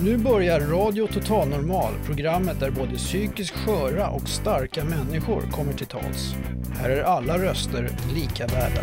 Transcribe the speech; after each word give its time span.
Nu 0.00 0.16
börjar 0.18 0.60
Radio 0.60 1.06
Total 1.06 1.48
Normal, 1.48 1.92
programmet 2.06 2.60
där 2.60 2.70
både 2.70 2.94
psykiskt 2.94 3.54
sköra 3.56 4.10
och 4.10 4.28
starka 4.28 4.84
människor 4.84 5.42
kommer 5.50 5.72
till 5.72 5.86
tals. 5.86 6.34
Här 6.74 6.90
är 6.90 7.02
alla 7.02 7.38
röster 7.38 7.90
lika 8.14 8.46
värda. 8.46 8.82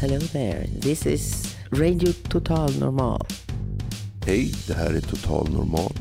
Hello 0.00 0.20
there, 0.20 0.66
this 0.82 1.06
is 1.06 1.56
Radio 1.70 2.12
Total 2.12 2.78
Normal. 2.80 3.26
Hej, 4.26 4.54
det 4.66 4.74
här 4.74 4.94
är 4.94 5.00
Total 5.00 5.50
Normal, 5.52 5.92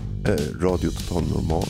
Radio 0.60 0.92
Total 0.92 1.24
Normal. 1.30 1.64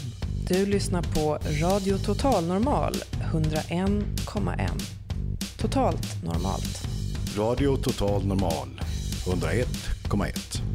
Du 0.47 0.66
lyssnar 0.66 1.02
på 1.02 1.38
Radio 1.61 1.97
Total 1.97 2.47
Normal 2.47 2.96
101,1. 3.33 4.70
Totalt 5.57 6.23
normalt. 6.23 6.87
Radio 7.37 7.78
Total 7.78 8.25
Normal 8.25 8.82
101,1. 9.25 10.67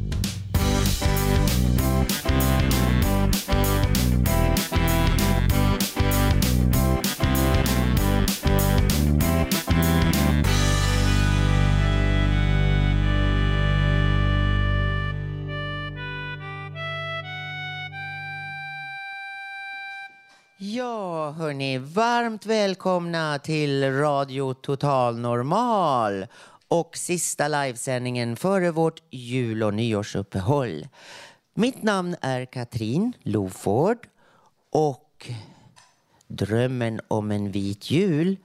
Ja, 21.23 21.31
hörni, 21.31 21.77
varmt 21.77 22.45
välkomna 22.45 23.39
till 23.39 23.93
Radio 23.93 24.53
Total 24.53 25.19
Normal 25.19 26.27
och 26.67 26.97
sista 26.97 27.47
livesändningen 27.47 28.35
före 28.35 28.71
vårt 28.71 29.01
jul 29.09 29.63
och 29.63 29.73
nyårsuppehåll. 29.73 30.87
Mitt 31.53 31.83
namn 31.83 32.15
är 32.21 32.45
Katrin 32.45 33.13
Loford 33.21 33.97
och 34.71 35.29
drömmen 36.27 37.01
om 37.07 37.31
en 37.31 37.51
vit 37.51 37.91
jul 37.91 38.37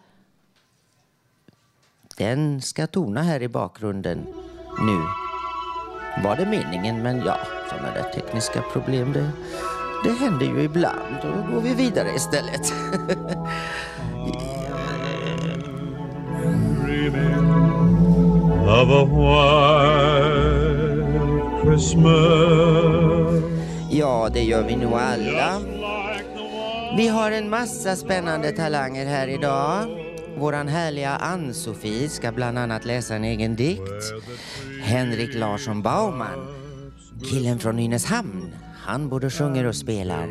den 2.17 2.63
ska 2.63 2.87
tona 2.87 3.23
här 3.23 3.43
i 3.43 3.49
bakgrunden 3.49 4.19
nu. 4.81 5.03
Var 6.25 6.37
det 6.37 6.47
meningen, 6.47 7.03
men 7.03 7.19
ja, 7.19 7.39
sådana 7.71 7.95
där 7.95 8.03
tekniska 8.03 8.63
problem 8.73 9.13
det 9.13 9.31
det 10.05 10.11
händer 10.11 10.47
ju 10.47 10.63
ibland. 10.63 11.17
Då 11.23 11.55
går 11.55 11.61
vi 11.61 11.75
vidare 11.75 12.15
istället. 12.15 12.73
Ja, 23.91 24.29
det 24.33 24.43
gör 24.43 24.63
vi 24.63 24.77
nog 24.77 24.93
alla. 24.93 25.61
Vi 26.97 27.09
har 27.09 27.31
en 27.31 27.51
massa 27.51 27.97
spännande 27.97 28.53
talanger 28.53 29.07
här 29.07 29.29
idag. 29.29 29.87
Våran 30.39 30.69
härliga 30.69 31.11
Ann-Sofie 31.11 32.09
ska 32.09 32.33
bland 32.33 32.59
annat 32.59 32.85
läsa 32.85 33.15
en 33.15 33.25
egen 33.25 33.57
dikt. 33.57 34.13
Henrik 34.83 35.35
Larsson 35.35 35.83
Baumann, 35.83 36.58
killen 37.25 37.59
från 37.59 37.77
Nynäshamn, 37.77 38.55
han 38.75 39.09
både 39.09 39.31
sjunger 39.31 39.67
och 39.67 39.77
spelar. 39.77 40.29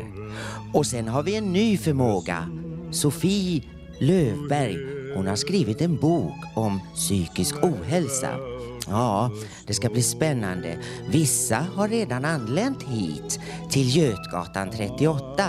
Och 0.74 0.86
sen 0.86 1.08
har 1.08 1.22
vi 1.22 1.36
en 1.36 1.52
ny 1.52 1.76
förmåga. 1.76 2.50
Sofie 2.90 3.62
Lövberg. 3.98 4.76
Hon 5.14 5.26
har 5.26 5.36
skrivit 5.36 5.80
en 5.80 5.96
bok 5.96 6.36
om 6.54 6.80
psykisk 6.94 7.54
ohälsa. 7.64 8.30
Ja, 8.88 9.30
det 9.66 9.74
ska 9.74 9.88
bli 9.88 10.02
spännande. 10.02 10.78
Vissa 11.10 11.66
har 11.74 11.88
redan 11.88 12.24
anlänt 12.24 12.82
hit 12.82 13.40
till 13.70 13.96
Götgatan 13.96 14.70
38 14.70 15.44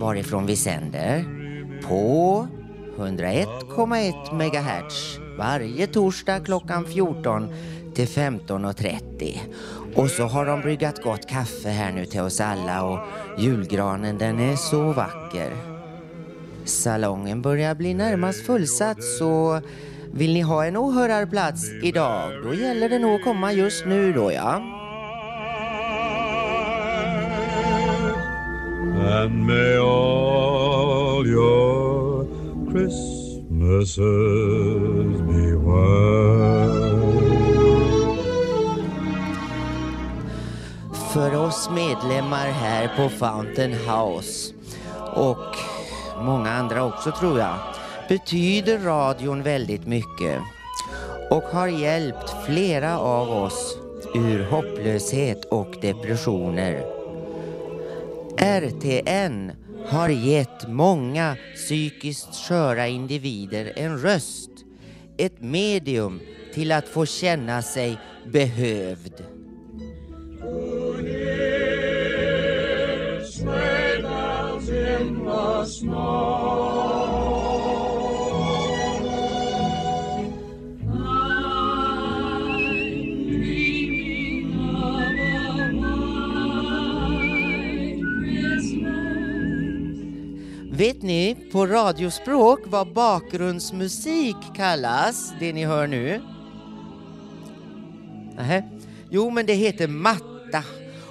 varifrån 0.00 0.46
vi 0.46 0.56
sänder 0.56 1.24
på 1.88 2.48
101,1 2.96 4.34
MHz 4.34 5.18
varje 5.38 5.86
torsdag 5.86 6.40
klockan 6.40 6.84
14 6.86 7.48
till 7.94 8.08
15.30. 8.08 9.38
Och 9.96 10.10
så 10.10 10.24
har 10.24 10.46
de 10.46 10.60
bryggat 10.60 11.02
gott 11.02 11.26
kaffe 11.28 11.68
här 11.68 11.92
nu 11.92 12.06
till 12.06 12.20
oss 12.20 12.40
alla 12.40 12.84
och 12.84 12.98
julgranen 13.38 14.18
den 14.18 14.40
är 14.40 14.56
så 14.56 14.92
vacker. 14.92 15.52
Salongen 16.64 17.42
börjar 17.42 17.74
bli 17.74 17.94
närmast 17.94 18.46
fullsatt 18.46 19.04
så 19.18 19.60
vill 20.12 20.34
ni 20.34 20.40
ha 20.40 20.64
en 20.64 20.76
åhörarplats 20.76 21.70
idag 21.82 22.32
då 22.44 22.54
gäller 22.54 22.88
det 22.88 22.98
nog 22.98 23.14
att 23.14 23.24
komma 23.24 23.52
just 23.52 23.86
nu 23.86 24.12
då 24.12 24.32
ja. 24.32 24.62
And 29.14 29.46
may 29.46 29.76
all 29.76 31.26
your 31.26 32.26
Christmases 32.70 33.98
be 35.28 35.56
well. 35.56 37.23
För 41.14 41.36
oss 41.36 41.70
medlemmar 41.70 42.46
här 42.46 42.96
på 42.96 43.08
Fountain 43.08 43.72
House 43.72 44.54
och 45.16 45.56
många 46.24 46.50
andra 46.50 46.84
också 46.84 47.12
tror 47.12 47.38
jag 47.38 47.58
betyder 48.08 48.78
radion 48.78 49.42
väldigt 49.42 49.86
mycket 49.86 50.40
och 51.30 51.42
har 51.42 51.68
hjälpt 51.68 52.46
flera 52.46 52.98
av 52.98 53.30
oss 53.30 53.78
ur 54.14 54.44
hopplöshet 54.44 55.44
och 55.44 55.74
depressioner. 55.80 56.84
RTN 58.38 59.52
har 59.86 60.08
gett 60.08 60.68
många 60.68 61.36
psykiskt 61.54 62.34
sköra 62.34 62.86
individer 62.88 63.72
en 63.76 63.98
röst, 63.98 64.50
ett 65.16 65.40
medium 65.40 66.20
till 66.54 66.72
att 66.72 66.88
få 66.88 67.06
känna 67.06 67.62
sig 67.62 67.98
behövd. 68.32 69.33
Vet 90.76 91.02
ni 91.02 91.36
på 91.52 91.66
radiospråk 91.66 92.60
vad 92.66 92.92
bakgrundsmusik 92.92 94.36
kallas, 94.56 95.32
det 95.40 95.52
ni 95.52 95.64
hör 95.64 95.86
nu? 95.86 96.20
Nähä. 98.36 98.62
Jo, 99.10 99.30
men 99.30 99.46
det 99.46 99.54
heter 99.54 99.88
matta. 99.88 100.64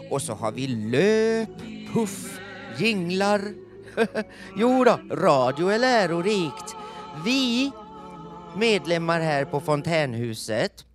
Och 0.09 0.21
så 0.21 0.33
har 0.33 0.51
vi 0.51 0.67
löp, 0.67 1.49
puff, 1.93 2.39
jinglar. 2.77 3.62
jo 4.55 4.83
då, 4.83 4.99
radio 5.11 5.67
är 5.67 5.79
lärorikt. 5.79 6.75
Vi 7.25 7.71
medlemmar 8.55 9.19
här 9.19 9.45
på 9.45 9.59
Fontänhuset 9.59 10.85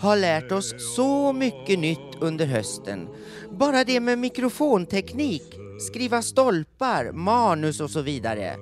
har 0.00 0.16
lärt 0.16 0.52
oss 0.52 0.94
så 0.96 1.32
mycket 1.32 1.78
nytt 1.78 2.14
under 2.20 2.46
hösten. 2.46 3.08
Bara 3.50 3.84
det 3.84 4.00
med 4.00 4.18
mikrofonteknik, 4.18 5.54
skriva 5.90 6.22
stolpar, 6.22 7.12
manus 7.12 7.80
och 7.80 7.90
så 7.90 8.02
vidare. 8.02 8.56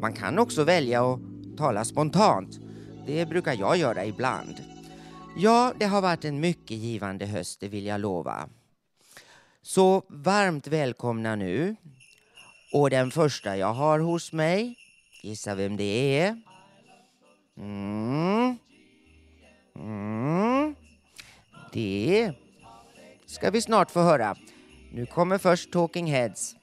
Man 0.00 0.12
kan 0.12 0.38
också 0.38 0.64
välja 0.64 1.12
att 1.12 1.20
tala 1.56 1.84
spontant. 1.84 2.58
Det 3.06 3.28
brukar 3.28 3.56
jag 3.58 3.76
göra 3.76 4.04
ibland. 4.04 4.54
Ja, 5.36 5.72
det 5.78 5.84
har 5.84 6.00
varit 6.00 6.24
en 6.24 6.40
mycket 6.40 6.76
givande 6.76 7.26
höst, 7.26 7.60
det 7.60 7.68
vill 7.68 7.86
jag 7.86 8.00
lova. 8.00 8.48
Så 9.62 10.02
varmt 10.08 10.66
välkomna 10.66 11.36
nu. 11.36 11.76
Och 12.74 12.90
den 12.90 13.10
första 13.10 13.56
jag 13.56 13.72
har 13.72 13.98
hos 13.98 14.32
mig, 14.32 14.78
gissa 15.22 15.54
vem 15.54 15.76
det 15.76 16.18
är? 16.18 16.42
Mm. 17.56 18.58
Mm. 19.76 20.74
Det 21.72 22.32
ska 23.26 23.50
vi 23.50 23.60
snart 23.60 23.90
få 23.90 24.00
höra. 24.00 24.36
Nu 24.92 25.06
kommer 25.06 25.38
först 25.38 25.72
Talking 25.72 26.06
Heads. 26.06 26.54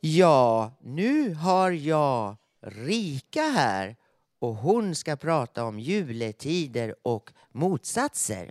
Ja, 0.00 0.72
nu 0.80 1.34
har 1.34 1.70
jag 1.70 2.36
Rika 2.68 3.42
här 3.42 3.96
och 4.38 4.54
hon 4.54 4.94
ska 4.94 5.16
prata 5.16 5.64
om 5.64 5.80
juletider 5.80 6.94
och 7.02 7.32
motsatser. 7.50 8.50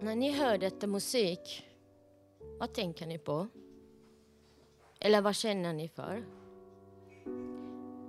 När 0.00 0.16
ni 0.16 0.32
hör 0.32 0.58
detta 0.58 0.86
musik, 0.86 1.66
vad 2.58 2.74
tänker 2.74 3.06
ni 3.06 3.18
på? 3.18 3.48
Eller 5.00 5.20
vad 5.20 5.34
känner 5.34 5.72
ni 5.72 5.88
för? 5.88 6.24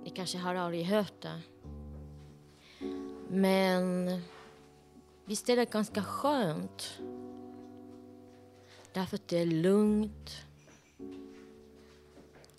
Ni 0.04 0.10
kanske 0.10 0.38
har 0.38 0.54
aldrig 0.54 0.84
hört 0.84 1.22
det. 1.22 1.40
Men 3.28 4.20
visst 5.24 5.48
är 5.48 5.56
det 5.56 5.70
ganska 5.72 6.02
skönt? 6.02 7.00
Därför 8.92 9.16
att 9.16 9.28
det 9.28 9.38
är 9.38 9.46
lugnt, 9.46 10.30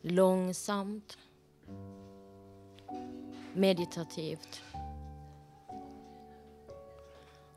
långsamt, 0.01 1.17
meditativt. 3.53 4.61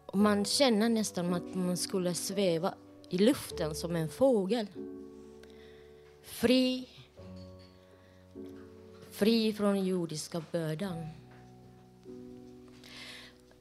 Och 0.06 0.18
man 0.18 0.44
känner 0.44 0.88
nästan 0.88 1.34
att 1.34 1.54
man 1.54 1.76
skulle 1.76 2.14
sväva 2.14 2.74
i 3.08 3.18
luften 3.18 3.74
som 3.74 3.96
en 3.96 4.08
fågel. 4.08 4.66
Fri. 6.22 6.88
Fri 9.10 9.52
från 9.52 9.84
jordiska 9.84 10.44
bördan. 10.52 11.06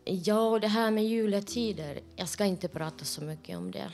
Ja, 0.03 0.59
det 0.59 0.67
här 0.67 0.91
med 0.91 1.05
juletider, 1.05 1.99
jag 2.15 2.29
ska 2.29 2.45
inte 2.45 2.67
prata 2.67 3.05
så 3.05 3.21
mycket 3.21 3.57
om 3.57 3.71
det. 3.71 3.91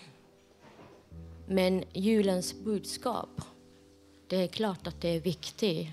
Men 1.48 1.84
julens 1.94 2.60
budskap, 2.60 3.42
det 4.28 4.36
är 4.36 4.48
klart 4.48 4.88
att 4.88 5.02
det 5.02 5.10
är 5.10 5.19
viktigt. 5.19 5.88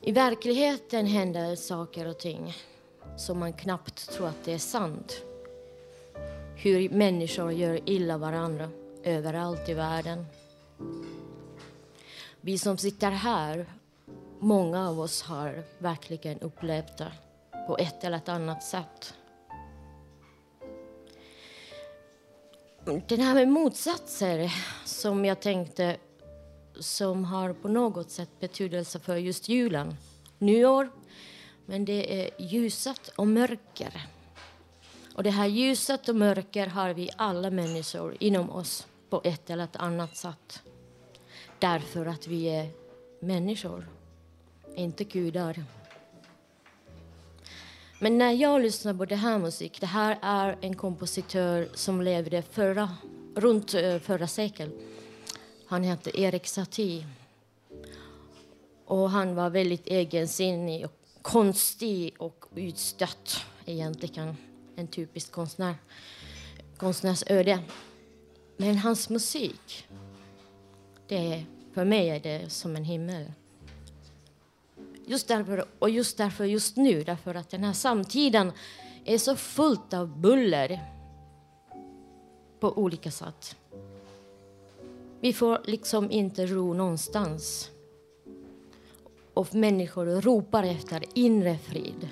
I 0.00 0.12
verkligheten 0.12 1.06
händer 1.06 1.56
saker 1.56 2.08
och 2.08 2.18
ting 2.18 2.54
som 3.18 3.38
man 3.38 3.52
knappt 3.52 4.10
tror 4.10 4.26
att 4.26 4.44
det 4.44 4.52
är 4.52 4.58
sant. 4.58 5.22
Hur 6.56 6.88
människor 6.88 7.52
gör 7.52 7.80
illa 7.90 8.18
varandra 8.18 8.70
överallt 9.06 9.68
i 9.68 9.74
världen. 9.74 10.26
Vi 12.40 12.58
som 12.58 12.78
sitter 12.78 13.10
här, 13.10 13.66
många 14.38 14.88
av 14.88 15.00
oss 15.00 15.22
har 15.22 15.64
verkligen 15.78 16.40
upplevt 16.40 16.98
det 16.98 17.12
på 17.66 17.78
ett 17.78 18.04
eller 18.04 18.16
ett 18.16 18.28
annat 18.28 18.62
sätt. 18.62 19.14
Den 23.08 23.20
här 23.20 23.34
med 23.34 23.48
motsatser 23.48 24.54
som 24.84 25.24
jag 25.24 25.40
tänkte 25.40 25.96
som 26.80 27.24
har 27.24 27.52
på 27.52 27.68
något 27.68 28.10
sätt 28.10 28.30
betydelse 28.40 28.98
för 28.98 29.16
just 29.16 29.48
julen. 29.48 29.96
Nyår, 30.38 30.90
men 31.66 31.84
det 31.84 32.22
är 32.22 32.30
ljuset 32.38 33.08
och 33.08 33.26
mörker. 33.26 34.06
Och 35.14 35.22
det 35.22 35.30
här 35.30 35.46
ljuset 35.46 36.08
och 36.08 36.16
mörker 36.16 36.66
har 36.66 36.94
vi 36.94 37.10
alla 37.16 37.50
människor 37.50 38.16
inom 38.20 38.50
oss 38.50 38.86
på 39.10 39.20
ett 39.24 39.50
eller 39.50 39.64
ett 39.64 39.76
annat 39.76 40.16
sätt. 40.16 40.62
Därför 41.58 42.06
att 42.06 42.26
vi 42.26 42.44
är 42.48 42.70
människor, 43.20 43.88
inte 44.74 45.04
gudar. 45.04 45.64
Men 47.98 48.18
när 48.18 48.32
jag 48.32 48.62
lyssnar 48.62 48.94
på 48.94 49.04
det 49.04 49.16
här 49.16 49.38
musik, 49.38 49.80
det 49.80 49.86
här 49.86 50.18
är 50.22 50.58
en 50.60 50.76
kompositör 50.76 51.68
som 51.74 52.02
levde 52.02 52.42
förra, 52.42 52.90
runt 53.34 53.74
eh, 53.74 53.98
förra 53.98 54.26
sekel. 54.26 54.70
Han 55.66 55.84
hette 55.84 56.20
Erik 56.20 56.46
Satie. 56.46 57.06
Och 58.84 59.10
han 59.10 59.34
var 59.34 59.50
väldigt 59.50 59.86
egensinnig 59.86 60.84
och 60.84 60.92
konstig 61.22 62.14
och 62.18 62.44
utstött 62.54 63.44
egentligen. 63.64 64.36
En 64.76 64.88
typisk 64.88 65.32
konstnär, 65.32 65.74
konstnärsöde. 66.76 67.62
Men 68.56 68.78
hans 68.78 69.08
musik, 69.08 69.88
det 71.08 71.32
är, 71.32 71.46
för 71.72 71.84
mig 71.84 72.10
är 72.10 72.20
det 72.20 72.50
som 72.50 72.76
en 72.76 72.84
himmel. 72.84 73.32
Just 75.06 75.28
därför, 75.28 75.64
och 75.78 75.90
just 75.90 76.16
därför 76.16 76.44
just 76.44 76.76
nu, 76.76 77.02
därför 77.02 77.34
att 77.34 77.50
den 77.50 77.64
här 77.64 77.72
samtiden 77.72 78.52
är 79.04 79.18
så 79.18 79.36
fullt 79.36 79.94
av 79.94 80.20
buller 80.20 80.80
på 82.60 82.78
olika 82.78 83.10
sätt. 83.10 83.56
Vi 85.20 85.32
får 85.32 85.60
liksom 85.64 86.10
inte 86.10 86.46
ro 86.46 86.74
någonstans. 86.74 87.70
Och 89.34 89.54
människor 89.54 90.06
ropar 90.20 90.62
efter 90.62 91.04
inre 91.14 91.58
frid. 91.58 92.08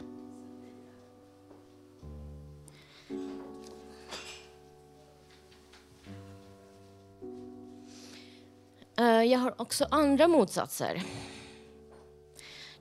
Eh, 9.25 9.31
jag 9.31 9.39
har 9.39 9.61
också 9.61 9.87
andra 9.91 10.29
motsatser. 10.29 11.03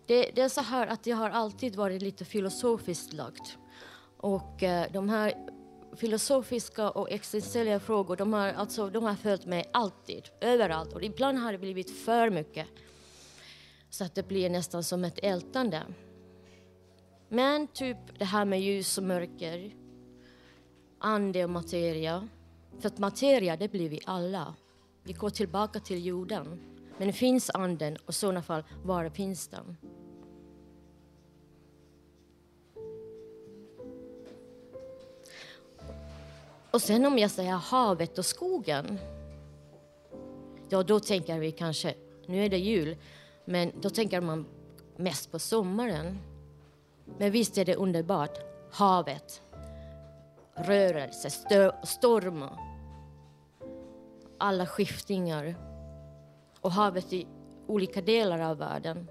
Det, 0.06 0.32
det, 0.36 0.42
är 0.42 0.50
så 0.50 0.62
här 0.62 0.88
att 0.88 1.08
jag 1.08 1.18
har 1.18 1.30
alltid 1.30 1.76
varit 1.76 2.02
lite 2.02 2.26
filosofiskt 2.26 3.14
lagd. 3.14 3.46
Och 4.18 4.64
eh, 4.64 4.92
de 4.92 5.10
här 5.10 5.34
filosofiska 5.96 6.90
och 6.90 7.12
existentiella 7.12 7.80
frågor, 7.80 8.16
de 8.16 8.34
har, 8.34 8.48
alltså, 8.48 8.90
de 8.90 9.04
har 9.04 9.16
följt 9.16 9.46
mig 9.46 9.70
alltid, 9.74 10.24
överallt. 10.42 10.94
Och 10.94 11.04
ibland 11.04 11.38
har 11.38 11.52
det 11.52 11.58
blivit 11.58 12.06
för 12.06 12.30
mycket. 12.30 12.68
Så 13.90 14.04
att 14.04 14.16
det 14.16 14.28
blir 14.28 14.50
nästan 14.50 14.84
som 14.84 15.04
ett 15.04 15.20
ältande. 15.24 15.84
Men 17.30 17.68
typ 17.68 17.98
det 18.20 18.26
här 18.26 18.46
med 18.46 18.62
ljus 18.62 18.98
och 18.98 19.04
mörker, 19.04 19.72
ande 21.00 21.44
och 21.44 21.50
materia. 21.50 22.28
För 22.80 22.88
att 22.88 22.98
materia, 22.98 23.58
det 23.58 23.72
blir 23.72 23.90
vi 23.90 24.00
alla. 24.06 24.56
Vi 25.04 25.14
går 25.14 25.30
tillbaka 25.30 25.80
till 25.80 26.06
jorden. 26.06 26.60
Men 26.98 27.14
finns 27.14 27.50
anden 27.50 27.98
och 28.06 28.10
i 28.10 28.14
sådana 28.14 28.42
fall, 28.42 28.64
var 28.84 29.10
finns 29.10 29.48
den? 29.48 29.78
Och 36.72 36.82
sen 36.82 37.06
om 37.06 37.18
jag 37.18 37.32
säger 37.32 37.52
havet 37.52 38.18
och 38.18 38.26
skogen, 38.26 39.00
ja 40.70 40.84
då 40.84 41.00
tänker 41.00 41.40
vi 41.40 41.52
kanske, 41.52 41.94
nu 42.26 42.46
är 42.46 42.50
det 42.50 42.58
jul, 42.58 42.98
men 43.46 43.72
då 43.82 43.90
tänker 43.90 44.22
man 44.22 44.46
mest 44.98 45.32
på 45.32 45.40
sommaren. 45.40 46.20
Men 47.18 47.32
visst 47.32 47.58
är 47.58 47.66
det 47.66 47.76
underbart, 47.76 48.38
havet, 48.72 49.42
rörelse, 50.56 51.30
stormar, 51.84 52.73
alla 54.44 54.66
skiftningar 54.66 55.56
och 56.62 56.72
havet 56.72 57.14
i 57.14 57.28
olika 57.68 58.02
delar 58.02 58.40
av 58.40 58.58
världen. 58.58 59.10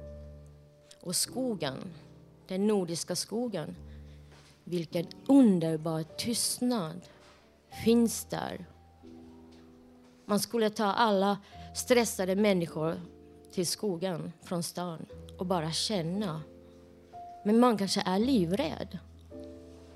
Och 1.00 1.16
skogen, 1.16 1.76
den 2.48 2.66
nordiska 2.66 3.16
skogen, 3.16 3.76
vilken 4.64 5.06
underbar 5.26 6.02
tystnad 6.02 7.00
finns 7.84 8.24
där. 8.24 8.66
Man 10.26 10.40
skulle 10.40 10.70
ta 10.70 10.84
alla 10.84 11.38
stressade 11.74 12.36
människor 12.36 13.00
till 13.52 13.66
skogen 13.66 14.32
från 14.42 14.62
stan 14.62 15.06
och 15.38 15.46
bara 15.46 15.72
känna. 15.72 16.42
Men 17.44 17.60
man 17.60 17.78
kanske 17.78 18.02
är 18.06 18.18
livrädd. 18.18 18.98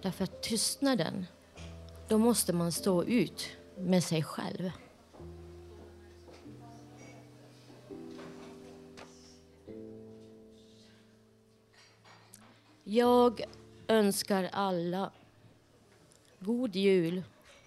Därför 0.02 0.24
att 0.24 0.42
tystnaden, 0.42 1.26
då 2.08 2.18
måste 2.18 2.52
man 2.52 2.72
stå 2.72 3.04
ut 3.04 3.46
med 3.78 4.04
sig 4.04 4.22
själv. 4.22 4.70
Jag 12.88 13.40
önskar 13.88 14.48
alla 14.52 15.12
god 16.38 16.76
jul 16.76 17.22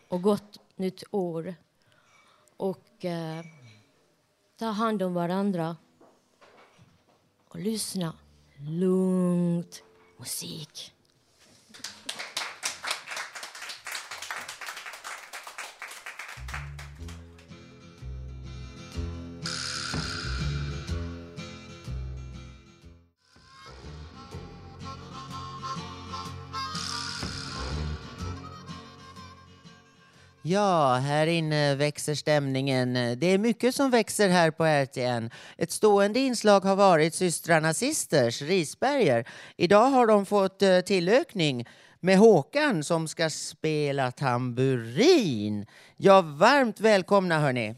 och 0.08 0.22
gott 0.22 0.60
nytt 0.76 1.04
år. 1.12 1.56
Och 2.58 3.06
eh, 3.06 3.46
ta 4.58 4.66
hand 4.66 5.02
om 5.02 5.14
varandra 5.14 5.78
och 7.48 7.60
lyssna 7.60 8.14
lugnt 8.58 9.84
musik. 10.18 10.94
Ja, 30.50 30.94
här 30.94 31.28
inne 31.28 31.76
växer 31.76 32.16
stämningen. 32.16 32.94
Det 32.94 33.28
är 33.28 33.38
mycket 33.38 33.76
som 33.76 33.92
växer 33.92 34.30
här 34.30 34.52
på 34.52 34.66
RTN. 34.66 35.30
Ett 35.58 35.72
stående 35.72 36.20
inslag 36.20 36.60
har 36.60 36.76
varit 36.76 37.16
systrarna 37.16 37.74
Sisters, 37.74 38.42
Risberger. 38.42 39.28
Idag 39.58 39.86
har 39.86 40.08
de 40.08 40.26
fått 40.26 40.62
eh, 40.62 40.80
tillökning 40.80 41.68
med 42.00 42.18
Håkan 42.18 42.84
som 42.84 43.08
ska 43.08 43.30
spela 43.30 44.12
tamburin. 44.12 45.66
Ja, 45.98 46.22
varmt 46.22 46.80
välkomna 46.80 47.40
hörni. 47.40 47.76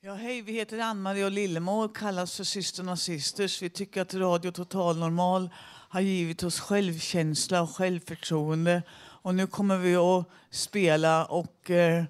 Ja, 0.00 0.14
hej, 0.14 0.42
vi 0.42 0.52
heter 0.52 0.78
Ann-Marie 0.78 1.24
och 1.24 1.30
Lillemor 1.30 1.84
och 1.84 1.96
kallas 1.96 2.36
för 2.36 2.44
Systrarna 2.44 2.96
Sisters. 2.96 3.62
Vi 3.62 3.70
tycker 3.70 4.02
att 4.02 4.14
Radio 4.14 4.50
Total 4.50 4.98
Normal 4.98 5.50
har 5.88 6.00
givit 6.00 6.42
oss 6.42 6.60
självkänsla 6.60 7.62
och 7.62 7.70
självförtroende. 7.70 8.82
Och 9.26 9.34
nu 9.34 9.46
kommer 9.46 9.78
vi 9.78 9.96
att 9.96 10.24
spela 10.50 11.24
och 11.24 11.70
eh, 11.70 12.04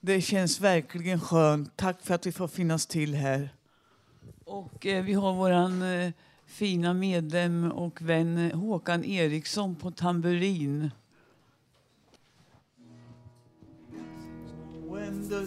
det 0.00 0.20
känns 0.20 0.60
verkligen 0.60 1.20
skönt. 1.20 1.76
Tack 1.76 2.02
för 2.02 2.14
att 2.14 2.26
vi 2.26 2.32
får 2.32 2.48
finnas 2.48 2.86
till 2.86 3.14
här. 3.14 3.54
Och 4.44 4.86
eh, 4.86 5.04
vi 5.04 5.12
har 5.12 5.32
våran 5.32 5.82
eh, 5.82 6.12
fina 6.46 6.94
medlem 6.94 7.72
och 7.72 8.02
vän 8.02 8.50
Håkan 8.52 9.04
Eriksson 9.04 9.76
på 9.76 9.90
tamburin. 9.90 10.90
When 14.90 15.28
the 15.28 15.46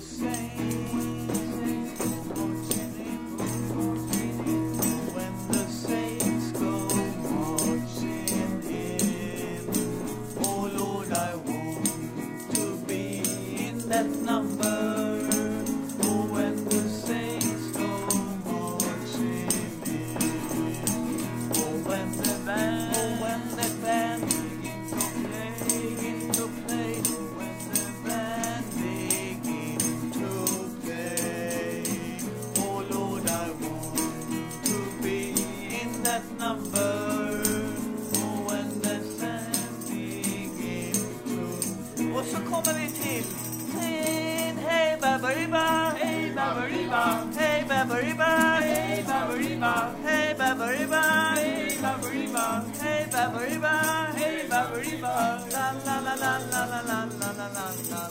Hey 49.02 49.08
Babariba, 49.08 49.74
hey 50.04 50.36
baberiba! 50.38 51.02
hey 51.34 51.74
baberiba! 51.82 52.46
hey 52.78 53.10
baberiba! 53.10 53.74
hey 54.14 54.46
baberiba! 54.48 55.42
la 55.52 55.74
la 55.86 55.96
la 56.06 56.14
la 56.22 56.34
la 56.38 56.52
la 56.52 56.62
la 56.62 56.80
la 56.86 57.00
la 57.18 57.30
la 57.34 57.48
la 57.50 57.66
la. 57.90 58.02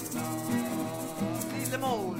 Lillemor, 1.54 2.18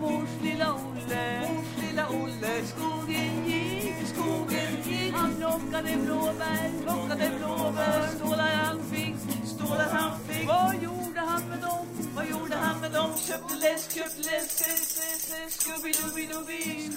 mors 0.00 0.32
lilla 0.42 0.68
Olle, 0.74 1.26
mors 1.46 1.70
lilla 1.78 2.04
Olle, 2.10 2.54
skogen 2.66 3.46
gick, 3.46 3.94
skogen 4.10 4.74
gick. 4.82 5.14
Han 5.14 5.30
plockade 5.36 5.94
blåbär, 6.04 6.68
plockade 6.82 7.30
blåbär, 7.38 8.02
stålar 8.16 8.54
han 8.64 8.78
fick, 8.90 9.14
stålar 9.46 9.90
han 9.92 10.12
fick. 10.26 10.46
Vad 10.48 10.74
gjorde 10.82 11.20
han 11.20 11.42
med 11.48 11.60
dem? 11.60 11.86
Vad 12.14 12.26
gjorde 12.26 12.56
han 12.56 12.80
med 12.80 12.92
dem? 12.92 13.10
Köpte 13.16 13.54
läsk, 13.54 13.94
köpte 13.94 14.18
läsk, 14.18 14.60
läsk, 14.66 14.98
läsk, 14.98 15.30
läsk, 15.30 15.60
Scooby-Dooby-Dooby, 15.60 16.90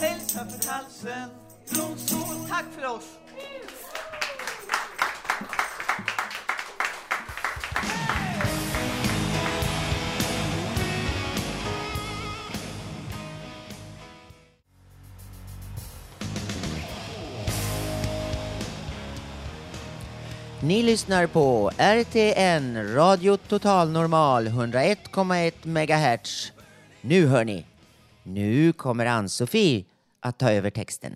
Hälsa 0.00 0.46
för 0.46 0.70
halsen, 0.70 1.30
rosor, 1.68 2.48
tack 2.48 2.64
för 2.78 2.86
oss. 2.86 3.18
Ni 20.64 20.82
lyssnar 20.82 21.26
på 21.26 21.70
RTN, 21.78 22.94
Radio 22.94 23.36
Total 23.36 23.90
Normal 23.90 24.48
101,1 24.48 25.66
MHz. 25.66 26.52
Nu 27.00 27.26
hör 27.26 27.44
ni, 27.44 27.66
nu 28.22 28.72
kommer 28.72 29.06
Ann-Sofie 29.06 29.84
att 30.20 30.38
ta 30.38 30.50
över 30.50 30.70
texten. 30.70 31.14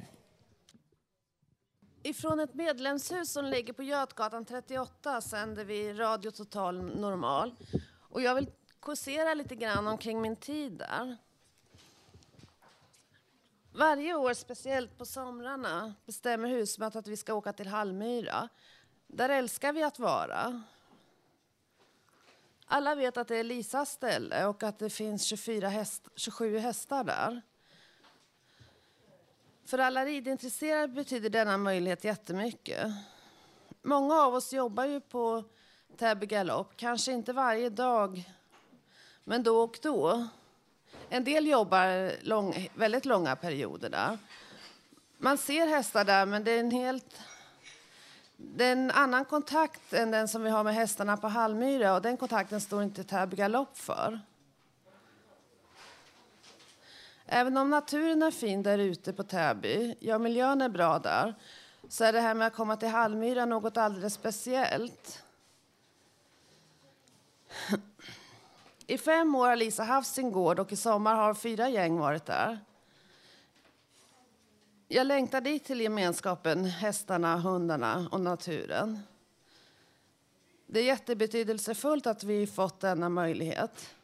Ifrån 2.02 2.40
ett 2.40 2.54
medlemshus 2.54 3.32
som 3.32 3.44
ligger 3.44 3.72
på 3.72 3.82
Götgatan 3.82 4.44
38 4.44 5.20
sänder 5.20 5.64
vi 5.64 5.92
Radio 5.92 6.30
Total 6.30 6.82
Normal. 6.82 7.54
Och 7.98 8.22
jag 8.22 8.34
vill 8.34 8.50
kursera 8.82 9.34
lite 9.34 9.54
grann 9.54 9.86
omkring 9.86 10.20
min 10.20 10.36
tid 10.36 10.72
där. 10.72 11.16
Varje 13.72 14.14
år, 14.14 14.34
speciellt 14.34 14.98
på 14.98 15.06
somrarna, 15.06 15.94
bestämmer 16.06 16.48
husmötet 16.48 16.96
att 16.96 17.06
vi 17.06 17.16
ska 17.16 17.34
åka 17.34 17.52
till 17.52 17.66
Hallmyra. 17.66 18.48
Där 19.08 19.28
älskar 19.28 19.72
vi 19.72 19.82
att 19.82 19.98
vara. 19.98 20.62
Alla 22.66 22.94
vet 22.94 23.16
att 23.16 23.28
det 23.28 23.36
är 23.36 23.44
Lisas 23.44 23.90
ställe 23.90 24.46
och 24.46 24.62
att 24.62 24.78
det 24.78 24.90
finns 24.90 25.24
24 25.24 25.68
häst, 25.68 26.08
27 26.16 26.58
hästar 26.58 27.04
där. 27.04 27.42
För 29.64 29.78
alla 29.78 30.04
ridintresserade 30.04 30.88
betyder 30.88 31.30
denna 31.30 31.58
möjlighet 31.58 32.04
jättemycket. 32.04 32.92
Många 33.82 34.14
av 34.14 34.34
oss 34.34 34.52
jobbar 34.52 34.84
ju 34.84 35.00
på 35.00 35.44
Täby 35.96 36.26
galopp, 36.26 36.76
kanske 36.76 37.12
inte 37.12 37.32
varje 37.32 37.70
dag, 37.70 38.32
men 39.24 39.42
då 39.42 39.60
och 39.60 39.78
då. 39.82 40.28
En 41.08 41.24
del 41.24 41.46
jobbar 41.46 42.12
lång, 42.24 42.70
väldigt 42.74 43.04
långa 43.04 43.36
perioder 43.36 43.90
där. 43.90 44.18
Man 45.18 45.38
ser 45.38 45.66
hästar 45.66 46.04
där, 46.04 46.26
men 46.26 46.44
det 46.44 46.50
är 46.50 46.60
en 46.60 46.70
helt 46.70 47.20
det 48.40 48.64
är 48.64 48.72
en 48.72 48.90
annan 48.90 49.24
kontakt 49.24 49.92
än 49.92 50.10
den 50.10 50.28
som 50.28 50.42
vi 50.42 50.50
har 50.50 50.64
med 50.64 50.74
hästarna 50.74 51.16
på 51.16 51.28
Hallmyra 51.28 51.94
och 51.94 52.02
den 52.02 52.16
kontakten 52.16 52.60
står 52.60 52.82
inte 52.82 53.04
Täby 53.04 53.36
galopp 53.36 53.78
för. 53.78 54.20
Även 57.26 57.56
om 57.56 57.70
naturen 57.70 58.22
är 58.22 58.30
fin 58.30 58.62
där 58.62 58.78
ute 58.78 59.12
på 59.12 59.22
Täby, 59.22 59.94
ja 60.00 60.18
miljön 60.18 60.62
är 60.62 60.68
bra 60.68 60.98
där, 60.98 61.34
så 61.88 62.04
är 62.04 62.12
det 62.12 62.20
här 62.20 62.34
med 62.34 62.46
att 62.46 62.54
komma 62.54 62.76
till 62.76 62.88
Hallmyra 62.88 63.44
något 63.44 63.76
alldeles 63.76 64.14
speciellt. 64.14 65.22
I 68.86 68.98
fem 68.98 69.34
år 69.34 69.48
har 69.48 69.56
Lisa 69.56 69.84
haft 69.84 70.14
sin 70.14 70.32
gård 70.32 70.58
och 70.58 70.72
i 70.72 70.76
sommar 70.76 71.14
har 71.14 71.34
fyra 71.34 71.68
gäng 71.68 71.98
varit 71.98 72.26
där. 72.26 72.58
Jag 74.90 75.06
längtar 75.06 75.40
dit 75.40 75.64
till 75.64 75.80
gemenskapen, 75.80 76.64
hästarna, 76.64 77.36
hundarna 77.36 78.08
och 78.12 78.20
naturen. 78.20 79.00
Det 80.66 80.80
är 80.80 80.84
jättebetydelsefullt 80.84 82.06
att 82.06 82.24
vi 82.24 82.46
fått 82.46 82.80
denna 82.80 83.08
möjlighet. 83.08 83.94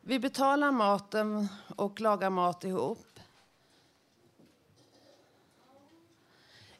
Vi 0.00 0.18
betalar 0.18 0.70
maten 0.70 1.48
och 1.76 2.00
lagar 2.00 2.30
mat 2.30 2.64
ihop. 2.64 3.20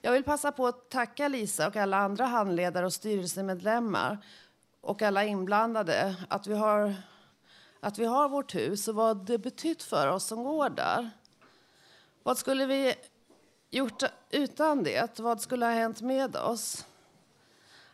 Jag 0.00 0.12
vill 0.12 0.24
passa 0.24 0.52
på 0.52 0.66
att 0.66 0.90
tacka 0.90 1.28
Lisa 1.28 1.68
och 1.68 1.76
alla 1.76 1.96
andra 1.96 2.24
handledare 2.24 2.86
och 2.86 2.92
styrelsemedlemmar 2.92 4.18
och 4.80 5.02
alla 5.02 5.24
inblandade 5.24 6.16
att 6.28 6.46
vi 6.46 6.54
har, 6.54 6.94
att 7.80 7.98
vi 7.98 8.04
har 8.04 8.28
vårt 8.28 8.54
hus 8.54 8.88
och 8.88 8.94
vad 8.94 9.26
det 9.26 9.38
betytt 9.38 9.82
för 9.82 10.06
oss 10.06 10.24
som 10.24 10.44
går 10.44 10.70
där. 10.70 11.10
Vad 12.22 12.38
skulle 12.38 12.66
vi 12.66 12.94
gjort 13.70 14.02
utan 14.30 14.82
det? 14.82 15.18
Vad 15.18 15.40
skulle 15.40 15.66
ha 15.66 15.72
hänt 15.72 16.00
med 16.00 16.36
oss? 16.36 16.86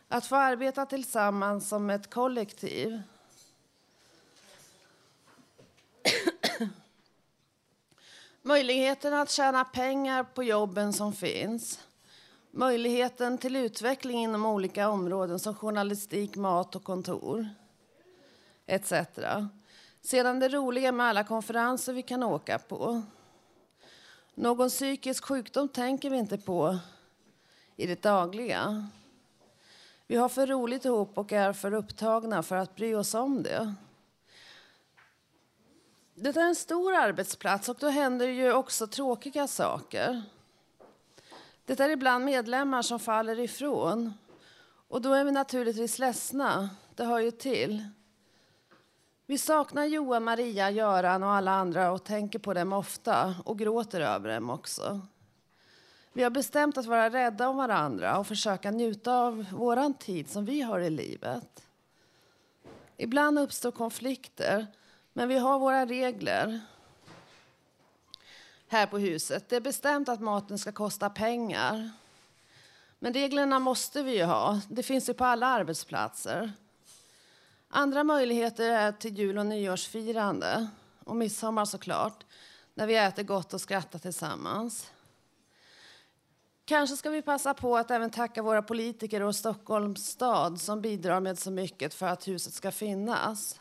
Att 0.07 0.25
få 0.25 0.35
arbeta 0.35 0.85
tillsammans 0.85 1.69
som 1.69 1.89
ett 1.89 2.09
kollektiv. 2.09 3.01
Möjligheten 8.41 9.13
att 9.13 9.31
tjäna 9.31 9.65
pengar 9.65 10.23
på 10.23 10.43
jobben 10.43 10.93
som 10.93 11.13
finns. 11.13 11.79
Möjligheten 12.51 13.37
till 13.37 13.55
utveckling 13.55 14.23
inom 14.23 14.45
olika 14.45 14.89
områden 14.89 15.39
som 15.39 15.55
journalistik, 15.55 16.35
mat 16.35 16.75
och 16.75 16.83
kontor 16.83 17.47
etc. 18.65 18.93
Sedan 20.01 20.39
det 20.39 20.49
roliga 20.49 20.91
med 20.91 21.05
alla 21.05 21.23
konferenser 21.23 21.93
vi 21.93 22.01
kan 22.01 22.23
åka 22.23 22.59
på. 22.59 23.01
Någon 24.39 24.69
psykisk 24.69 25.25
sjukdom 25.25 25.67
tänker 25.67 26.09
vi 26.09 26.17
inte 26.17 26.37
på 26.37 26.77
i 27.75 27.87
det 27.87 28.01
dagliga. 28.01 28.87
Vi 30.07 30.15
har 30.15 30.29
för 30.29 30.47
roligt 30.47 30.85
ihop 30.85 31.17
och 31.17 31.33
är 31.33 31.53
för 31.53 31.73
upptagna 31.73 32.43
för 32.43 32.55
att 32.55 32.75
bry 32.75 32.95
oss 32.95 33.13
om 33.13 33.43
det. 33.43 33.73
Det 36.15 36.37
är 36.37 36.41
en 36.41 36.55
stor 36.55 36.93
arbetsplats 36.93 37.69
och 37.69 37.77
då 37.79 37.89
händer 37.89 38.27
ju 38.27 38.53
också 38.53 38.87
tråkiga 38.87 39.47
saker. 39.47 40.23
Det 41.65 41.79
är 41.79 41.89
ibland 41.89 42.25
medlemmar 42.25 42.81
som 42.81 42.99
faller 42.99 43.39
ifrån. 43.39 44.13
Och 44.87 45.01
då 45.01 45.13
är 45.13 45.23
vi 45.23 45.31
naturligtvis 45.31 45.99
ledsna. 45.99 46.69
Det 46.95 47.03
hör 47.03 47.19
ju 47.19 47.31
till. 47.31 47.83
Vi 49.29 49.37
saknar 49.37 49.85
Johan, 49.85 50.23
Maria, 50.23 50.71
Göran 50.71 51.23
och 51.23 51.29
alla 51.29 51.51
andra 51.51 51.91
och 51.91 52.03
tänker 52.03 52.39
på 52.39 52.53
dem 52.53 52.73
ofta 52.73 53.35
och 53.45 53.59
gråter 53.59 54.01
över 54.01 54.33
dem 54.33 54.49
också. 54.49 55.01
Vi 56.13 56.23
har 56.23 56.29
bestämt 56.29 56.77
att 56.77 56.85
vara 56.85 57.09
rädda 57.09 57.49
om 57.49 57.57
varandra 57.57 58.17
och 58.17 58.27
försöka 58.27 58.71
njuta 58.71 59.13
av 59.13 59.45
våran 59.51 59.93
tid 59.93 60.29
som 60.29 60.45
vi 60.45 60.61
har 60.61 60.79
i 60.79 60.89
livet. 60.89 61.67
Ibland 62.97 63.39
uppstår 63.39 63.71
konflikter, 63.71 64.67
men 65.13 65.29
vi 65.29 65.37
har 65.37 65.59
våra 65.59 65.85
regler 65.85 66.59
här 68.67 68.87
på 68.87 68.97
huset. 68.97 69.49
Det 69.49 69.55
är 69.55 69.61
bestämt 69.61 70.09
att 70.09 70.21
maten 70.21 70.59
ska 70.59 70.71
kosta 70.71 71.09
pengar. 71.09 71.91
Men 72.99 73.13
reglerna 73.13 73.59
måste 73.59 74.03
vi 74.03 74.17
ju 74.17 74.23
ha. 74.23 74.61
Det 74.69 74.83
finns 74.83 75.09
ju 75.09 75.13
på 75.13 75.25
alla 75.25 75.47
arbetsplatser. 75.47 76.53
Andra 77.77 78.03
möjligheter 78.03 78.69
är 78.69 78.91
till 78.91 79.17
jul 79.17 79.37
och 79.37 79.45
nyårsfirande 79.45 80.67
och 81.03 81.15
midsommar 81.15 81.65
såklart, 81.65 82.25
när 82.73 82.87
vi 82.87 82.95
äter 82.95 83.23
gott 83.23 83.53
och 83.53 83.61
skrattar 83.61 83.99
tillsammans. 83.99 84.91
Kanske 86.65 86.97
ska 86.97 87.09
vi 87.09 87.21
passa 87.21 87.53
på 87.53 87.77
att 87.77 87.91
även 87.91 88.09
tacka 88.09 88.41
våra 88.41 88.61
politiker 88.61 89.21
och 89.21 89.35
Stockholms 89.35 90.07
stad 90.07 90.61
som 90.61 90.81
bidrar 90.81 91.19
med 91.19 91.39
så 91.39 91.51
mycket 91.51 91.93
för 91.93 92.07
att 92.07 92.27
huset 92.27 92.53
ska 92.53 92.71
finnas. 92.71 93.59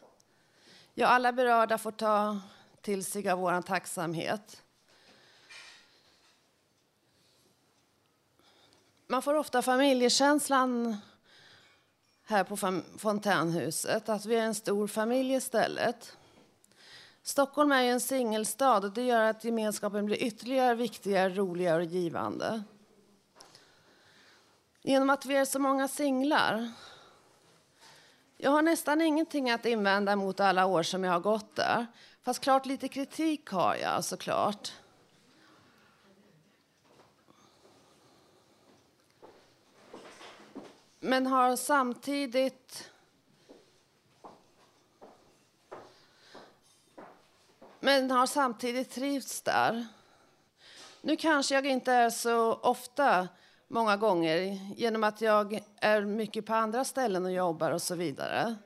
Ja, 0.95 1.07
alla 1.07 1.33
berörda 1.33 1.79
får 1.79 1.93
ta 1.93 2.41
till 2.81 3.05
sig 3.05 3.31
av 3.31 3.39
vår 3.39 3.63
tacksamhet. 3.63 4.63
Man 9.07 9.23
får 9.23 9.35
ofta 9.35 9.63
familjekänslan 9.63 10.97
här 12.29 12.45
på 12.45 12.57
fontänhuset, 12.99 14.09
att 14.09 14.27
vi 14.27 14.37
är 14.37 14.43
en 14.43 14.55
stor 14.55 14.87
familj 14.87 15.35
istället. 15.35 16.17
Stockholm 17.23 17.73
är 17.73 17.83
ju 17.83 17.91
en 17.91 18.01
singelstad 18.01 18.77
och 18.77 18.93
det 18.93 19.03
gör 19.03 19.25
att 19.25 19.45
gemenskapen 19.45 20.07
blir 20.07 20.23
ytterligare 20.23 20.75
viktigare, 20.75 21.35
roligare 21.35 21.77
och 21.77 21.85
givande. 21.85 22.63
Genom 24.83 25.11
att 25.11 25.27
vi 25.27 25.37
är 25.37 25.45
så 25.45 25.59
många 25.59 25.89
singlar. 25.89 26.73
Jag 28.37 28.51
har 28.51 28.63
nästan 28.63 29.01
ingenting 29.01 29.51
att 29.51 29.67
invända 29.67 30.17
mot 30.17 30.41
alla 30.41 30.67
år 30.67 30.83
som 30.83 31.05
jag 31.05 31.13
har 31.13 31.21
gått 31.21 31.57
där. 31.57 31.87
Fast 32.23 32.41
klart 32.41 32.67
lite 32.67 32.89
kritik 32.89 33.49
har 33.49 33.75
jag 33.75 34.05
såklart. 34.05 34.73
Men 41.07 41.27
har 41.27 41.57
samtidigt 41.57 42.91
men 47.81 48.11
har 48.11 48.27
samtidigt 48.27 48.91
trivts 48.91 49.43
där. 49.43 49.87
Nu 51.01 51.17
kanske 51.17 51.55
jag 51.55 51.67
inte 51.67 51.93
är 51.93 52.11
så 52.11 52.55
ofta, 52.55 53.29
många 53.69 53.97
gånger 53.97 54.39
genom 54.77 55.05
att 55.05 55.21
jag 55.21 55.65
är 55.77 56.01
mycket 56.01 56.47
på 56.47 56.55
andra 56.55 56.85
ställen 56.85 57.25
och 57.25 57.33
jobbar 57.33 57.71
och 57.71 57.83
så 57.83 57.95
vidare. 57.95 58.57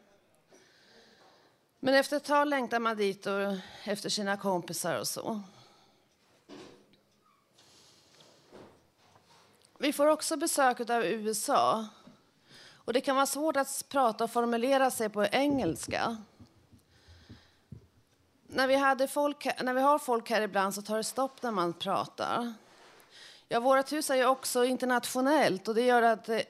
Men 1.80 1.94
efter 1.94 2.16
ett 2.16 2.24
tag 2.24 2.48
längtar 2.48 2.78
man 2.78 2.96
dit 2.96 3.26
och 3.26 3.56
efter 3.84 4.08
sina 4.08 4.36
kompisar 4.36 4.98
och 4.98 5.08
så. 5.08 5.42
Vi 9.78 9.92
får 9.92 10.06
också 10.06 10.36
besök 10.36 10.80
av 10.80 11.04
USA. 11.04 11.88
Och 12.84 12.92
det 12.92 13.00
kan 13.00 13.16
vara 13.16 13.26
svårt 13.26 13.56
att 13.56 13.84
prata 13.88 14.24
och 14.24 14.30
formulera 14.30 14.90
sig 14.90 15.08
på 15.08 15.24
engelska. 15.24 16.16
När 18.46 18.66
vi, 18.66 18.74
hade 18.74 19.08
folk, 19.08 19.62
när 19.62 19.74
vi 19.74 19.80
har 19.80 19.98
folk 19.98 20.30
här 20.30 20.42
ibland 20.42 20.74
så 20.74 20.82
tar 20.82 20.96
det 20.96 21.04
stopp 21.04 21.42
när 21.42 21.50
man 21.50 21.72
pratar. 21.72 22.52
Ja, 23.48 23.60
vårt 23.60 23.92
hus 23.92 24.10
är 24.10 24.14
ju 24.14 24.26
också 24.26 24.64
internationellt 24.64 25.68
och 25.68 25.74
det 25.74 25.82
gör 25.82 26.02
att 26.02 26.24
det 26.24 26.44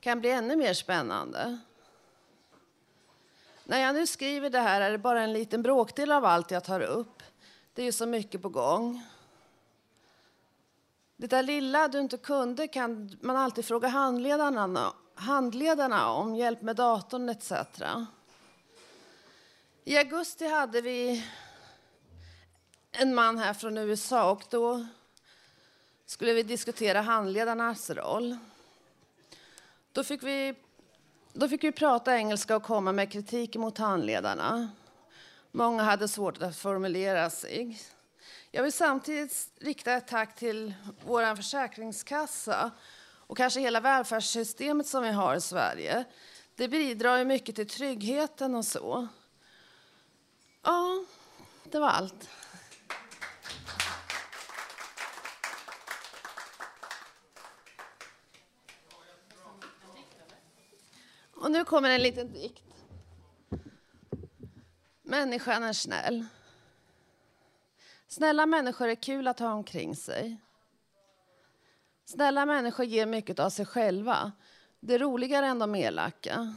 kan 0.00 0.20
bli 0.20 0.30
ännu 0.30 0.56
mer 0.56 0.74
spännande. 0.74 1.58
När 3.64 3.80
jag 3.80 3.94
nu 3.94 4.06
skriver 4.06 4.50
det 4.50 4.58
här 4.58 4.80
är 4.80 4.90
det 4.90 4.98
bara 4.98 5.22
en 5.22 5.32
liten 5.32 5.62
bråkdel 5.62 6.12
av 6.12 6.24
allt 6.24 6.50
jag 6.50 6.64
tar 6.64 6.80
upp. 6.80 7.22
Det 7.74 7.82
är 7.82 7.86
ju 7.86 7.92
så 7.92 8.06
mycket 8.06 8.42
på 8.42 8.48
gång. 8.48 9.02
Det 11.16 11.26
där 11.26 11.42
lilla 11.42 11.88
du 11.88 12.00
inte 12.00 12.16
kunde 12.16 12.68
kan 12.68 13.18
man 13.20 13.36
alltid 13.36 13.64
fråga 13.64 13.88
handledarna 13.88 14.92
handledarna 15.20 16.10
om 16.10 16.36
hjälp 16.36 16.62
med 16.62 16.76
datorn 16.76 17.28
etc. 17.28 17.52
I 19.84 19.96
augusti 19.96 20.48
hade 20.48 20.80
vi 20.80 21.26
en 22.92 23.14
man 23.14 23.38
här 23.38 23.54
från 23.54 23.78
USA 23.78 24.30
och 24.30 24.42
då 24.50 24.86
skulle 26.06 26.32
vi 26.32 26.42
diskutera 26.42 27.00
handledarnas 27.00 27.90
roll. 27.90 28.36
Då 29.92 30.04
fick 30.04 30.22
vi, 30.22 30.54
då 31.32 31.48
fick 31.48 31.64
vi 31.64 31.72
prata 31.72 32.16
engelska 32.16 32.56
och 32.56 32.62
komma 32.62 32.92
med 32.92 33.12
kritik 33.12 33.56
mot 33.56 33.78
handledarna. 33.78 34.68
Många 35.50 35.82
hade 35.82 36.08
svårt 36.08 36.42
att 36.42 36.56
formulera 36.56 37.30
sig. 37.30 37.80
Jag 38.50 38.62
vill 38.62 38.72
samtidigt 38.72 39.50
rikta 39.60 39.92
ett 39.92 40.08
tack 40.08 40.36
till 40.36 40.74
vår 41.06 41.36
försäkringskassa 41.36 42.70
och 43.30 43.36
kanske 43.36 43.60
hela 43.60 43.80
välfärdssystemet 43.80 44.86
som 44.86 45.02
vi 45.02 45.10
har 45.10 45.34
i 45.34 45.40
Sverige. 45.40 46.04
Det 46.54 46.68
bidrar 46.68 47.18
ju 47.18 47.24
mycket 47.24 47.56
till 47.56 47.68
tryggheten 47.68 48.54
och 48.54 48.64
så. 48.64 49.08
Ja, 50.62 51.04
det 51.64 51.78
var 51.78 51.88
allt. 51.88 52.28
Och 61.34 61.50
nu 61.50 61.64
kommer 61.64 61.90
en 61.90 62.02
liten 62.02 62.32
dikt. 62.32 62.64
Människan 65.02 65.62
är 65.62 65.72
snäll. 65.72 66.26
Snälla 68.08 68.46
människor 68.46 68.88
är 68.88 68.94
kul 68.94 69.28
att 69.28 69.38
ha 69.38 69.52
omkring 69.52 69.96
sig. 69.96 70.40
Snälla 72.10 72.46
människor 72.46 72.86
ger 72.86 73.06
mycket 73.06 73.38
av 73.38 73.50
sig 73.50 73.66
själva. 73.66 74.32
Det 74.80 74.94
är 74.94 74.98
roligare 74.98 75.46
än 75.46 75.58
de 75.58 75.74
elaka. 75.74 76.54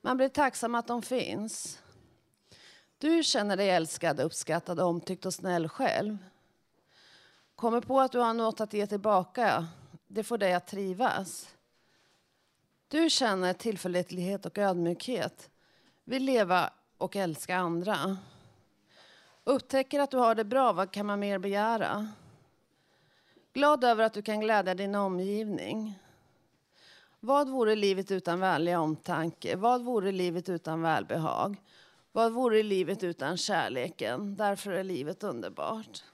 Man 0.00 0.16
blir 0.16 0.28
tacksam 0.28 0.74
att 0.74 0.86
de 0.86 1.02
finns. 1.02 1.78
Du 2.98 3.22
känner 3.22 3.56
dig 3.56 3.70
älskad, 3.70 4.20
uppskattad, 4.20 4.80
omtyckt 4.80 5.26
och 5.26 5.34
snäll 5.34 5.68
själv. 5.68 6.18
Kommer 7.54 7.80
på 7.80 8.00
att 8.00 8.12
du 8.12 8.18
har 8.18 8.34
något 8.34 8.60
att 8.60 8.72
ge 8.72 8.86
tillbaka. 8.86 9.66
Det 10.06 10.24
får 10.24 10.38
dig 10.38 10.54
att 10.54 10.66
trivas. 10.66 11.48
Du 12.88 13.10
känner 13.10 13.52
tillförlitlighet 13.52 14.46
och 14.46 14.58
ödmjukhet. 14.58 15.50
Vill 16.04 16.24
leva 16.24 16.70
och 16.98 17.16
älska 17.16 17.56
andra. 17.56 18.16
Upptäcker 19.44 20.00
att 20.00 20.10
du 20.10 20.16
har 20.16 20.34
det 20.34 20.44
bra, 20.44 20.72
vad 20.72 20.90
kan 20.90 21.06
man 21.06 21.20
mer 21.20 21.38
begära? 21.38 22.08
Glad 23.52 23.84
över 23.84 24.04
att 24.04 24.12
du 24.12 24.22
kan 24.22 24.40
glädja 24.40 24.74
din 24.74 24.94
omgivning. 24.94 25.98
Vad 27.20 27.48
vore 27.48 27.74
livet 27.74 28.10
utan 28.10 28.40
vänlig 28.40 28.78
omtanke? 28.78 29.56
Vad 29.56 29.84
vore 29.84 30.12
livet 30.12 30.48
utan 30.48 30.82
välbehag? 30.82 31.56
Vad 32.12 32.32
vore 32.32 32.62
livet 32.62 33.04
utan 33.04 33.36
kärleken? 33.36 34.36
Därför 34.36 34.70
är 34.70 34.84
livet 34.84 35.24
underbart. 35.24 36.04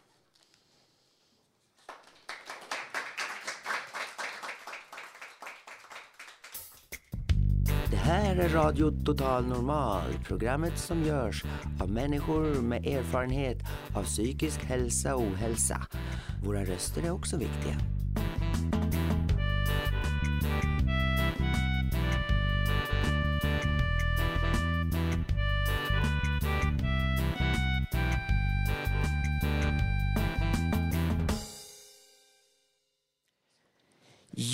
Här 8.04 8.36
är 8.36 8.48
Radio 8.48 9.04
Total 9.04 9.46
Normal, 9.46 10.02
programmet 10.24 10.78
som 10.78 11.02
görs 11.02 11.44
av 11.80 11.90
människor 11.90 12.62
med 12.62 12.86
erfarenhet 12.86 13.58
av 13.96 14.02
psykisk 14.02 14.64
hälsa 14.64 15.16
och 15.16 15.22
ohälsa. 15.22 15.86
Våra 16.44 16.64
röster 16.64 17.02
är 17.02 17.10
också 17.10 17.36
viktiga. 17.36 17.93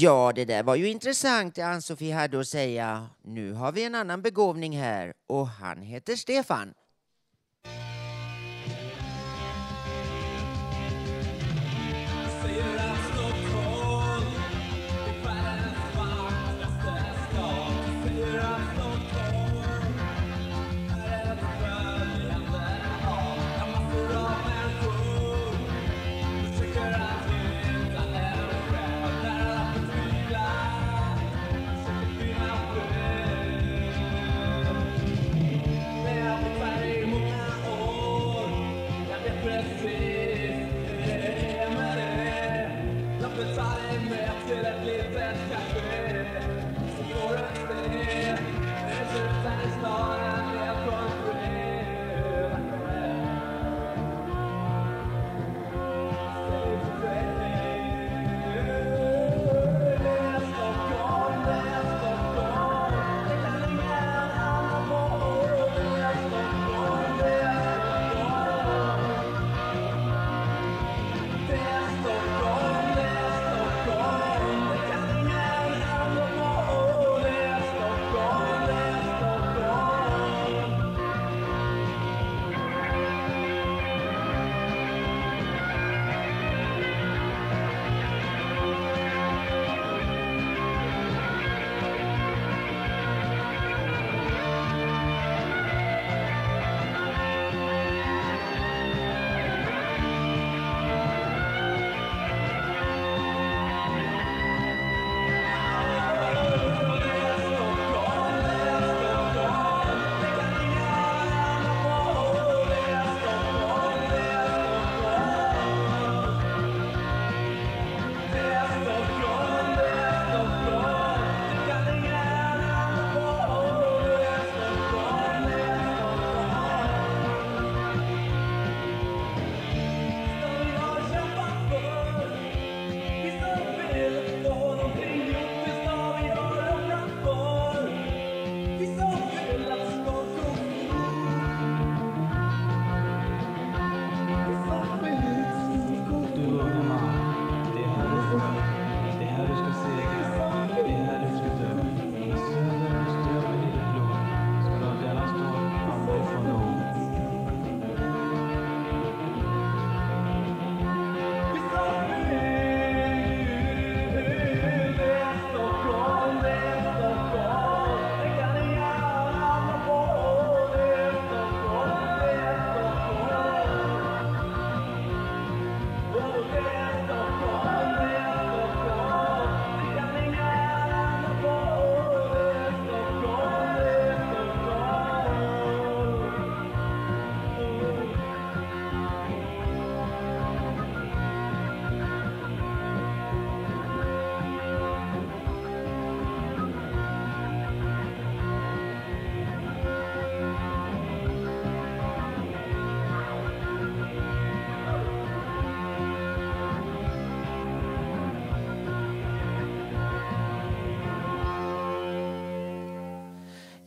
Ja, 0.02 0.32
det 0.34 0.44
där 0.44 0.62
var 0.62 0.74
ju 0.74 0.88
intressant 0.88 1.54
det 1.54 1.62
Ann-Sofie 1.62 2.14
hade 2.14 2.40
att 2.40 2.48
säga. 2.48 3.08
Nu 3.24 3.52
har 3.52 3.72
vi 3.72 3.84
en 3.84 3.94
annan 3.94 4.22
begåvning 4.22 4.78
här 4.78 5.12
och 5.28 5.46
han 5.46 5.82
heter 5.82 6.16
Stefan. 6.16 6.72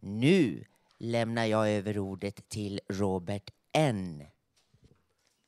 Nu 0.00 0.64
lämnar 0.98 1.44
jag 1.44 1.70
över 1.70 1.98
ordet 1.98 2.48
till 2.48 2.80
Robert 2.88 3.50
N. 3.72 4.22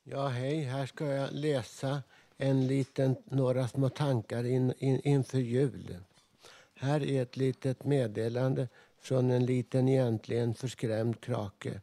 Ja, 0.08 0.28
hej. 0.28 0.62
Här 0.62 0.86
ska 0.86 1.06
jag 1.06 1.32
läsa 1.32 2.02
en 2.36 2.66
liten, 2.66 3.16
några 3.24 3.68
små 3.68 3.88
tankar 3.88 4.44
in, 4.44 4.72
in, 4.78 5.00
inför 5.00 5.38
jul. 5.38 5.96
Här 6.74 7.02
är 7.02 7.22
ett 7.22 7.36
litet 7.36 7.84
meddelande 7.84 8.68
från 9.00 9.30
en 9.30 9.46
liten 9.46 9.88
egentligen 9.88 10.54
förskrämd 10.54 11.20
krake. 11.20 11.80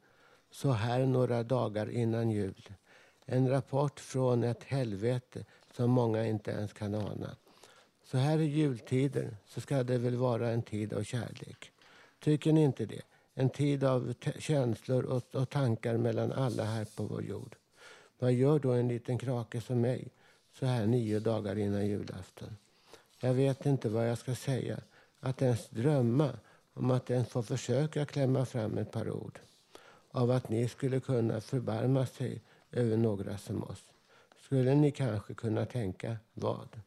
Så 0.52 0.72
här 0.72 1.06
några 1.06 1.44
dagar 1.44 1.90
innan 1.90 2.32
jul. 2.32 2.70
En 3.26 3.50
rapport 3.50 4.00
från 4.00 4.44
ett 4.44 4.64
helvete 4.64 5.46
som 5.76 5.92
många 5.92 6.26
inte 6.26 6.52
ens 6.52 6.74
kan 6.74 6.96
ana. 6.96 7.36
Så 8.04 8.18
här 8.18 8.40
i 8.40 8.46
jultider 8.46 9.38
så 9.46 9.62
ska 9.62 9.84
det 9.84 9.98
väl 9.98 10.16
vara 10.16 10.50
en 10.50 10.62
tid 10.62 10.94
av 10.94 11.04
kärlek. 11.04 11.72
Tycker 12.20 12.54
ni 12.54 12.64
inte 12.64 12.86
det? 12.86 13.02
En 13.34 13.50
tid 13.50 13.84
av 13.84 14.14
känslor 14.40 15.04
och, 15.04 15.36
och 15.36 15.50
tankar 15.50 15.98
mellan 15.98 16.32
alla 16.32 16.64
här 16.64 16.86
på 16.96 17.04
vår 17.04 17.24
jord. 17.24 17.56
Vad 18.24 18.34
gör 18.34 18.60
då 18.60 18.72
en 18.72 18.88
liten 18.88 19.18
krake 19.18 19.62
som 19.62 19.82
mig 19.82 20.08
så 20.60 20.66
här 20.66 20.88
nio 20.88 21.20
dagar 21.20 21.58
innan 21.58 21.88
julafton? 21.88 22.58
Jag 23.20 23.34
vet 23.34 23.66
inte 23.66 23.90
vad 23.90 24.10
jag 24.10 24.18
ska 24.18 24.36
säga. 24.36 24.80
Att 25.20 25.42
ens 25.42 25.70
drömma 25.70 26.30
om 26.74 26.92
att 26.92 27.10
ens 27.10 27.30
få 27.30 27.44
försöka 27.44 28.06
klämma 28.06 28.46
fram 28.46 28.78
ett 28.78 28.92
par 28.92 29.10
ord. 29.10 29.40
Av 30.12 30.32
att 30.32 30.50
ni 30.50 30.68
skulle 30.68 31.00
kunna 31.00 31.42
förbarma 31.42 32.06
sig 32.06 32.42
över 32.72 32.98
några 32.98 33.38
som 33.38 33.64
oss. 33.64 33.84
Skulle 34.46 34.76
ni 34.76 34.92
kanske 34.92 35.34
kunna 35.34 35.66
tänka 35.66 36.18
vad? 36.34 36.80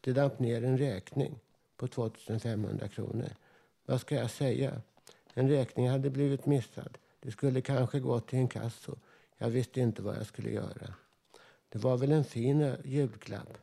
Det 0.00 0.12
damp 0.12 0.38
ner 0.38 0.64
en 0.64 0.78
räkning 0.78 1.38
på 1.76 1.88
2500 1.88 2.88
kronor. 2.88 3.28
Vad 3.86 4.00
ska 4.00 4.14
jag 4.14 4.30
säga? 4.30 4.80
En 5.34 5.48
räkning 5.48 5.90
hade 5.90 6.10
blivit 6.10 6.46
missad. 6.46 6.98
Det 7.20 7.30
skulle 7.30 7.60
kanske 7.60 8.00
gå 8.00 8.20
till 8.20 8.38
en 8.38 8.48
kasso. 8.48 8.96
Jag 9.42 9.50
visste 9.50 9.80
inte 9.80 10.02
vad 10.02 10.16
jag 10.16 10.26
skulle 10.26 10.50
göra. 10.50 10.94
Det 11.68 11.78
var 11.78 11.96
väl 11.96 12.12
en 12.12 12.24
fin 12.24 12.74
julklapp 12.84 13.58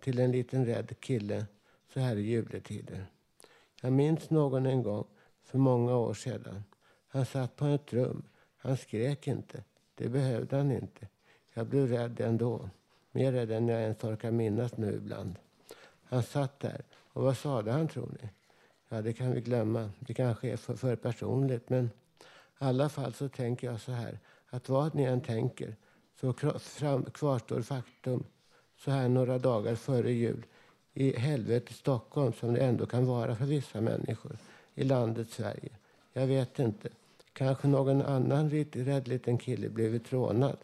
till 0.00 0.18
en 0.18 0.32
liten 0.32 0.66
rädd 0.66 1.00
kille 1.00 1.46
så 1.92 2.00
här 2.00 2.16
i 2.16 2.22
juletider. 2.22 3.06
Jag 3.80 3.92
minns 3.92 4.30
någon 4.30 4.66
en 4.66 4.82
gång 4.82 5.06
för 5.42 5.58
många 5.58 5.96
år 5.96 6.14
sedan. 6.14 6.64
Han 7.08 7.26
satt 7.26 7.56
på 7.56 7.66
ett 7.66 7.92
rum. 7.92 8.22
Han 8.56 8.76
skrek 8.76 9.26
inte. 9.26 9.64
Det 9.94 10.08
behövde 10.08 10.56
han 10.56 10.72
inte. 10.72 11.08
Jag 11.54 11.66
blev 11.66 11.88
rädd 11.88 12.20
ändå. 12.20 12.70
Mer 13.12 13.32
rädd 13.32 13.50
än 13.50 13.68
jag 13.68 13.80
ens 13.80 14.04
orkar 14.04 14.30
minnas 14.30 14.76
nu 14.76 14.94
ibland. 14.94 15.38
Han 16.02 16.22
satt 16.22 16.60
där. 16.60 16.84
Och 16.92 17.22
vad 17.22 17.36
sade 17.36 17.72
han 17.72 17.88
tror 17.88 18.16
ni? 18.22 18.28
Ja, 18.88 19.02
det 19.02 19.12
kan 19.12 19.32
vi 19.32 19.40
glömma. 19.40 19.90
Det 19.98 20.14
kanske 20.14 20.48
är 20.48 20.56
för, 20.56 20.74
för 20.74 20.96
personligt. 20.96 21.68
Men 21.68 21.84
i 21.84 22.24
alla 22.58 22.88
fall 22.88 23.14
så 23.14 23.28
tänker 23.28 23.66
jag 23.66 23.80
så 23.80 23.92
här. 23.92 24.18
Att 24.54 24.68
vad 24.68 24.94
ni 24.94 25.02
än 25.02 25.20
tänker 25.20 25.76
så 26.20 26.32
kvarstår 27.12 27.62
faktum 27.62 28.24
så 28.76 28.90
här 28.90 29.08
några 29.08 29.38
dagar 29.38 29.74
före 29.74 30.12
jul 30.12 30.46
i 30.92 31.18
helvetet 31.18 31.76
Stockholm 31.76 32.32
som 32.32 32.54
det 32.54 32.60
ändå 32.60 32.86
kan 32.86 33.06
vara 33.06 33.36
för 33.36 33.44
vissa 33.44 33.80
människor 33.80 34.36
i 34.74 34.84
landet 34.84 35.30
Sverige. 35.30 35.70
Jag 36.12 36.26
vet 36.26 36.58
inte. 36.58 36.88
Kanske 37.32 37.68
någon 37.68 38.02
annan 38.02 38.50
rädd 38.72 39.08
liten 39.08 39.38
kille 39.38 39.68
blivit 39.68 40.12
rånad. 40.12 40.56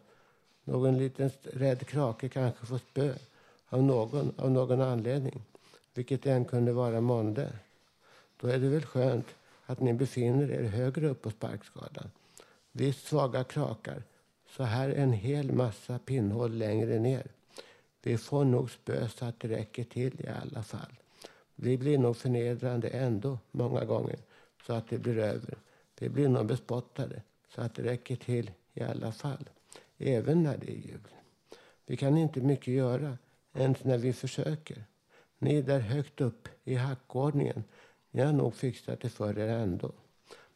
Någon 0.63 0.97
liten 0.97 1.31
rädd 1.43 1.87
krake 1.87 2.29
kanske 2.29 2.65
fått 2.65 2.83
spö 2.91 3.13
av 3.69 3.83
någon 3.83 4.33
av 4.37 4.51
någon 4.51 4.81
anledning. 4.81 5.41
Vilket 5.93 6.25
än 6.25 6.45
kunde 6.45 6.73
vara 6.73 7.01
månde. 7.01 7.53
Då 8.37 8.47
är 8.47 8.59
det 8.59 8.69
väl 8.69 8.85
skönt 8.85 9.27
att 9.65 9.79
ni 9.79 9.93
befinner 9.93 10.51
er 10.51 10.63
högre 10.63 11.07
upp 11.09 11.21
på 11.21 11.29
sparkskalan. 11.29 12.11
Visst 12.71 13.07
svaga 13.07 13.43
krakar. 13.43 14.03
Så 14.49 14.63
här 14.63 14.89
en 14.89 15.13
hel 15.13 15.51
massa 15.51 15.99
pinnhål 15.99 16.57
längre 16.57 16.99
ner. 16.99 17.27
Vi 18.01 18.17
får 18.17 18.45
nog 18.45 18.71
spö 18.71 19.07
så 19.07 19.25
att 19.25 19.39
det 19.39 19.47
räcker 19.47 19.83
till 19.83 20.21
i 20.21 20.27
alla 20.27 20.63
fall. 20.63 20.99
Vi 21.55 21.77
blir 21.77 21.97
nog 21.97 22.17
förnedrande 22.17 22.87
ändå 22.87 23.39
många 23.51 23.85
gånger 23.85 24.19
så 24.65 24.73
att 24.73 24.89
det 24.89 24.97
blir 24.97 25.17
över. 25.17 25.57
Vi 25.99 26.09
blir 26.09 26.29
nog 26.29 26.45
bespottade 26.45 27.21
så 27.55 27.61
att 27.61 27.75
det 27.75 27.83
räcker 27.83 28.15
till 28.15 28.51
i 28.73 28.81
alla 28.81 29.11
fall. 29.11 29.49
Även 29.97 30.43
när 30.43 30.57
det 30.57 30.71
är 30.71 30.75
jul. 30.75 31.07
Vi 31.85 31.97
kan 31.97 32.17
inte 32.17 32.41
mycket 32.41 32.73
göra 32.73 33.17
ens 33.53 33.83
när 33.83 33.97
vi 33.97 34.13
försöker. 34.13 34.83
Ni 35.39 35.61
där 35.61 35.79
högt 35.79 36.21
upp 36.21 36.47
i 36.63 36.75
hackordningen, 36.75 37.63
ni 38.11 38.21
har 38.21 38.33
nog 38.33 38.55
fixat 38.55 38.99
det 38.99 39.09
för 39.09 39.39
er 39.39 39.47
ändå. 39.47 39.91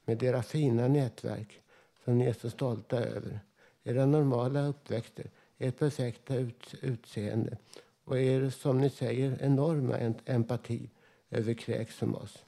Med 0.06 0.23
era 0.23 0.43
fina 0.43 0.88
nätverk 0.88 1.62
som 2.06 2.18
ni 2.18 2.26
är 2.26 2.34
så 2.34 2.50
stolta 2.50 3.00
över. 3.00 3.39
Era 3.84 4.06
normala 4.06 4.68
uppväxter 4.68 5.30
ert 5.58 5.80
perfekta 5.80 6.36
ut, 6.36 6.76
utseende 6.82 7.58
och 8.04 8.20
er, 8.20 8.50
som 8.50 8.78
ni 8.78 8.89
säger, 8.89 9.38
enorma 9.41 10.13
empati 10.26 10.89
över 11.30 11.54
kräk 11.54 11.91
som 11.91 12.15
oss. 12.15 12.44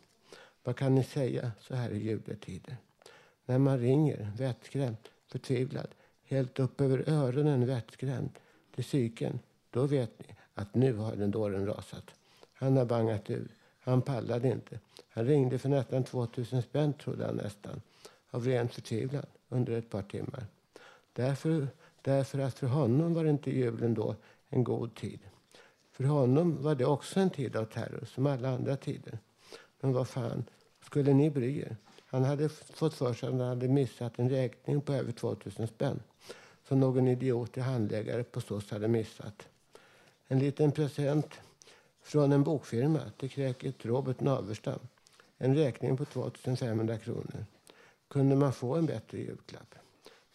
Vad 0.63 0.75
kan 0.75 0.95
ni 0.95 1.03
säga 1.03 1.51
så 1.59 1.75
här 1.75 1.89
i 1.89 1.97
juletider? 1.97 2.77
När 3.45 3.57
man 3.57 3.79
ringer, 3.79 4.31
vettskrämd, 4.37 4.97
förtvivlad, 5.27 5.87
helt 6.23 6.59
upp 6.59 6.81
över 6.81 7.09
öronen 7.09 7.65
vettskrämd 7.65 8.29
till 8.75 8.83
psyken, 8.83 9.39
då 9.69 9.85
vet 9.85 10.19
ni 10.19 10.35
att 10.53 10.75
nu 10.75 10.93
har 10.93 11.15
den 11.15 11.31
dåren 11.31 11.65
rasat. 11.65 12.05
Han 12.53 12.77
har 12.77 12.85
bangat 12.85 13.29
ur. 13.29 13.47
Han 13.79 14.01
pallade 14.01 14.47
inte. 14.47 14.79
Han 15.09 15.25
ringde 15.25 15.59
för 15.59 15.69
nästan 15.69 16.03
2000 16.03 16.61
spänn, 16.61 16.93
trodde 16.93 17.25
han 17.25 17.35
nästan, 17.35 17.81
av 18.29 18.45
ren 18.45 18.69
förtvivlan 18.69 19.25
under 19.49 19.73
ett 19.73 19.89
par 19.89 20.01
timmar. 20.01 20.45
Därför 21.13 21.67
Därför 22.07 22.39
att 22.39 22.59
för 22.59 22.67
honom 22.67 23.13
var 23.13 23.25
inte 23.25 23.51
julen 23.51 23.93
då 23.93 24.15
en 24.49 24.63
god 24.63 24.95
tid. 24.95 25.19
För 25.91 26.03
honom 26.03 26.63
var 26.63 26.75
det 26.75 26.85
också 26.85 27.19
en 27.19 27.29
tid 27.29 27.55
av 27.55 27.65
terror, 27.65 28.05
som 28.05 28.27
alla 28.27 28.49
andra 28.49 28.77
tider. 28.77 29.19
Men 29.79 29.93
vad 29.93 30.07
fan 30.07 30.43
skulle 30.81 31.13
ni 31.13 31.29
bry 31.29 31.59
er? 31.59 31.77
Han 32.05 32.23
hade 32.23 32.49
fått 32.49 32.93
för 32.93 33.13
sig 33.13 33.27
att 33.27 33.33
han 33.33 33.47
hade 33.47 33.67
missat 33.67 34.19
en 34.19 34.29
räkning 34.29 34.81
på 34.81 34.93
över 34.93 35.11
2000 35.11 35.67
spänn. 35.67 35.99
Som 36.67 36.79
någon 36.79 37.07
idiot 37.07 37.57
i 37.57 37.59
handläggare 37.59 38.23
på 38.23 38.41
SOS 38.41 38.71
hade 38.71 38.87
missat. 38.87 39.47
En 40.27 40.39
liten 40.39 40.71
present 40.71 41.33
från 42.01 42.31
en 42.31 42.43
bokfirma 42.43 43.01
till 43.17 43.29
kräket 43.29 43.85
Robert 43.85 44.19
Naverstam. 44.19 44.79
En 45.37 45.55
räkning 45.55 45.97
på 45.97 46.05
2500 46.05 46.97
kronor. 46.97 47.45
Kunde 48.07 48.35
man 48.35 48.53
få 48.53 48.75
en 48.75 48.85
bättre 48.85 49.17
julklapp? 49.17 49.75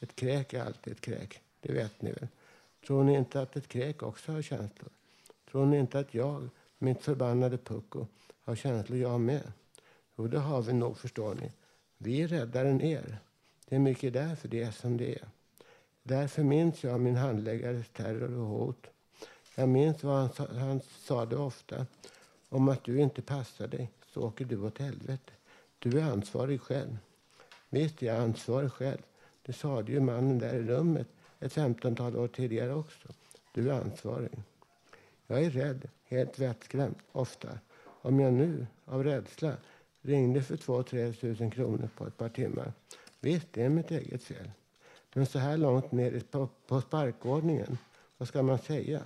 Ett 0.00 0.16
kräk 0.16 0.52
är 0.52 0.64
alltid 0.64 0.92
ett 0.92 1.00
kräk. 1.00 1.40
Det 1.60 1.72
vet 1.72 2.02
ni 2.02 2.12
väl? 2.12 2.28
Tror 2.86 3.04
ni 3.04 3.14
inte 3.14 3.40
att 3.40 3.56
ett 3.56 3.68
kräk 3.68 4.02
också 4.02 4.32
har 4.32 4.42
känslor? 4.42 4.90
Tror 5.50 5.66
ni 5.66 5.78
inte 5.78 5.98
att 5.98 6.14
jag, 6.14 6.48
mitt 6.78 7.02
förbannade 7.02 7.58
pucko, 7.58 8.06
har 8.44 8.56
känslor 8.56 8.98
jag 8.98 9.20
med? 9.20 9.52
Jo, 10.16 10.26
det 10.26 10.38
har 10.38 10.62
vi 10.62 10.72
nog, 10.72 10.98
förstår 10.98 11.34
ni. 11.34 11.52
Vi 11.98 12.22
är 12.22 12.28
räddare 12.28 12.68
än 12.68 12.80
er. 12.80 13.18
Det 13.68 13.74
är 13.74 13.80
mycket 13.80 14.12
därför 14.12 14.48
det 14.48 14.62
är 14.62 14.70
som 14.70 14.96
det 14.96 15.14
är. 15.14 15.28
Därför 16.02 16.42
minns 16.42 16.84
jag 16.84 17.00
min 17.00 17.16
handläggares 17.16 17.88
terror 17.88 18.38
och 18.38 18.46
hot. 18.46 18.86
Jag 19.54 19.68
minns 19.68 20.02
vad 20.02 20.16
han, 20.16 20.32
sa, 20.32 20.46
han 20.54 20.80
sa 20.80 21.26
det 21.26 21.36
ofta. 21.36 21.86
Om 22.48 22.68
att 22.68 22.84
du 22.84 23.00
inte 23.00 23.22
passar 23.22 23.66
dig 23.66 23.90
så 24.06 24.22
åker 24.22 24.44
du 24.44 24.60
åt 24.60 24.78
helvete. 24.78 25.32
Du 25.78 26.00
är 26.00 26.04
ansvarig 26.04 26.60
själv. 26.60 26.96
Visst 27.74 28.02
är 28.02 28.06
jag 28.06 28.16
ansvarig 28.16 28.72
själv. 28.72 29.02
Det 29.42 29.52
sade 29.52 29.92
ju 29.92 30.00
mannen 30.00 30.38
där 30.38 30.54
i 30.54 30.62
rummet 30.62 31.06
ett 31.40 31.52
femtontal 31.52 32.16
år 32.16 32.28
tidigare 32.28 32.74
också. 32.74 33.08
Du 33.52 33.70
är 33.70 33.80
ansvarig. 33.80 34.42
Jag 35.26 35.42
är 35.42 35.50
rädd, 35.50 35.88
helt 36.04 36.38
vettskrämd, 36.38 36.94
ofta. 37.12 37.48
Om 37.84 38.20
jag 38.20 38.32
nu, 38.32 38.66
av 38.84 39.04
rädsla, 39.04 39.56
ringde 40.02 40.42
för 40.42 40.56
2-3 40.56 41.12
tusen 41.12 41.50
kronor 41.50 41.88
på 41.96 42.06
ett 42.06 42.16
par 42.16 42.28
timmar. 42.28 42.72
Visst, 43.20 43.46
det 43.52 43.62
är 43.62 43.68
mitt 43.68 43.90
eget 43.90 44.24
fel. 44.24 44.50
Men 45.14 45.26
så 45.26 45.38
här 45.38 45.56
långt 45.56 45.92
ner 45.92 46.20
på, 46.30 46.48
på 46.66 46.80
sparkordningen, 46.80 47.78
vad 48.18 48.28
ska 48.28 48.42
man 48.42 48.58
säga? 48.58 49.02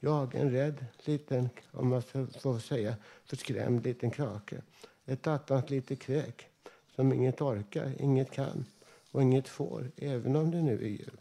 Jag, 0.00 0.34
en 0.34 0.50
rädd 0.50 0.86
liten, 1.04 1.48
om 1.70 1.88
man 1.88 2.02
får 2.02 2.58
säga, 2.58 2.96
förskrämd 3.24 3.84
liten 3.84 4.10
krake. 4.10 4.62
Ett 5.06 5.26
attans 5.26 5.70
litet 5.70 6.00
kräk 6.00 6.48
som 6.96 7.12
inget 7.12 7.40
orkar, 7.40 7.92
inget 7.98 8.30
kan 8.30 8.64
och 9.10 9.22
inget 9.22 9.48
får, 9.48 9.90
även 9.96 10.36
om 10.36 10.50
det 10.50 10.62
nu 10.62 10.74
är 10.74 10.88
jul. 10.88 11.16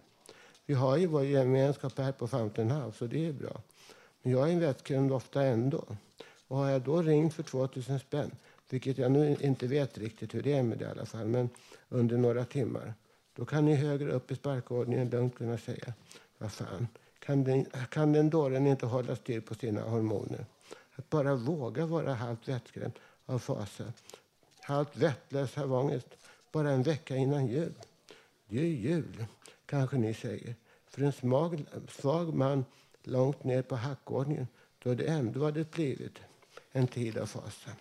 Vi 0.65 0.73
har 0.73 0.97
ju 0.97 1.07
vår 1.07 1.23
gemenskap 1.23 1.97
här 1.97 2.11
på 2.11 2.27
Fountain 2.27 2.71
House 2.71 3.03
och 3.03 3.09
det 3.09 3.27
är 3.27 3.33
bra. 3.33 3.61
Men 4.21 4.31
jag 4.31 4.49
är 4.49 4.53
en 4.53 4.59
vätskund 4.59 5.11
ofta 5.11 5.43
ändå. 5.43 5.83
Och 6.47 6.57
har 6.57 6.69
jag 6.69 6.81
då 6.81 7.01
ringt 7.01 7.33
för 7.33 7.43
2000 7.43 7.99
spänn, 7.99 8.31
vilket 8.69 8.97
jag 8.97 9.11
nu 9.11 9.37
inte 9.39 9.67
vet 9.67 9.97
riktigt 9.97 10.35
hur 10.35 10.41
det 10.41 10.53
är 10.53 10.63
med 10.63 10.77
det 10.77 10.85
i 10.85 10.87
alla 10.87 11.05
fall, 11.05 11.27
men 11.27 11.49
under 11.89 12.17
några 12.17 12.45
timmar. 12.45 12.93
Då 13.35 13.45
kan 13.45 13.65
ni 13.65 13.75
högre 13.75 14.11
upp 14.11 14.31
i 14.31 14.35
sparkordningen 14.35 15.09
lugnt 15.09 15.35
kunna 15.35 15.57
säga, 15.57 15.93
vad 16.37 16.51
fan, 16.51 16.87
kan 17.19 17.43
den, 17.43 17.65
kan 17.89 18.13
den 18.13 18.29
dåren 18.29 18.67
inte 18.67 18.85
hålla 18.85 19.15
styr 19.15 19.39
på 19.41 19.55
sina 19.55 19.81
hormoner? 19.81 20.45
Att 20.95 21.09
bara 21.09 21.35
våga 21.35 21.85
vara 21.85 22.13
halvt 22.13 22.47
vettskrämd 22.47 22.93
av 23.25 23.39
fasa, 23.39 23.93
kallt 24.71 24.97
vettlös 24.97 25.57
av 25.57 25.73
ångest, 25.73 26.07
bara 26.51 26.71
en 26.71 26.83
vecka 26.83 27.15
innan 27.15 27.47
jul. 27.47 27.73
Det 28.47 28.59
är 28.59 28.65
jul 28.65 29.25
kanske 29.65 29.97
ni 29.97 30.13
säger. 30.13 30.55
För 30.87 31.01
en 31.01 31.11
smag, 31.11 31.65
svag 31.89 32.33
man 32.33 32.65
långt 33.03 33.43
ner 33.43 33.61
på 33.61 33.75
hackordningen 33.75 34.47
då 34.83 34.93
det 34.93 35.05
ändå 35.05 35.45
hade 35.45 35.63
blivit 35.63 36.19
en 36.71 36.87
tid 36.87 37.17
av 37.17 37.25
fasa. 37.25 37.71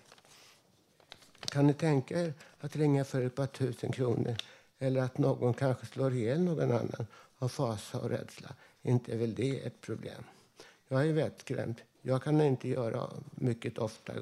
Kan 1.40 1.66
ni 1.66 1.74
tänka 1.74 2.20
er 2.20 2.34
att 2.60 2.76
ringa 2.76 3.04
för 3.04 3.22
ett 3.22 3.34
par 3.34 3.46
tusen 3.46 3.92
kronor 3.92 4.36
eller 4.78 5.02
att 5.02 5.18
någon 5.18 5.54
kanske 5.54 5.86
slår 5.86 6.12
ihjäl 6.14 6.42
någon 6.42 6.72
annan 6.72 7.06
av 7.38 7.48
fasa 7.48 7.98
och 7.98 8.10
rädsla? 8.10 8.54
Inte 8.82 9.12
är 9.12 9.16
väl 9.16 9.34
det 9.34 9.66
ett 9.66 9.80
problem? 9.80 10.24
Jag 10.88 11.08
är 11.08 11.12
vettskrämd. 11.12 11.80
Jag 12.02 12.22
kan 12.22 12.40
inte 12.40 12.68
göra 12.68 13.10
mycket 13.30 13.78
ofta. 13.78 14.12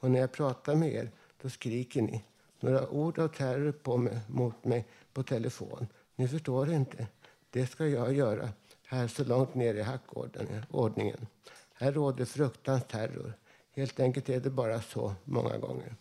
Och 0.00 0.10
när 0.10 0.20
jag 0.20 0.32
pratar 0.32 0.74
med 0.74 0.94
er, 0.94 1.10
då 1.42 1.48
skriker 1.48 2.02
ni. 2.02 2.24
Några 2.60 2.88
ord 2.88 3.18
av 3.18 3.28
terror 3.28 3.72
på 3.72 3.96
mig, 3.96 4.20
mot 4.26 4.64
mig 4.64 4.86
på 5.12 5.22
telefon. 5.22 5.86
Ni 6.16 6.28
förstår 6.28 6.72
inte. 6.72 7.06
Det 7.50 7.66
ska 7.66 7.86
jag 7.86 8.14
göra 8.14 8.48
här 8.86 9.08
så 9.08 9.24
långt 9.24 9.54
ner 9.54 9.74
i 9.74 9.82
hackordningen. 9.82 11.26
Här 11.74 11.92
råder 11.92 12.24
fruktans 12.24 12.84
terror. 12.88 13.32
Helt 13.72 14.00
enkelt 14.00 14.28
är 14.28 14.40
det 14.40 14.50
bara 14.50 14.82
så 14.82 15.14
många 15.24 15.58
gånger. 15.58 15.94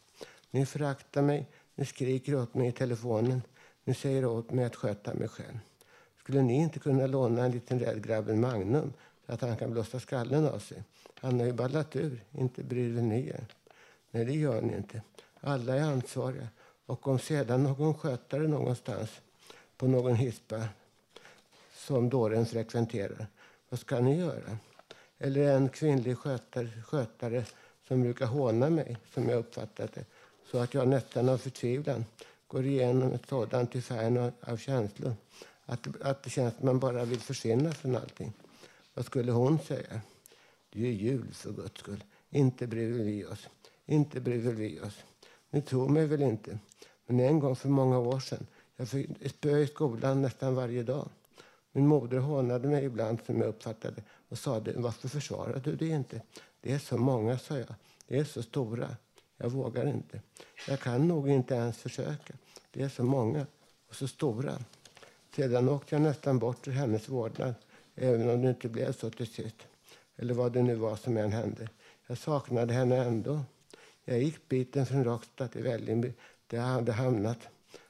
Ni 0.52 0.66
föraktar 0.66 1.22
mig, 1.22 1.48
ni 1.76 1.86
skriker 1.86 2.36
åt 2.36 2.54
mig 2.54 2.68
i 2.68 2.72
telefonen. 2.72 3.42
Ni 3.84 3.94
säger 3.94 4.26
åt 4.26 4.52
mig 4.52 4.66
att 4.66 4.76
sköta 4.76 5.14
mig 5.14 5.28
själv. 5.28 5.60
Skulle 6.20 6.42
ni 6.42 6.54
inte 6.54 6.80
kunna 6.80 7.08
låna 7.08 7.46
en 7.46 7.52
liten 7.52 7.80
rädd 7.80 8.04
grabb 8.04 8.30
en 8.30 8.40
Magnum 8.40 8.94
så 9.26 9.32
att 9.32 9.42
han 9.42 9.58
kan 9.58 9.72
blåsa 9.72 10.00
skallen 10.00 10.48
av 10.48 10.60
sig? 10.60 10.84
Han 11.20 11.40
har 11.40 11.48
ju 11.48 11.54
ballat 11.54 11.96
ur, 11.96 12.24
inte 12.32 12.64
bryr 12.64 13.02
ni 13.02 13.28
er. 13.28 13.46
Nej, 14.12 14.26
det 14.26 14.34
gör 14.34 14.62
ni 14.62 14.76
inte. 14.78 15.02
Alla 15.46 15.76
är 15.76 15.82
ansvariga 15.82 16.48
Och 16.86 17.08
om 17.08 17.20
sedan 17.20 17.64
någon 17.64 17.94
skötare 17.94 18.48
någonstans 18.48 19.10
på 19.78 19.88
någon 19.88 20.16
hispa 20.16 20.68
som 21.76 22.10
dåren 22.10 22.46
frekventerar, 22.46 23.28
vad 23.70 23.80
ska 23.80 24.00
ni 24.00 24.20
göra? 24.20 24.58
Eller 25.18 25.56
en 25.56 25.70
kvinnlig 25.70 26.18
skötare, 26.18 26.70
skötare 26.88 27.46
som 27.88 28.02
brukar 28.02 28.26
håna 28.26 28.70
mig, 28.70 28.98
som 29.14 29.30
jag 29.30 29.40
uppfattat 29.40 29.94
det, 29.94 30.06
så 30.52 30.58
att 30.58 30.74
jag 30.74 30.88
nästan 30.88 31.30
av 31.30 31.38
förtvivlan 31.38 32.06
går 32.48 32.66
igenom 32.66 33.14
ett 33.14 33.30
sådant 33.30 33.76
ifärn 33.76 34.32
av 34.42 34.58
känslor 34.58 35.16
att, 35.66 36.02
att 36.02 36.24
det 36.24 36.30
känns 36.30 36.54
att 36.54 36.64
man 36.64 36.80
bara 36.80 37.06
vill 37.06 37.20
försvinna 37.20 37.72
från 37.72 37.96
allting. 37.96 38.34
Vad 38.94 39.06
skulle 39.06 39.32
hon 39.32 39.60
säga? 39.60 40.02
Det 40.70 40.80
är 40.80 40.84
ju 40.84 40.92
jul 40.92 41.34
för 41.34 41.52
guds 41.52 41.80
skull. 41.80 42.04
Inte 42.30 42.68
bryr 42.68 43.04
vi 43.04 43.26
oss. 43.26 43.48
Inte 43.86 44.20
bryr 44.20 44.52
vi 44.52 44.80
oss. 44.80 45.04
Ni 45.56 45.62
tror 45.62 45.90
mig 45.90 46.06
väl 46.06 46.22
inte? 46.22 46.60
Men 47.06 47.20
en 47.20 47.40
gång 47.40 47.56
för 47.56 47.70
många 47.70 48.00
år 48.00 48.20
sedan, 48.20 48.48
jag 48.76 48.90
fick 48.90 49.10
spö 49.30 49.58
i 49.58 49.68
skolan 49.68 50.22
nästan 50.22 50.56
varje 50.56 50.84
dag. 50.84 51.10
Min 51.72 51.88
moder 51.88 52.18
hånade 52.18 52.68
mig 52.68 52.86
ibland 52.86 53.20
som 53.26 53.42
jag 53.42 53.48
uppfattade 53.48 54.04
och 54.30 54.38
sade 54.38 54.74
varför 54.76 55.08
försvarar 55.08 55.60
du 55.60 55.76
det 55.76 55.88
inte? 55.88 56.22
Det 56.62 56.72
är 56.72 56.80
så 56.80 56.98
många, 56.98 57.38
sa 57.38 57.58
jag. 57.58 57.76
Det 58.08 58.18
är 58.18 58.24
så 58.24 58.44
stora. 58.44 58.96
Jag 59.38 59.50
vågar 59.50 59.88
inte. 59.88 60.22
Jag 60.68 60.80
kan 60.80 61.08
nog 61.08 61.30
inte 61.30 61.56
ens 61.56 61.78
försöka. 61.78 62.34
Det 62.72 62.82
är 62.82 62.90
så 62.90 63.04
många 63.04 63.46
och 63.90 63.96
så 63.96 64.08
stora. 64.08 64.54
Sedan 65.36 65.70
åkte 65.70 65.96
jag 65.96 66.02
nästan 66.02 66.40
bort 66.40 66.68
ur 66.68 66.72
hennes 66.72 67.10
vårdnad, 67.10 67.54
även 67.96 68.30
om 68.30 68.42
det 68.42 68.50
inte 68.50 68.70
blev 68.70 68.94
så 68.94 69.10
till 69.10 69.28
sist. 69.28 69.58
Eller 70.16 70.34
vad 70.34 70.52
det 70.52 70.62
nu 70.62 70.76
var 70.76 70.96
som 70.96 71.18
än 71.18 71.32
hände. 71.32 71.70
Jag 72.08 72.18
saknade 72.18 72.74
henne 72.74 72.98
ändå. 72.98 73.42
Jag 74.06 74.24
gick 74.24 74.50
biten 74.50 74.86
från 74.86 75.04
Råcksta 75.04 75.48
till 75.48 75.64
Vällingby, 75.64 76.14
där 76.48 76.58
jag 76.58 76.66
hade 76.66 76.92
hamnat, 76.92 77.48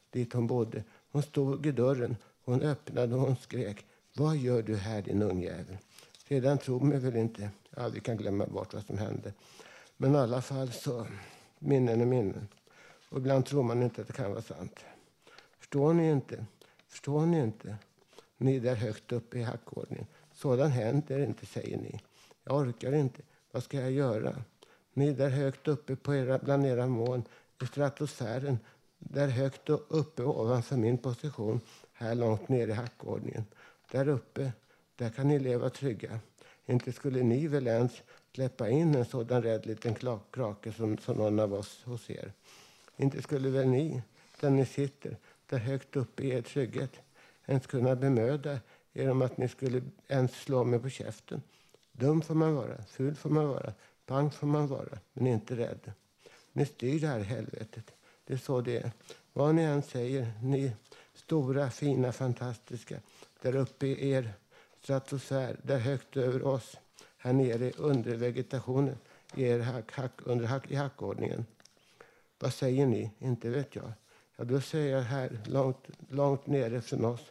dit 0.09 0.33
hon 0.33 0.47
bodde. 0.47 0.83
Hon 1.11 1.23
stod 1.23 1.65
i 1.65 1.71
dörren, 1.71 2.15
hon 2.43 2.61
öppnade 2.61 3.15
och 3.15 3.21
hon 3.21 3.35
skrek. 3.35 3.85
Vad 4.13 4.37
gör 4.37 4.61
du 4.61 4.75
här 4.75 5.01
din 5.01 5.21
ungjävel? 5.21 5.77
Sedan 6.27 6.57
tror 6.57 6.79
mig 6.79 6.99
väl 6.99 7.15
inte. 7.15 7.49
Jag 7.69 7.83
aldrig 7.83 8.03
kan 8.03 8.17
glömma 8.17 8.45
bort 8.45 8.73
vad 8.73 8.85
som 8.85 8.97
hände. 8.97 9.33
Men 9.97 10.15
i 10.15 10.17
alla 10.17 10.41
fall 10.41 10.71
så, 10.71 11.07
minnen 11.59 12.01
och 12.01 12.07
minnen. 12.07 12.47
Och 13.09 13.17
ibland 13.17 13.45
tror 13.45 13.63
man 13.63 13.83
inte 13.83 14.01
att 14.01 14.07
det 14.07 14.13
kan 14.13 14.31
vara 14.31 14.41
sant. 14.41 14.79
Förstår 15.59 15.93
ni 15.93 16.11
inte? 16.11 16.45
Förstår 16.87 17.25
ni 17.25 17.39
inte? 17.39 17.77
Ni 18.37 18.59
där 18.59 18.75
högt 18.75 19.11
uppe 19.11 19.39
i 19.39 19.43
hackordningen. 19.43 20.07
Sådant 20.33 20.73
händer 20.73 21.19
inte, 21.19 21.45
säger 21.45 21.77
ni. 21.77 21.99
Jag 22.43 22.55
orkar 22.57 22.95
inte. 22.95 23.21
Vad 23.51 23.63
ska 23.63 23.81
jag 23.81 23.91
göra? 23.91 24.43
Ni 24.97 25.13
där 25.13 25.29
högt 25.29 25.67
uppe 25.67 25.95
på 25.95 26.15
era, 26.15 26.37
bland 26.37 26.65
era 26.65 26.87
moln 26.87 27.23
i 27.61 27.65
stratosfären, 27.65 28.59
där 28.99 29.27
högt 29.27 29.69
uppe 29.69 30.23
ovanför 30.23 30.77
min 30.77 30.97
position, 30.97 31.61
här 31.93 32.15
långt 32.15 32.49
ner 32.49 32.67
i 32.67 32.71
hackordningen. 32.71 33.45
Där 33.91 34.07
uppe, 34.07 34.51
där 34.95 35.09
kan 35.09 35.27
ni 35.27 35.39
leva 35.39 35.69
trygga. 35.69 36.19
Inte 36.65 36.91
skulle 36.91 37.23
ni 37.23 37.47
väl 37.47 37.67
ens 37.67 37.91
släppa 38.35 38.69
in 38.69 38.95
en 38.95 39.05
sådan 39.05 39.43
rädd 39.43 39.65
liten 39.65 39.95
krake 40.31 40.71
som, 40.73 40.97
som 40.97 41.17
någon 41.17 41.39
av 41.39 41.53
oss 41.53 41.83
hos 41.83 42.09
er. 42.09 42.31
Inte 42.97 43.21
skulle 43.21 43.49
väl 43.49 43.67
ni, 43.67 44.01
där 44.39 44.49
ni 44.49 44.65
sitter, 44.65 45.17
där 45.49 45.57
högt 45.57 45.95
uppe 45.95 46.23
i 46.23 46.29
er 46.29 46.41
trygghet, 46.41 46.91
ens 47.45 47.67
kunna 47.67 47.95
bemöda 47.95 48.59
er 48.93 49.09
om 49.09 49.21
att 49.21 49.37
ni 49.37 49.47
skulle 49.47 49.81
ens 50.07 50.31
slå 50.31 50.63
mig 50.63 50.79
på 50.79 50.89
käften. 50.89 51.41
Dum 51.91 52.21
får 52.21 52.35
man 52.35 52.55
vara, 52.55 52.83
ful 52.87 53.15
får 53.15 53.29
man 53.29 53.47
vara, 53.47 53.73
pang 54.05 54.31
får 54.31 54.47
man 54.47 54.67
vara, 54.67 54.99
men 55.13 55.27
inte 55.27 55.55
rädd. 55.55 55.91
Ni 56.53 56.65
styr 56.65 56.99
det 56.99 57.07
här 57.07 57.19
helvetet. 57.19 57.91
Det 58.25 58.33
är 58.33 58.37
så 58.37 58.61
det 58.61 58.77
är. 58.77 58.91
Vad 59.33 59.55
ni 59.55 59.61
än 59.61 59.81
säger, 59.81 60.33
ni 60.41 60.71
stora, 61.13 61.69
fina, 61.69 62.11
fantastiska, 62.11 62.99
där 63.41 63.55
uppe 63.55 63.87
i 63.87 64.09
er 64.11 64.33
stratosfär, 64.81 65.59
där 65.63 65.79
högt 65.79 66.17
över 66.17 66.43
oss, 66.43 66.77
här 67.17 67.33
nere 67.33 67.71
under 67.71 68.15
vegetationen, 68.15 68.97
i 69.35 69.43
er 69.43 69.59
hack, 69.59 69.91
hack, 69.91 70.11
under 70.23 70.45
hack, 70.45 70.71
i 70.71 70.75
hackordningen. 70.75 71.45
Vad 72.39 72.53
säger 72.53 72.85
ni? 72.85 73.11
Inte 73.19 73.49
vet 73.49 73.75
jag. 73.75 73.91
Ja, 74.35 74.43
då 74.43 74.61
säger 74.61 74.95
jag 74.95 75.01
här, 75.01 75.39
långt, 75.45 75.87
långt 76.09 76.47
nere 76.47 76.81
från 76.81 77.05
oss, 77.05 77.21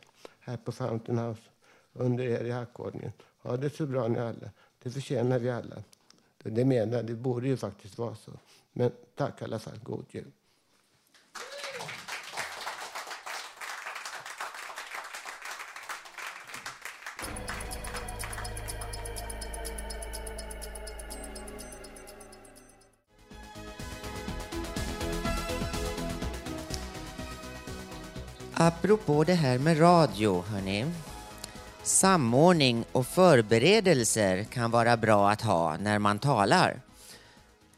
här 0.41 0.57
på 0.57 0.73
Fountain 0.73 1.19
House, 1.19 1.43
under 1.93 2.25
er 2.25 2.45
i 2.45 2.51
hackordningen. 2.51 3.13
Ha 3.43 3.57
det 3.57 3.71
så 3.71 3.87
bra 3.87 4.09
ni 4.09 4.19
alla. 4.19 4.51
Det 4.83 4.91
förtjänar 4.91 5.39
vi 5.39 5.51
alla. 5.51 5.83
Det 6.51 6.65
menar 6.65 7.03
det 7.03 7.15
borde 7.15 7.49
ju 7.49 7.57
faktiskt 7.57 7.99
vara 7.99 8.15
så. 8.15 8.31
Men 8.73 8.91
tack 9.15 9.41
i 9.41 9.45
alla 9.45 9.59
fall. 9.59 9.79
God 9.83 10.05
jul. 10.11 10.33
Apropå 28.57 29.25
det 29.25 29.35
här 29.35 29.59
med 29.59 29.81
radio, 29.81 30.43
hörni. 30.43 30.87
Samordning 31.85 32.85
och 32.93 33.07
förberedelser 33.07 34.45
kan 34.45 34.71
vara 34.71 34.97
bra 34.97 35.31
att 35.31 35.43
ha 35.43 35.77
när 35.77 35.99
man 35.99 36.19
talar. 36.19 36.81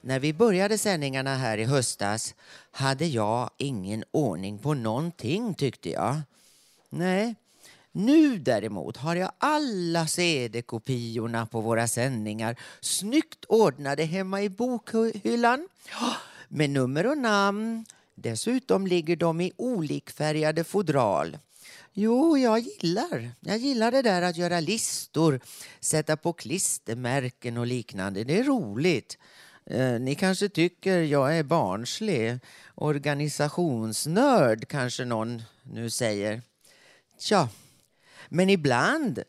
När 0.00 0.20
vi 0.20 0.32
började 0.32 0.78
sändningarna 0.78 1.36
här 1.36 1.58
i 1.58 1.64
höstas 1.64 2.34
hade 2.70 3.06
jag 3.06 3.50
ingen 3.56 4.04
ordning 4.10 4.58
på 4.58 4.74
någonting 4.74 5.54
tyckte 5.54 5.90
jag. 5.90 6.20
Nej, 6.88 7.34
nu 7.92 8.38
däremot 8.38 8.96
har 8.96 9.16
jag 9.16 9.32
alla 9.38 10.06
CD-kopiorna 10.06 11.46
på 11.46 11.60
våra 11.60 11.88
sändningar 11.88 12.56
snyggt 12.80 13.44
ordnade 13.44 14.04
hemma 14.04 14.42
i 14.42 14.48
bokhyllan 14.48 15.68
med 16.48 16.70
nummer 16.70 17.06
och 17.06 17.18
namn. 17.18 17.84
Dessutom 18.14 18.86
ligger 18.86 19.16
de 19.16 19.40
i 19.40 19.52
olikfärgade 19.56 20.64
fodral. 20.64 21.38
Jo, 21.92 22.38
jag 22.38 22.58
gillar. 22.58 23.30
Jag 23.40 23.58
gillar 23.58 23.90
det 23.90 24.02
där 24.02 24.22
att 24.22 24.36
göra 24.36 24.60
listor, 24.60 25.40
sätta 25.80 26.16
på 26.16 26.32
klistermärken 26.32 27.58
och 27.58 27.66
liknande. 27.66 28.24
Det 28.24 28.38
är 28.38 28.44
roligt. 28.44 29.18
Eh, 29.66 30.00
ni 30.00 30.14
kanske 30.14 30.48
tycker 30.48 30.98
jag 30.98 31.38
är 31.38 31.42
barnslig. 31.42 32.38
Organisationsnörd 32.74 34.68
kanske 34.68 35.04
någon 35.04 35.42
nu 35.62 35.90
säger. 35.90 36.42
Tja, 37.18 37.48
men 38.28 38.50
ibland 38.50 39.22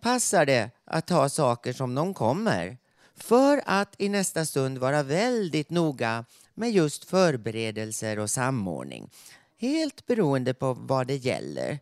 passar 0.00 0.46
det 0.46 0.70
att 0.84 1.06
ta 1.06 1.28
saker 1.28 1.72
som 1.72 1.94
de 1.94 2.14
kommer 2.14 2.76
för 3.16 3.62
att 3.66 3.94
i 3.98 4.08
nästa 4.08 4.46
stund 4.46 4.78
vara 4.78 5.02
väldigt 5.02 5.70
noga 5.70 6.24
med 6.54 6.70
just 6.70 7.04
förberedelser 7.04 8.18
och 8.18 8.30
samordning. 8.30 9.10
Helt 9.58 10.06
beroende 10.06 10.54
på 10.54 10.74
vad 10.74 11.06
det 11.06 11.16
gäller. 11.16 11.78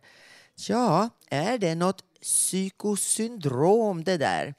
Ja, 0.55 1.09
är 1.29 1.57
det 1.57 1.75
något 1.75 2.03
psykosyndrom 2.21 4.03
det 4.03 4.17
där? 4.17 4.53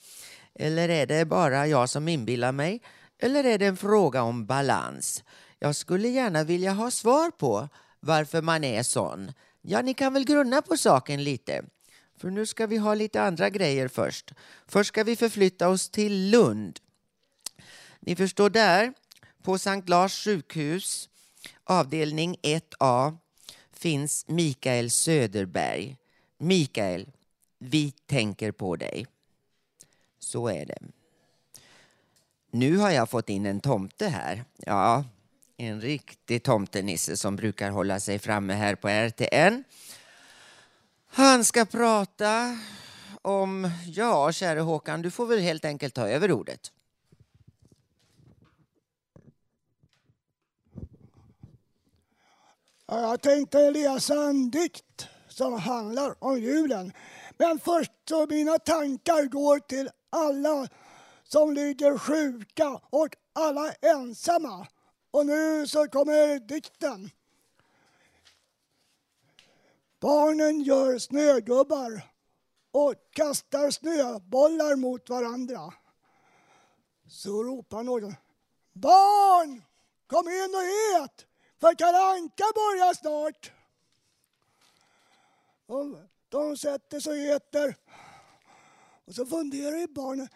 Eller 0.54 0.88
är 0.88 1.06
det 1.06 1.24
bara 1.24 1.66
jag 1.66 1.90
som 1.90 2.08
inbillar 2.08 2.52
mig? 2.52 2.82
Eller 3.18 3.44
är 3.44 3.58
det 3.58 3.66
en 3.66 3.76
fråga 3.76 4.22
om 4.22 4.46
balans? 4.46 5.24
Jag 5.58 5.76
skulle 5.76 6.08
gärna 6.08 6.44
vilja 6.44 6.72
ha 6.72 6.90
svar 6.90 7.30
på 7.30 7.68
varför 8.00 8.42
man 8.42 8.64
är 8.64 8.82
sån. 8.82 9.32
Ja, 9.62 9.82
ni 9.82 9.94
kan 9.94 10.12
väl 10.12 10.24
grunna 10.24 10.62
på 10.62 10.76
saken 10.76 11.24
lite. 11.24 11.64
För 12.20 12.30
nu 12.30 12.46
ska 12.46 12.66
vi 12.66 12.76
ha 12.76 12.94
lite 12.94 13.22
andra 13.22 13.50
grejer 13.50 13.88
först. 13.88 14.32
Först 14.66 14.88
ska 14.88 15.04
vi 15.04 15.16
förflytta 15.16 15.68
oss 15.68 15.88
till 15.90 16.30
Lund. 16.30 16.80
Ni 18.00 18.16
förstår 18.16 18.50
där, 18.50 18.92
på 19.42 19.58
Sankt 19.58 19.88
Lars 19.88 20.24
sjukhus, 20.24 21.08
avdelning 21.66 22.36
1A, 22.42 23.16
finns 23.72 24.24
Mikael 24.28 24.90
Söderberg. 24.90 25.96
Mikael, 26.38 27.06
vi 27.58 27.90
tänker 27.90 28.52
på 28.52 28.76
dig. 28.76 29.06
Så 30.18 30.48
är 30.48 30.66
det. 30.66 30.78
Nu 32.50 32.76
har 32.76 32.90
jag 32.90 33.10
fått 33.10 33.28
in 33.28 33.46
en 33.46 33.60
tomte 33.60 34.08
här. 34.08 34.44
Ja, 34.56 35.04
en 35.56 35.80
riktig 35.80 36.42
tomtenisse 36.42 37.16
som 37.16 37.36
brukar 37.36 37.70
hålla 37.70 38.00
sig 38.00 38.18
framme 38.18 38.54
här 38.54 38.74
på 38.74 38.88
RTN. 38.88 39.64
Han 41.06 41.44
ska 41.44 41.64
prata 41.64 42.58
om, 43.22 43.70
ja 43.86 44.32
käre 44.32 44.60
Håkan, 44.60 45.02
du 45.02 45.10
får 45.10 45.26
väl 45.26 45.40
helt 45.40 45.64
enkelt 45.64 45.94
ta 45.94 46.08
över 46.08 46.32
ordet. 46.32 46.72
Jag 52.88 53.22
tänkte 53.22 53.70
läsa 53.70 54.14
en 54.14 54.50
dikt 54.50 55.08
som 55.28 55.52
handlar 55.52 56.24
om 56.24 56.40
julen. 56.40 56.92
Men 57.38 57.58
först 57.58 57.92
så 58.08 58.26
mina 58.26 58.58
tankar 58.58 59.24
går 59.24 59.58
till 59.58 59.90
alla 60.10 60.68
som 61.24 61.52
ligger 61.52 61.98
sjuka 61.98 62.80
och 62.90 63.08
alla 63.32 63.72
ensamma. 63.72 64.66
Och 65.10 65.26
nu 65.26 65.66
så 65.66 65.86
kommer 65.86 66.38
dikten. 66.38 67.10
Barnen 70.00 70.60
gör 70.60 70.98
snögubbar 70.98 72.02
och 72.70 72.94
kastar 73.10 73.70
snöbollar 73.70 74.76
mot 74.76 75.08
varandra. 75.08 75.72
Så 77.08 77.42
ropar 77.44 77.82
någon. 77.82 78.14
Barn! 78.72 79.62
Kom 80.06 80.28
in 80.28 80.54
och 80.54 81.04
ät! 81.04 81.26
För 81.60 81.74
Kalle 81.74 81.98
Anka 81.98 82.44
börjar 82.54 82.94
snart. 82.94 83.52
Och 85.66 85.98
de 86.28 86.56
sätter 86.56 87.00
sig 87.00 87.30
och 87.30 87.36
äter. 87.36 87.76
Och 89.04 89.14
så 89.14 89.26
funderar 89.26 89.76
ju 89.76 89.86
barnen. 89.86 90.28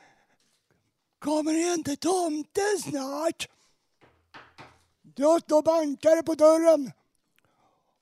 Kommer 1.19 1.75
inte 1.75 1.97
tomten 1.97 2.79
snart? 2.83 3.49
Just 5.17 5.47
då 5.47 5.63
bankar 5.63 6.17
det 6.17 6.23
på 6.23 6.35
dörren. 6.35 6.93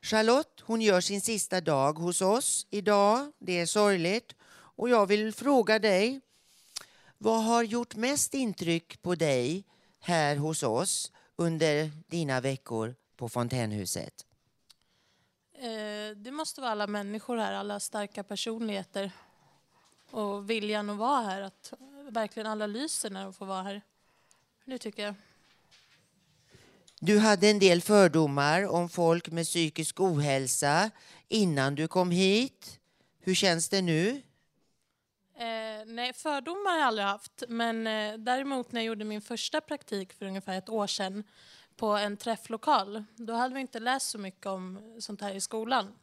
Charlotte 0.02 0.62
hon 0.62 0.82
gör 0.82 1.02
sin 1.02 1.22
sista 1.22 1.62
dag 1.62 1.94
hos 1.94 2.22
oss 2.22 2.68
idag. 2.70 3.32
Det 3.40 3.60
är 3.60 3.66
sorgligt. 3.66 4.36
Och 4.78 4.90
jag 4.90 5.06
vill 5.06 5.34
fråga 5.34 5.80
dig, 5.80 6.22
vad 7.18 7.44
har 7.44 7.64
gjort 7.64 7.96
mest 7.96 8.34
intryck 8.34 9.02
på 9.02 9.16
dig 9.16 9.64
här 10.00 10.36
hos 10.36 10.64
oss 10.64 11.12
under 11.36 11.92
dina 12.08 12.42
veckor 12.42 12.96
på 13.16 13.30
Fontänhuset? 13.30 14.26
Eh, 15.62 16.16
det 16.16 16.32
måste 16.32 16.62
vara 16.62 16.72
alla 16.72 16.88
människor 16.88 17.38
här, 17.38 17.54
alla 17.54 17.80
starka 17.80 18.24
personligheter 18.24 19.12
och 20.12 20.50
viljan 20.50 20.90
att 20.90 20.98
vara 20.98 21.22
här. 21.22 21.42
Att 21.42 21.74
verkligen 22.10 22.48
alla 22.48 22.68
lyser 22.68 23.10
när 23.10 23.24
de 23.24 23.34
får 23.34 23.46
vara 23.46 23.64
här. 23.64 23.82
Det 24.66 24.78
tycker 24.78 25.04
jag. 25.04 25.16
Du 27.00 27.20
hade 27.20 27.50
en 27.50 27.60
del 27.60 27.82
fördomar 27.82 28.68
om 28.68 28.90
folk 28.90 29.30
med 29.30 29.46
psykisk 29.46 30.00
ohälsa 30.00 30.92
innan 31.28 31.76
du 31.76 31.88
kom 31.88 32.12
hit. 32.12 32.80
Hur 33.20 33.36
känns 33.36 33.70
det 33.70 33.82
nu? 33.82 34.22
Eh, 35.36 35.86
nej, 35.86 36.14
fördomar 36.14 36.72
har 36.72 36.78
jag 36.78 36.88
aldrig 36.88 37.08
haft. 37.08 37.44
Men 37.48 37.88
eh, 37.88 38.18
däremot 38.18 38.72
när 38.72 38.82
jag 38.82 38.86
gjorde 38.86 39.06
min 39.06 39.22
första 39.22 39.62
praktik 39.62 40.14
för 40.14 40.26
ungefär 40.26 40.58
ett 40.58 40.70
år 40.70 40.88
sedan 40.88 41.24
på 41.78 41.88
en 41.88 42.18
träfflokal. 42.18 43.04
Då 43.16 43.34
hade 43.34 43.56
vi 43.56 43.62
inte 43.62 43.80
läst 43.80 44.10
så 44.10 44.18
mycket 44.18 44.46
om 44.46 44.96
sånt 45.00 45.22
här 45.22 45.34
i 45.34 45.42
skolan. 45.42 45.94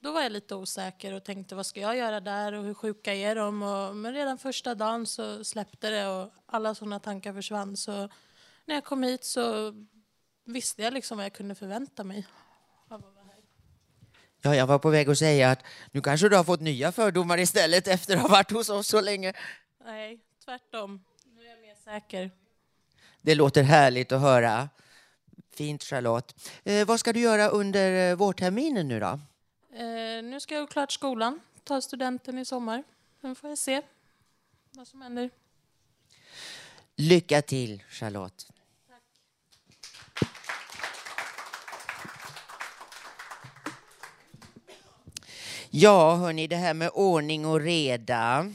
Då 0.00 0.12
var 0.12 0.22
jag 0.22 0.32
lite 0.32 0.54
osäker 0.54 1.14
och 1.14 1.24
tänkte 1.24 1.54
vad 1.54 1.66
ska 1.66 1.80
jag 1.80 1.96
göra 1.96 2.20
där 2.20 2.52
och 2.52 2.64
hur 2.64 2.74
sjuka 2.74 3.14
är 3.14 3.34
de? 3.34 3.62
Och, 3.62 3.96
men 3.96 4.14
redan 4.14 4.38
första 4.38 4.74
dagen 4.74 5.06
så 5.06 5.44
släppte 5.44 5.90
det 5.90 6.06
och 6.06 6.32
alla 6.46 6.74
sådana 6.74 7.00
tankar 7.00 7.32
försvann. 7.32 7.76
Så 7.76 8.08
när 8.64 8.74
jag 8.74 8.84
kom 8.84 9.02
hit 9.02 9.24
så 9.24 9.74
visste 10.44 10.82
jag 10.82 10.92
liksom 10.92 11.16
vad 11.16 11.24
jag 11.24 11.32
kunde 11.32 11.54
förvänta 11.54 12.04
mig. 12.04 12.26
Ja, 14.44 14.56
jag 14.56 14.66
var 14.66 14.78
på 14.78 14.90
väg 14.90 15.10
att 15.10 15.18
säga 15.18 15.50
att 15.50 15.64
nu 15.90 16.00
kanske 16.00 16.28
du 16.28 16.36
har 16.36 16.44
fått 16.44 16.60
nya 16.60 16.92
fördomar 16.92 17.38
istället 17.38 17.88
efter 17.88 18.16
att 18.16 18.22
ha 18.22 18.28
varit 18.28 18.50
hos 18.50 18.68
oss 18.68 18.88
så 18.88 19.00
länge. 19.00 19.32
Nej, 19.84 20.20
tvärtom. 20.44 21.04
Nu 21.24 21.44
är 21.44 21.50
jag 21.50 21.60
mer 21.60 21.74
säker. 21.84 22.30
Det 23.20 23.34
låter 23.34 23.62
härligt 23.62 24.12
att 24.12 24.20
höra. 24.20 24.68
Fint 25.54 25.84
Charlotte. 25.84 26.34
Eh, 26.64 26.86
vad 26.86 27.00
ska 27.00 27.12
du 27.12 27.20
göra 27.20 27.48
under 27.48 28.10
eh, 28.10 28.16
vårterminen 28.16 28.88
nu 28.88 29.00
då? 29.00 29.20
Eh, 29.76 30.22
nu 30.22 30.40
ska 30.40 30.54
jag 30.54 30.70
klart 30.70 30.92
skolan, 30.92 31.40
ta 31.64 31.80
studenten 31.80 32.38
i 32.38 32.44
sommar. 32.44 32.82
Sen 33.20 33.34
får 33.34 33.50
jag 33.50 33.58
se 33.58 33.82
vad 34.70 34.88
som 34.88 35.02
händer. 35.02 35.30
Lycka 36.96 37.42
till 37.42 37.82
Charlotte. 37.88 38.46
Ja, 45.70 46.16
hörni, 46.16 46.46
det 46.46 46.56
här 46.56 46.74
med 46.74 46.90
ordning 46.94 47.46
och 47.46 47.60
reda. 47.60 48.52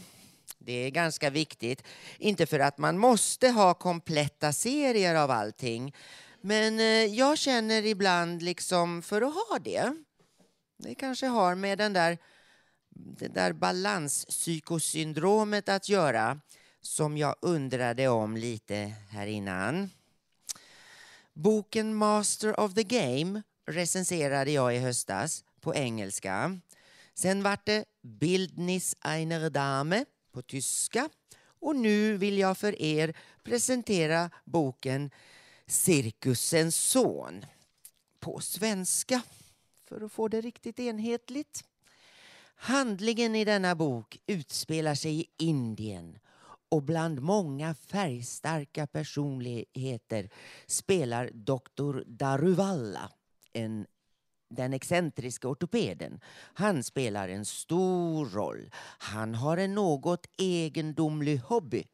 Det 0.58 0.74
är 0.74 0.90
ganska 0.90 1.30
viktigt. 1.30 1.84
Inte 2.18 2.46
för 2.46 2.60
att 2.60 2.78
man 2.78 2.98
måste 2.98 3.50
ha 3.50 3.74
kompletta 3.74 4.54
serier 4.54 5.16
av 5.16 5.32
allting. 5.32 5.94
Men 6.48 6.80
eh, 6.80 7.06
jag 7.06 7.38
känner 7.38 7.86
ibland 7.86 8.42
liksom 8.42 9.02
för 9.02 9.22
att 9.22 9.34
ha 9.34 9.60
det. 9.60 9.94
Det 10.78 10.96
kanske 10.96 11.28
har 11.28 11.56
med 11.56 11.78
den 11.78 11.94
där, 11.94 12.18
det 12.90 13.28
där 13.28 13.54
balanspsykosyndromet 13.54 15.70
att 15.70 15.90
göra 15.90 16.40
som 16.82 17.18
jag 17.18 17.36
undrade 17.42 18.08
om 18.08 18.38
lite 18.38 18.94
här 19.10 19.28
innan. 19.28 19.90
Boken 21.34 21.96
Master 21.96 22.60
of 22.60 22.74
the 22.74 22.84
Game 22.84 23.42
recenserade 23.66 24.52
jag 24.52 24.76
i 24.76 24.80
höstas 24.80 25.44
på 25.62 25.76
engelska. 25.76 26.60
Sen 27.14 27.44
vart 27.44 27.66
det 27.66 27.86
Bildnis 28.02 28.96
einer 29.02 29.50
Dame 29.50 30.06
på 30.34 30.42
tyska 30.42 31.10
och 31.60 31.76
nu 31.76 32.18
vill 32.18 32.38
jag 32.38 32.58
för 32.58 32.82
er 32.82 33.14
presentera 33.44 34.30
boken 34.46 35.12
Cirkusens 35.68 36.76
son 36.76 37.46
på 38.20 38.40
svenska 38.40 39.22
för 39.86 40.02
att 40.02 40.12
få 40.12 40.28
det 40.28 40.42
riktigt 40.42 40.80
enhetligt. 40.80 41.64
Handlingen 42.56 43.36
i 43.36 43.46
denna 43.46 43.76
bok 43.76 44.18
utspelar 44.28 44.96
sig 44.96 45.22
i 45.22 45.26
Indien 45.38 46.20
och 46.70 46.84
bland 46.84 47.22
många 47.22 47.74
färgstarka 47.74 48.88
personligheter 48.88 50.30
spelar 50.68 51.30
doktor 51.34 52.04
Daruvalla 52.08 53.12
en 53.54 53.86
den 54.50 54.74
excentriska 54.74 55.48
ortopeden. 55.48 56.20
Han 56.54 56.84
spelar 56.84 57.30
en 57.30 57.46
stor 57.46 58.26
roll. 58.26 58.70
Han 59.00 59.36
har 59.36 59.58
en 59.58 59.76
något 59.76 60.28
egendomlig 60.38 61.38
hobby. 61.38 61.88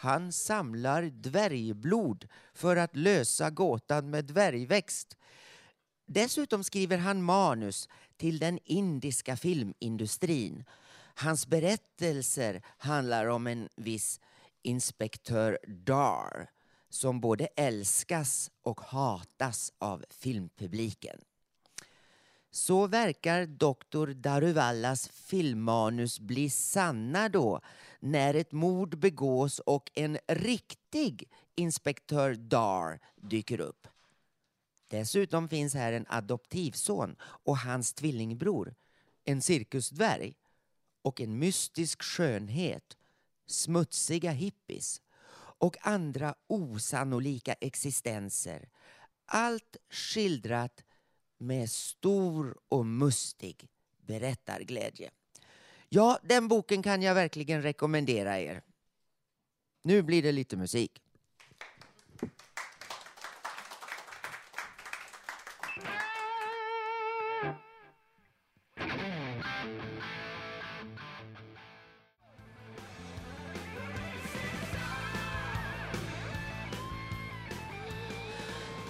Han 0.00 0.32
samlar 0.32 1.02
dvärgblod 1.02 2.28
för 2.54 2.76
att 2.76 2.96
lösa 2.96 3.50
gåtan 3.50 4.10
med 4.10 4.24
dvärgväxt. 4.24 5.16
Dessutom 6.06 6.64
skriver 6.64 6.98
han 6.98 7.22
manus 7.22 7.88
till 8.16 8.38
den 8.38 8.58
indiska 8.64 9.36
filmindustrin. 9.36 10.64
Hans 11.14 11.46
berättelser 11.46 12.62
handlar 12.66 13.26
om 13.26 13.46
en 13.46 13.68
viss 13.76 14.20
inspektör 14.62 15.58
Dar 15.66 16.50
som 16.88 17.20
både 17.20 17.46
älskas 17.56 18.50
och 18.62 18.80
hatas 18.80 19.72
av 19.78 20.04
filmpubliken. 20.10 21.20
Så 22.50 22.86
verkar 22.86 23.46
doktor 23.46 24.06
Daruvallas 24.06 25.08
filmmanus 25.08 26.20
bli 26.20 26.50
sanna 26.50 27.28
då 27.28 27.60
när 28.00 28.34
ett 28.34 28.52
mord 28.52 28.98
begås 28.98 29.58
och 29.58 29.90
en 29.94 30.18
riktig 30.26 31.30
inspektör 31.54 32.34
Dar 32.34 33.00
dyker 33.16 33.60
upp. 33.60 33.88
Dessutom 34.88 35.48
finns 35.48 35.74
här 35.74 35.92
en 35.92 36.06
adoptivson 36.08 37.16
och 37.20 37.58
hans 37.58 37.92
tvillingbror, 37.92 38.74
en 39.24 39.42
cirkusdvärg 39.42 40.34
och 41.02 41.20
en 41.20 41.38
mystisk 41.38 42.02
skönhet, 42.02 42.96
smutsiga 43.46 44.30
hippies 44.30 45.02
och 45.60 45.76
andra 45.80 46.34
osannolika 46.46 47.52
existenser. 47.52 48.68
Allt 49.26 49.76
skildrat 49.90 50.84
med 51.38 51.70
stor 51.70 52.56
och 52.68 52.86
mustig 52.86 53.68
berättarglädje. 54.06 55.10
Ja, 55.88 56.18
den 56.22 56.48
boken 56.48 56.82
kan 56.82 57.02
jag 57.02 57.14
verkligen 57.14 57.62
rekommendera 57.62 58.40
er. 58.40 58.62
Nu 59.82 60.02
blir 60.02 60.22
det 60.22 60.32
lite 60.32 60.56
musik. 60.56 61.02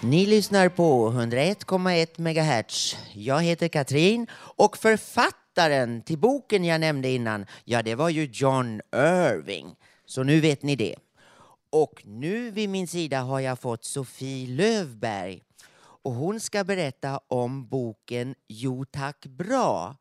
Ni 0.09 0.25
lyssnar 0.25 0.69
på 0.69 1.11
101,1 1.11 2.07
MHz. 2.17 2.97
Jag 3.13 3.41
heter 3.41 3.67
Katrin 3.67 4.27
och 4.33 4.77
författaren 4.77 6.01
till 6.01 6.17
boken 6.17 6.65
jag 6.65 6.81
nämnde 6.81 7.09
innan, 7.09 7.45
ja 7.65 7.83
det 7.83 7.95
var 7.95 8.09
ju 8.09 8.29
John 8.33 8.81
Irving. 8.95 9.75
Så 10.05 10.23
nu 10.23 10.39
vet 10.39 10.63
ni 10.63 10.75
det. 10.75 10.95
Och 11.69 12.01
nu 12.05 12.51
vid 12.51 12.69
min 12.69 12.87
sida 12.87 13.19
har 13.19 13.39
jag 13.39 13.59
fått 13.59 13.83
Sofie 13.83 14.47
Lövberg 14.47 15.41
och 15.79 16.11
hon 16.11 16.39
ska 16.39 16.63
berätta 16.63 17.19
om 17.27 17.67
boken 17.67 18.35
Jo 18.47 18.85
tack 18.85 19.25
bra. 19.25 19.95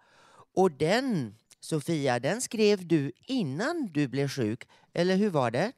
Och 0.54 0.70
den, 0.70 1.34
Sofia, 1.60 2.18
den 2.20 2.40
skrev 2.40 2.86
du 2.86 3.12
innan 3.26 3.88
du 3.92 4.08
blev 4.08 4.28
sjuk, 4.28 4.68
eller 4.94 5.16
hur 5.16 5.30
var 5.30 5.50
det? 5.50 5.72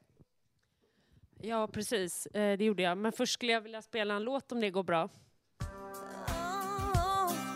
Ja, 1.43 1.67
precis. 1.67 2.27
Eh, 2.27 2.59
det 2.59 2.65
gjorde 2.65 2.83
jag. 2.83 2.99
Men 2.99 3.13
först 3.13 3.33
skulle 3.33 3.53
jag 3.53 3.61
vilja 3.61 3.83
spela 3.83 4.15
en 4.15 4.23
låt 4.25 4.53
om 4.53 4.61
det 4.61 4.71
går 4.71 4.83
bra. 4.83 5.05
Oh, 5.05 5.09
oh, 6.29 7.27
oh. 7.27 7.51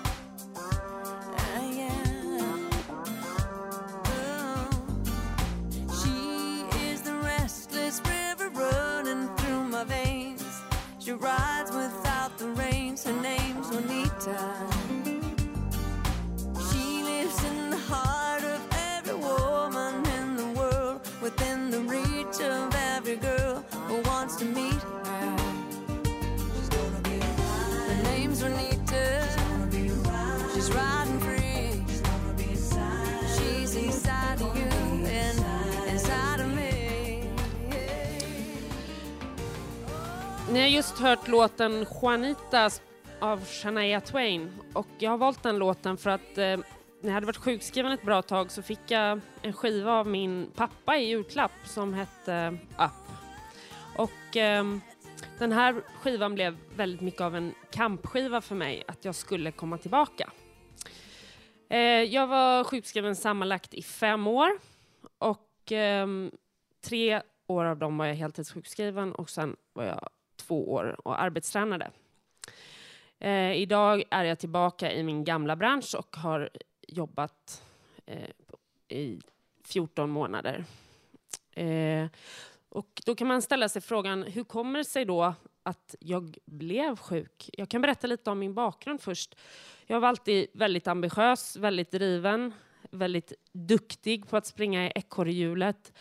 She 11.05 11.13
rides 11.13 11.71
without 11.71 12.39
the 12.39 12.49
reins. 12.49 13.05
Her 13.05 13.13
name's 13.13 13.69
Juanita. 13.71 14.39
She 16.71 17.03
lives 17.03 17.45
in 17.45 17.69
the 17.69 17.77
heart 17.77 18.43
of 18.43 18.61
every 18.73 19.15
woman 19.15 19.97
in 20.17 20.37
the 20.37 20.47
world, 20.59 21.01
within 21.21 21.69
the 21.71 21.81
reach 21.81 22.41
of 22.41 22.74
to 24.45 24.51
meet 24.61 24.83
her. 24.83 25.37
She's 26.55 26.69
gonna 26.69 27.01
be 27.03 27.17
alive. 27.17 27.89
Her 27.89 28.03
name's 28.11 28.43
Renita. 28.43 29.05
She's 29.23 29.37
gonna 29.37 29.67
be 29.67 29.89
alive. 29.89 30.51
She's 30.55 30.71
riding 30.71 31.21
free. 31.21 31.85
She's 31.89 32.01
gonna 32.01 32.35
be 32.37 32.45
inside 32.51 33.27
She's 33.37 33.75
inside 33.77 34.41
of 34.43 34.57
you 34.57 34.71
and 35.21 35.39
inside 35.93 36.41
of 36.41 36.49
me. 36.57 37.23
Ni 40.53 40.61
har 40.61 40.69
just 40.69 40.99
hört 40.99 41.29
låten 41.29 41.87
Juanita 42.03 42.71
av 43.21 43.45
Shania 43.45 44.01
Twain 44.01 44.51
och 44.73 44.87
jag 44.99 45.11
har 45.11 45.19
valt 45.19 45.43
den 45.43 45.59
låten 45.59 45.97
för 45.97 46.11
att 46.11 46.39
eh, 46.39 46.45
när 46.45 46.65
jag 47.03 47.13
hade 47.13 47.27
varit 47.27 47.37
sjukskriven 47.37 47.93
ett 47.93 48.03
bra 48.03 48.23
tag 48.23 48.51
så 48.51 48.63
fick 48.63 48.81
jag 48.87 49.21
en 49.43 49.53
skiva 49.53 49.93
av 49.93 50.07
min 50.07 50.51
pappa 50.55 50.97
i 50.97 51.09
julklapp 51.09 51.53
som 51.65 51.95
hette 51.95 52.59
ah, 52.77 52.91
och 53.97 54.37
eh, 54.37 54.65
den 55.39 55.53
här 55.53 55.83
skivan 56.03 56.35
blev 56.35 56.57
väldigt 56.77 57.01
mycket 57.01 57.21
av 57.21 57.37
en 57.37 57.55
kampskiva 57.71 58.41
för 58.41 58.55
mig, 58.55 58.85
att 58.87 59.05
jag 59.05 59.15
skulle 59.15 59.53
komma 59.53 59.79
tillbaka. 59.79 60.31
Eh, 61.69 61.79
jag 62.03 62.27
var 62.27 62.65
sjukskriven 62.65 63.17
sammanlagt 63.17 63.75
i 63.75 63.83
fem 63.83 64.27
år 64.27 64.51
och 65.19 65.73
eh, 65.73 66.07
tre 66.85 67.23
år 67.47 67.65
av 67.65 67.79
dem 67.79 67.99
var 67.99 68.07
jag 68.07 68.15
heltidssjukskriven 68.15 69.13
och 69.13 69.31
sen 69.31 69.57
var 69.73 69.85
jag 69.85 70.09
två 70.37 70.73
år 70.73 70.97
och 71.05 71.23
arbetstränade. 71.23 71.91
Eh, 73.19 73.53
idag 73.53 74.03
är 74.11 74.25
jag 74.25 74.39
tillbaka 74.39 74.93
i 74.93 75.03
min 75.03 75.25
gamla 75.25 75.57
bransch 75.57 75.95
och 75.99 76.17
har 76.17 76.51
jobbat 76.89 77.63
eh, 78.07 78.31
i 78.89 79.21
14 79.65 80.11
månader. 80.11 80.65
Eh, 81.53 82.07
och 82.75 83.03
då 83.07 83.15
kan 83.15 83.29
man 83.29 83.43
ställa 83.43 83.69
sig 83.69 83.83
frågan, 83.83 84.23
hur 84.23 84.45
kommer 84.45 84.79
det 84.79 84.85
sig 84.85 85.05
då 85.05 85.35
att 85.63 85.95
jag 86.01 86.39
blev 86.47 86.97
sjuk? 86.97 87.51
Jag 87.53 87.69
kan 87.69 87.83
berätta 87.83 88.07
lite 88.07 88.31
om 88.31 88.39
min 88.39 88.55
bakgrund 88.55 89.01
först. 89.01 89.35
Jag 89.87 90.01
var 90.01 90.09
alltid 90.09 90.47
väldigt 90.55 90.87
ambitiös, 90.87 91.57
väldigt 91.57 91.91
driven, 91.91 92.53
väldigt 92.91 93.33
duktig 93.53 94.29
på 94.29 94.37
att 94.37 94.47
springa 94.47 94.87
i 94.87 94.93
ekorrhjulet. 94.95 95.93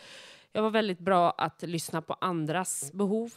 Jag 0.52 0.62
var 0.62 0.70
väldigt 0.70 0.98
bra 0.98 1.30
att 1.30 1.62
lyssna 1.62 2.02
på 2.02 2.16
andras 2.20 2.92
behov 2.92 3.34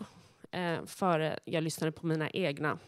eh, 0.52 0.86
före 0.86 1.40
jag 1.46 1.64
lyssnade 1.64 1.92
på 1.92 2.08
mina 2.08 2.30
egna. 2.30 2.80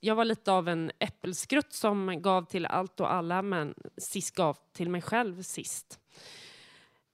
Jag 0.00 0.14
var 0.14 0.24
lite 0.24 0.52
av 0.52 0.68
en 0.68 0.90
äppelskrutt 0.98 1.72
som 1.72 2.22
gav 2.22 2.44
till 2.44 2.66
allt 2.66 3.00
och 3.00 3.12
alla 3.12 3.42
men 3.42 3.74
sist 3.96 4.34
gav 4.34 4.58
till 4.72 4.90
mig 4.90 5.02
själv 5.02 5.42
sist. 5.42 6.00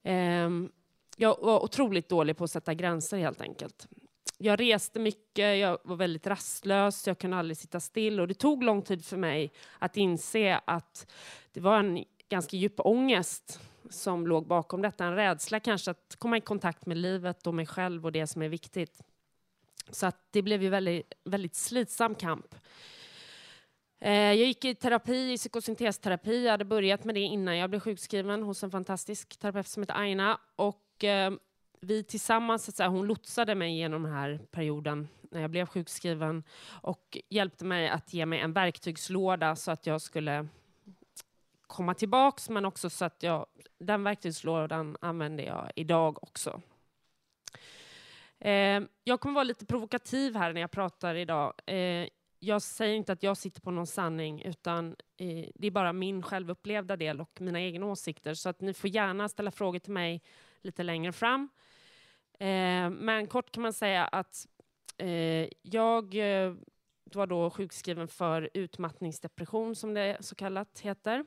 Eh, 0.02 0.50
jag 1.16 1.38
var 1.40 1.64
otroligt 1.64 2.08
dålig 2.08 2.36
på 2.36 2.44
att 2.44 2.50
sätta 2.50 2.74
gränser 2.74 3.18
helt 3.18 3.40
enkelt. 3.40 3.88
Jag 4.38 4.60
reste 4.60 5.00
mycket, 5.00 5.58
jag 5.58 5.78
var 5.84 5.96
väldigt 5.96 6.26
rastlös, 6.26 7.06
jag 7.06 7.18
kunde 7.18 7.36
aldrig 7.36 7.56
sitta 7.56 7.80
still 7.80 8.20
och 8.20 8.28
det 8.28 8.34
tog 8.34 8.64
lång 8.64 8.82
tid 8.82 9.04
för 9.04 9.16
mig 9.16 9.52
att 9.78 9.96
inse 9.96 10.60
att 10.64 11.12
det 11.52 11.60
var 11.60 11.78
en 11.78 12.04
ganska 12.28 12.56
djup 12.56 12.74
ångest 12.76 13.60
som 13.90 14.26
låg 14.26 14.46
bakom 14.46 14.82
detta. 14.82 15.04
En 15.04 15.14
rädsla 15.16 15.60
kanske 15.60 15.90
att 15.90 16.16
komma 16.18 16.36
i 16.36 16.40
kontakt 16.40 16.86
med 16.86 16.96
livet 16.96 17.46
och 17.46 17.54
mig 17.54 17.66
själv 17.66 18.04
och 18.04 18.12
det 18.12 18.26
som 18.26 18.42
är 18.42 18.48
viktigt. 18.48 19.02
Så 19.90 20.06
att 20.06 20.28
det 20.30 20.42
blev 20.42 20.62
ju 20.62 20.68
väldigt, 20.68 21.12
väldigt 21.24 21.54
slitsam 21.54 22.14
kamp. 22.14 22.54
Eh, 24.00 24.12
jag 24.12 24.36
gick 24.36 24.64
i 24.64 24.74
terapi, 24.74 25.32
i 25.32 25.36
psykosyntesterapi. 25.36 26.44
Jag 26.44 26.50
hade 26.50 26.64
börjat 26.64 27.04
med 27.04 27.14
det 27.14 27.20
innan 27.20 27.56
jag 27.56 27.70
blev 27.70 27.80
sjukskriven 27.80 28.42
hos 28.42 28.62
en 28.62 28.70
fantastisk 28.70 29.38
terapeut 29.38 29.68
som 29.68 29.82
heter 29.82 29.94
Aina. 29.94 30.40
Och 30.56 30.81
eh, 31.04 31.30
vi 31.80 32.04
tillsammans, 32.04 32.64
så 32.64 32.70
att 32.70 32.76
säga, 32.76 32.88
hon 32.88 33.06
lotsade 33.06 33.54
mig 33.54 33.76
genom 33.76 34.02
den 34.02 34.12
här 34.12 34.40
perioden 34.50 35.08
när 35.30 35.40
jag 35.40 35.50
blev 35.50 35.66
sjukskriven 35.66 36.44
och 36.68 37.18
hjälpte 37.28 37.64
mig 37.64 37.88
att 37.88 38.12
ge 38.14 38.26
mig 38.26 38.40
en 38.40 38.52
verktygslåda 38.52 39.56
så 39.56 39.70
att 39.70 39.86
jag 39.86 40.00
skulle 40.00 40.48
komma 41.66 41.94
tillbaks 41.94 42.48
men 42.48 42.64
också 42.64 42.90
så 42.90 43.04
att 43.04 43.22
jag, 43.22 43.46
den 43.78 44.04
verktygslådan 44.04 44.96
använder 45.00 45.44
jag 45.44 45.70
idag 45.76 46.22
också. 46.22 46.62
Eh, 48.38 48.82
jag 49.04 49.20
kommer 49.20 49.34
vara 49.34 49.44
lite 49.44 49.66
provokativ 49.66 50.36
här 50.36 50.52
när 50.52 50.60
jag 50.60 50.70
pratar 50.70 51.14
idag. 51.14 51.52
Eh, 51.66 52.08
jag 52.38 52.62
säger 52.62 52.94
inte 52.94 53.12
att 53.12 53.22
jag 53.22 53.36
sitter 53.36 53.60
på 53.60 53.70
någon 53.70 53.86
sanning, 53.86 54.42
utan 54.42 54.96
eh, 55.16 55.46
det 55.54 55.66
är 55.66 55.70
bara 55.70 55.92
min 55.92 56.22
självupplevda 56.22 56.96
del 56.96 57.20
och 57.20 57.40
mina 57.40 57.60
egna 57.60 57.86
åsikter. 57.86 58.34
Så 58.34 58.48
att 58.48 58.60
ni 58.60 58.74
får 58.74 58.90
gärna 58.90 59.28
ställa 59.28 59.50
frågor 59.50 59.78
till 59.78 59.92
mig 59.92 60.22
lite 60.62 60.82
längre 60.82 61.12
fram. 61.12 61.48
Eh, 62.38 62.90
men 62.90 63.26
kort 63.26 63.50
kan 63.50 63.62
man 63.62 63.72
säga 63.72 64.04
att 64.04 64.46
eh, 64.98 65.48
jag 65.62 66.14
eh, 66.14 66.54
var 67.04 67.26
då 67.26 67.50
sjukskriven 67.50 68.08
för 68.08 68.50
utmattningsdepression, 68.54 69.76
som 69.76 69.94
det 69.94 70.16
så 70.20 70.34
kallat 70.34 70.80
heter. 70.80 71.24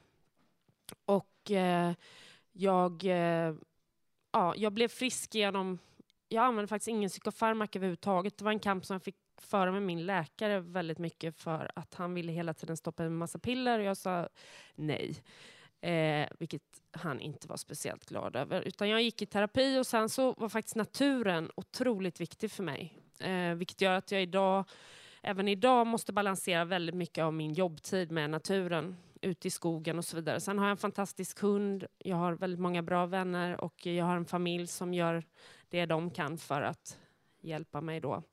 Och 1.06 1.52
eh, 1.52 1.94
jag, 2.52 3.06
eh, 3.06 3.56
ja, 4.32 4.54
jag 4.56 4.74
blev 4.74 4.88
frisk 4.88 5.36
genom 5.36 5.80
jag 6.30 6.46
använde 6.46 6.68
faktiskt 6.68 6.88
ingen 6.88 7.10
psykofarmaka 7.10 7.80
överhuvudtaget. 7.80 8.38
Det 8.38 8.46
var 8.46 8.52
en 8.52 8.60
kamp 8.60 8.86
som 8.86 8.94
jag 8.94 9.04
fick 9.04 9.16
föra 9.42 9.72
med 9.72 9.82
min 9.82 10.06
läkare 10.06 10.60
väldigt 10.60 10.98
mycket 10.98 11.36
för 11.36 11.72
att 11.76 11.94
han 11.94 12.14
ville 12.14 12.32
hela 12.32 12.54
tiden 12.54 12.78
stoppa 12.78 13.04
in 13.04 13.08
en 13.08 13.18
massa 13.18 13.40
piller 13.40 13.80
och 13.80 13.86
jag 13.86 13.98
sa 13.98 14.30
nej. 14.76 15.16
Eh, 15.86 16.28
vilket 16.40 16.62
han 16.92 17.20
inte 17.20 17.48
var 17.48 17.58
speciellt 17.58 18.06
glad 18.06 18.36
över. 18.36 18.62
Utan 18.62 18.90
jag 18.90 19.02
gick 19.02 19.22
i 19.22 19.26
terapi 19.26 19.80
och 19.80 19.88
sen 19.88 20.10
så 20.10 20.34
var 20.34 20.50
faktiskt 20.50 20.76
naturen 20.76 21.52
otroligt 21.56 22.22
viktig 22.22 22.52
för 22.52 22.64
mig. 22.64 23.00
Eh, 23.20 23.56
vilket 23.56 23.82
gör 23.82 23.94
att 23.94 24.12
jag 24.12 24.22
idag, 24.22 24.66
även 25.22 25.48
idag 25.48 25.88
måste 25.88 26.14
balansera 26.14 26.66
väldigt 26.66 26.96
mycket 26.96 27.24
av 27.24 27.34
min 27.34 27.54
jobbtid 27.54 28.12
med 28.12 28.30
naturen 28.30 28.98
ute 29.22 29.48
i 29.48 29.52
skogen 29.52 29.98
och 29.98 30.06
så 30.06 30.16
vidare. 30.16 30.40
Sen 30.40 30.60
har 30.60 30.66
jag 30.66 30.72
en 30.72 30.78
fantastisk 30.78 31.40
hund, 31.40 31.86
jag 31.98 32.16
har 32.16 32.34
väldigt 32.34 32.60
många 32.60 32.82
bra 32.82 33.06
vänner 33.06 33.62
och 33.62 33.86
jag 33.86 34.06
har 34.06 34.16
en 34.16 34.26
familj 34.26 34.68
som 34.68 34.94
gör 34.94 35.24
det 35.70 35.86
de 35.86 36.12
kan 36.12 36.38
för 36.38 36.62
att 36.62 36.98
hjälpa 37.42 37.82
mig 37.82 38.00
då. 38.00 38.24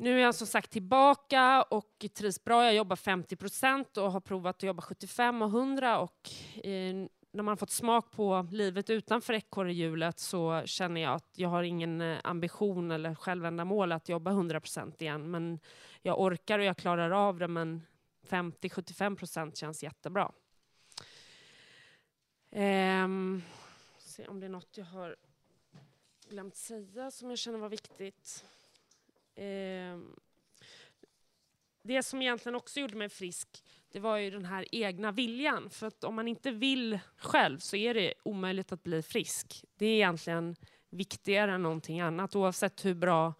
Nu 0.00 0.18
är 0.18 0.22
jag 0.22 0.34
som 0.34 0.46
sagt 0.46 0.70
tillbaka 0.70 1.62
och 1.62 2.06
trivs 2.14 2.44
bra. 2.44 2.64
Jag 2.64 2.74
jobbar 2.74 2.96
50 2.96 3.36
procent 3.36 3.96
och 3.96 4.12
har 4.12 4.20
provat 4.20 4.56
att 4.56 4.62
jobba 4.62 4.82
75 4.82 5.42
och 5.42 5.48
100 5.48 5.98
och 5.98 6.30
eh, 6.64 6.94
när 7.30 7.42
man 7.42 7.48
har 7.48 7.56
fått 7.56 7.70
smak 7.70 8.10
på 8.10 8.46
livet 8.50 8.90
utanför 8.90 9.32
ekorrhjulet 9.34 10.18
så 10.18 10.62
känner 10.64 11.00
jag 11.00 11.14
att 11.14 11.30
jag 11.34 11.48
har 11.48 11.62
ingen 11.62 12.00
eh, 12.00 12.18
ambition 12.24 12.90
eller 12.90 13.14
självändamål 13.14 13.92
att 13.92 14.08
jobba 14.08 14.30
100 14.30 14.60
procent 14.60 15.02
igen. 15.02 15.30
Men 15.30 15.60
jag 16.02 16.20
orkar 16.20 16.58
och 16.58 16.64
jag 16.64 16.76
klarar 16.76 17.10
av 17.10 17.38
det 17.38 17.48
men 17.48 17.82
50-75 18.28 19.16
procent 19.16 19.56
känns 19.56 19.82
jättebra. 19.82 20.32
Ehm, 22.50 23.42
se 23.98 24.26
om 24.26 24.40
det 24.40 24.46
är 24.46 24.50
något 24.50 24.76
jag 24.76 24.84
har 24.84 25.16
glömt 26.28 26.56
säga 26.56 27.10
som 27.10 27.30
jag 27.30 27.38
känner 27.38 27.58
var 27.58 27.68
viktigt. 27.68 28.44
Ehm, 29.36 30.14
det 31.82 32.02
som 32.02 32.22
egentligen 32.22 32.56
också 32.56 32.80
gjorde 32.80 32.96
mig 32.96 33.08
frisk, 33.08 33.64
det 33.92 34.00
var 34.00 34.16
ju 34.16 34.30
den 34.30 34.44
här 34.44 34.66
egna 34.72 35.12
viljan. 35.12 35.70
För 35.70 35.86
att 35.86 36.04
om 36.04 36.14
man 36.14 36.28
inte 36.28 36.50
vill 36.50 36.98
själv 37.16 37.58
så 37.58 37.76
är 37.76 37.94
det 37.94 38.14
omöjligt 38.22 38.72
att 38.72 38.82
bli 38.82 39.02
frisk. 39.02 39.64
Det 39.76 39.86
är 39.86 39.94
egentligen 39.94 40.56
viktigare 40.90 41.52
än 41.52 41.62
någonting 41.62 42.00
annat 42.00 42.36
oavsett 42.36 42.84
hur 42.84 42.94
bra 42.94 43.34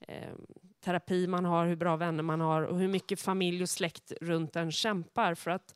eh, 0.00 0.34
terapi 0.80 1.26
man 1.26 1.44
har, 1.44 1.66
hur 1.66 1.76
bra 1.76 1.96
vänner 1.96 2.22
man 2.22 2.40
har 2.40 2.62
och 2.62 2.78
hur 2.78 2.88
mycket 2.88 3.20
familj 3.20 3.62
och 3.62 3.68
släkt 3.68 4.12
runt 4.20 4.56
en 4.56 4.72
kämpar. 4.72 5.34
För 5.34 5.50
att 5.50 5.74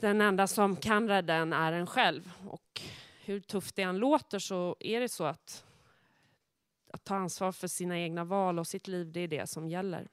den 0.00 0.20
enda 0.20 0.46
som 0.46 0.76
kan 0.76 1.08
rädda 1.08 1.34
en 1.34 1.52
är 1.52 1.72
en 1.72 1.86
själv. 1.86 2.32
Och 2.46 2.80
hur 3.24 3.40
tufft 3.40 3.76
det 3.76 3.82
än 3.82 3.98
låter 3.98 4.38
så 4.38 4.76
är 4.80 5.00
det 5.00 5.08
så 5.08 5.24
att 5.24 5.64
att 6.92 7.04
ta 7.04 7.14
ansvar 7.14 7.52
för 7.52 7.68
sina 7.68 7.98
egna 7.98 8.24
val 8.24 8.58
och 8.58 8.66
sitt 8.66 8.88
liv, 8.88 9.12
det 9.12 9.20
är 9.20 9.28
det 9.28 9.46
som 9.46 9.68
gäller. 9.68 10.08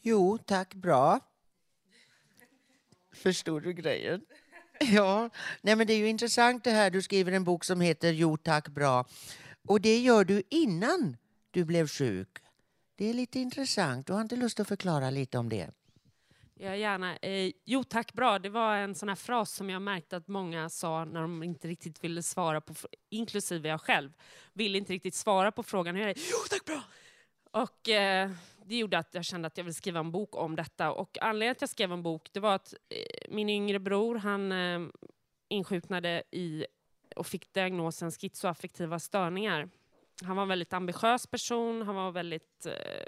Jo, 0.00 0.38
tack, 0.38 0.74
bra. 0.74 1.20
Förstod 3.12 3.62
du 3.62 3.72
grejen? 3.72 4.20
Ja, 4.80 5.30
nej 5.62 5.76
men 5.76 5.86
det 5.86 5.92
är 5.92 5.98
ju 5.98 6.08
intressant 6.08 6.64
det 6.64 6.70
här. 6.70 6.90
Du 6.90 7.02
skriver 7.02 7.32
en 7.32 7.44
bok 7.44 7.64
som 7.64 7.80
heter 7.80 8.12
Jo 8.12 8.36
tack 8.36 8.68
bra. 8.68 9.04
Och 9.66 9.80
det 9.80 9.98
gör 9.98 10.24
du 10.24 10.42
innan 10.48 11.16
du 11.50 11.64
blev 11.64 11.88
sjuk. 11.88 12.38
Det 12.96 13.10
är 13.10 13.14
lite 13.14 13.40
intressant. 13.40 14.06
Du 14.06 14.12
har 14.12 14.20
inte 14.20 14.36
lust 14.36 14.60
att 14.60 14.68
förklara 14.68 15.10
lite 15.10 15.38
om 15.38 15.48
det? 15.48 15.70
Ja, 16.58 16.76
gärna. 16.76 17.16
Eh, 17.16 17.52
jo 17.64 17.84
tack, 17.84 18.12
bra. 18.12 18.38
Det 18.38 18.48
var 18.48 18.76
en 18.76 18.94
sån 18.94 19.08
här 19.08 19.16
fras 19.16 19.52
som 19.52 19.70
jag 19.70 19.82
märkte 19.82 20.16
att 20.16 20.28
många 20.28 20.68
sa 20.68 21.04
när 21.04 21.20
de 21.20 21.42
inte 21.42 21.68
riktigt 21.68 22.04
ville 22.04 22.22
svara 22.22 22.60
på, 22.60 22.74
inklusive 23.10 23.68
jag 23.68 23.80
själv, 23.80 24.12
ville 24.52 24.78
inte 24.78 24.92
riktigt 24.92 25.14
svara 25.14 25.52
på 25.52 25.62
frågan. 25.62 25.96
Hur 25.96 26.02
är 26.02 26.14
det? 26.14 26.20
Jo 26.30 26.36
tack, 26.50 26.64
bra! 26.64 26.82
Och 27.50 27.88
eh, 27.88 28.30
det 28.64 28.76
gjorde 28.76 28.98
att 28.98 29.14
jag 29.14 29.24
kände 29.24 29.46
att 29.46 29.56
jag 29.56 29.64
ville 29.64 29.74
skriva 29.74 30.00
en 30.00 30.10
bok 30.10 30.36
om 30.36 30.56
detta. 30.56 30.92
Och 30.92 31.18
anledningen 31.20 31.54
till 31.54 31.58
att 31.58 31.62
jag 31.62 31.70
skrev 31.70 31.92
en 31.92 32.02
bok, 32.02 32.28
det 32.32 32.40
var 32.40 32.54
att 32.54 32.74
eh, 32.88 33.34
min 33.34 33.48
yngre 33.48 33.78
bror, 33.78 34.16
han 34.16 34.52
eh, 34.52 34.80
insjuknade 35.48 36.22
i 36.30 36.66
och 37.16 37.26
fick 37.26 37.52
diagnosen 37.52 38.10
schizoaffektiva 38.10 38.98
störningar. 38.98 39.68
Han 40.22 40.36
var 40.36 40.42
en 40.42 40.48
väldigt 40.48 40.72
ambitiös 40.72 41.26
person, 41.26 41.82
han 41.82 41.94
var 41.94 42.10
väldigt 42.10 42.66
eh, 42.66 43.06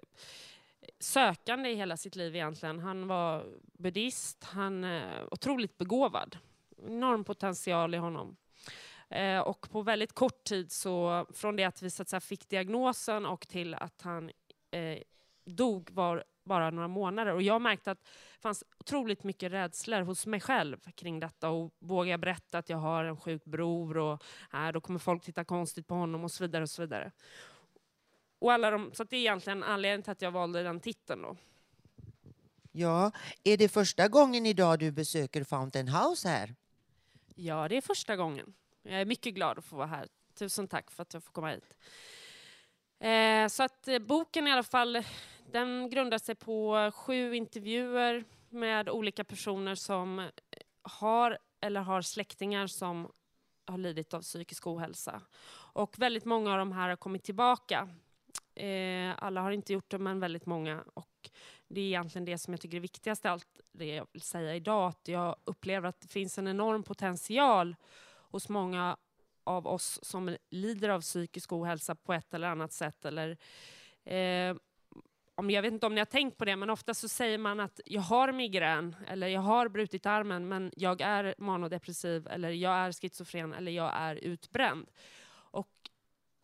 sökande 1.00 1.70
i 1.70 1.74
hela 1.74 1.96
sitt 1.96 2.16
liv 2.16 2.36
egentligen. 2.36 2.78
Han 2.78 3.08
var 3.08 3.46
buddhist, 3.72 4.44
han 4.44 4.84
är 4.84 5.34
otroligt 5.34 5.78
begåvad. 5.78 6.38
Enorm 6.86 7.24
potential 7.24 7.94
i 7.94 7.98
honom. 7.98 8.36
Eh, 9.08 9.38
och 9.38 9.70
på 9.70 9.82
väldigt 9.82 10.12
kort 10.12 10.44
tid, 10.44 10.72
så 10.72 11.26
från 11.34 11.56
det 11.56 11.64
att 11.64 11.82
vi 11.82 11.90
så 11.90 12.02
att 12.02 12.08
säga, 12.08 12.20
fick 12.20 12.48
diagnosen 12.48 13.26
och 13.26 13.48
till 13.48 13.74
att 13.74 14.02
han 14.02 14.30
eh, 14.70 14.98
dog 15.44 15.90
var 15.90 16.24
bara 16.44 16.70
några 16.70 16.88
månader. 16.88 17.34
Och 17.34 17.42
jag 17.42 17.62
märkte 17.62 17.90
att 17.90 18.04
det 18.04 18.40
fanns 18.40 18.64
otroligt 18.78 19.24
mycket 19.24 19.52
rädslor 19.52 20.00
hos 20.00 20.26
mig 20.26 20.40
själv 20.40 20.76
kring 20.94 21.20
detta. 21.20 21.48
Och 21.48 21.74
vågar 21.78 22.10
jag 22.10 22.20
berätta 22.20 22.58
att 22.58 22.68
jag 22.68 22.78
har 22.78 23.04
en 23.04 23.16
sjuk 23.16 23.44
bror 23.44 23.98
och 23.98 24.22
äh, 24.54 24.72
då 24.72 24.80
kommer 24.80 24.98
folk 24.98 25.22
titta 25.22 25.44
konstigt 25.44 25.86
på 25.86 25.94
honom 25.94 26.24
och 26.24 26.30
så 26.30 26.44
vidare. 26.44 26.62
Och 26.62 26.70
så 26.70 26.82
vidare. 26.82 27.12
Och 28.38 28.52
alla 28.52 28.70
de, 28.70 28.90
så 28.94 29.04
det 29.04 29.16
är 29.16 29.20
egentligen 29.20 29.62
anledningen 29.62 30.02
till 30.02 30.12
att 30.12 30.22
jag 30.22 30.30
valde 30.30 30.62
den 30.62 30.80
titeln. 30.80 31.22
Då. 31.22 31.36
Ja, 32.72 33.12
är 33.44 33.56
det 33.56 33.68
första 33.68 34.08
gången 34.08 34.46
idag 34.46 34.78
du 34.78 34.90
besöker 34.90 35.44
Fountain 35.44 35.88
House 35.88 36.28
här? 36.28 36.54
Ja, 37.34 37.68
det 37.68 37.76
är 37.76 37.80
första 37.80 38.16
gången. 38.16 38.54
Jag 38.82 39.00
är 39.00 39.04
mycket 39.04 39.34
glad 39.34 39.58
att 39.58 39.64
få 39.64 39.76
vara 39.76 39.86
här. 39.86 40.08
Tusen 40.34 40.68
tack 40.68 40.90
för 40.90 41.02
att 41.02 41.14
jag 41.14 41.24
får 41.24 41.32
komma 41.32 41.50
hit. 41.50 41.76
Eh, 43.00 43.48
så 43.48 43.62
att 43.62 43.88
eh, 43.88 43.98
boken 43.98 44.46
i 44.46 44.52
alla 44.52 44.62
fall, 44.62 45.02
den 45.50 45.90
grundar 45.90 46.18
sig 46.18 46.34
på 46.34 46.90
sju 46.94 47.34
intervjuer 47.34 48.24
med 48.48 48.88
olika 48.88 49.24
personer 49.24 49.74
som 49.74 50.30
har 50.82 51.38
eller 51.60 51.80
har 51.80 52.02
släktingar 52.02 52.66
som 52.66 53.12
har 53.66 53.78
lidit 53.78 54.14
av 54.14 54.22
psykisk 54.22 54.66
ohälsa. 54.66 55.20
Och 55.72 55.98
väldigt 55.98 56.24
många 56.24 56.52
av 56.52 56.58
de 56.58 56.72
här 56.72 56.88
har 56.88 56.96
kommit 56.96 57.24
tillbaka 57.24 57.88
Eh, 58.58 59.14
alla 59.18 59.40
har 59.40 59.50
inte 59.50 59.72
gjort 59.72 59.90
det, 59.90 59.98
men 59.98 60.20
väldigt 60.20 60.46
många. 60.46 60.84
Och 60.94 61.30
det 61.68 61.80
är 61.80 61.84
egentligen 61.84 62.24
det 62.24 62.38
som 62.38 62.52
jag 62.54 62.60
tycker 62.60 62.76
är 62.76 62.80
viktigast 62.80 63.26
av 63.26 63.32
allt 63.32 63.60
det 63.72 63.94
jag 63.94 64.06
vill 64.12 64.22
säga 64.22 64.54
idag. 64.54 64.88
Att 64.88 65.08
jag 65.08 65.36
upplever 65.44 65.88
att 65.88 66.00
det 66.00 66.08
finns 66.08 66.38
en 66.38 66.48
enorm 66.48 66.82
potential 66.82 67.76
hos 68.30 68.48
många 68.48 68.96
av 69.44 69.66
oss 69.66 69.98
som 70.02 70.36
lider 70.50 70.88
av 70.88 71.00
psykisk 71.00 71.52
ohälsa 71.52 71.94
på 71.94 72.12
ett 72.12 72.34
eller 72.34 72.48
annat 72.48 72.72
sätt. 72.72 73.04
Eller, 73.04 73.36
eh, 74.04 74.56
om, 75.34 75.50
jag 75.50 75.62
vet 75.62 75.72
inte 75.72 75.86
om 75.86 75.94
ni 75.94 76.00
har 76.00 76.06
tänkt 76.06 76.38
på 76.38 76.44
det, 76.44 76.56
men 76.56 76.70
ofta 76.70 76.94
så 76.94 77.08
säger 77.08 77.38
man 77.38 77.60
att 77.60 77.80
jag 77.84 78.02
har 78.02 78.32
migrän, 78.32 78.96
eller 79.06 79.28
jag 79.28 79.40
har 79.40 79.68
brutit 79.68 80.06
armen, 80.06 80.48
men 80.48 80.72
jag 80.76 81.00
är 81.00 81.34
manodepressiv, 81.38 82.26
eller 82.30 82.50
jag 82.50 82.74
är 82.74 82.92
schizofren, 82.92 83.52
eller 83.52 83.72
jag 83.72 83.92
är 83.94 84.16
utbränd. 84.16 84.90
Och 85.50 85.70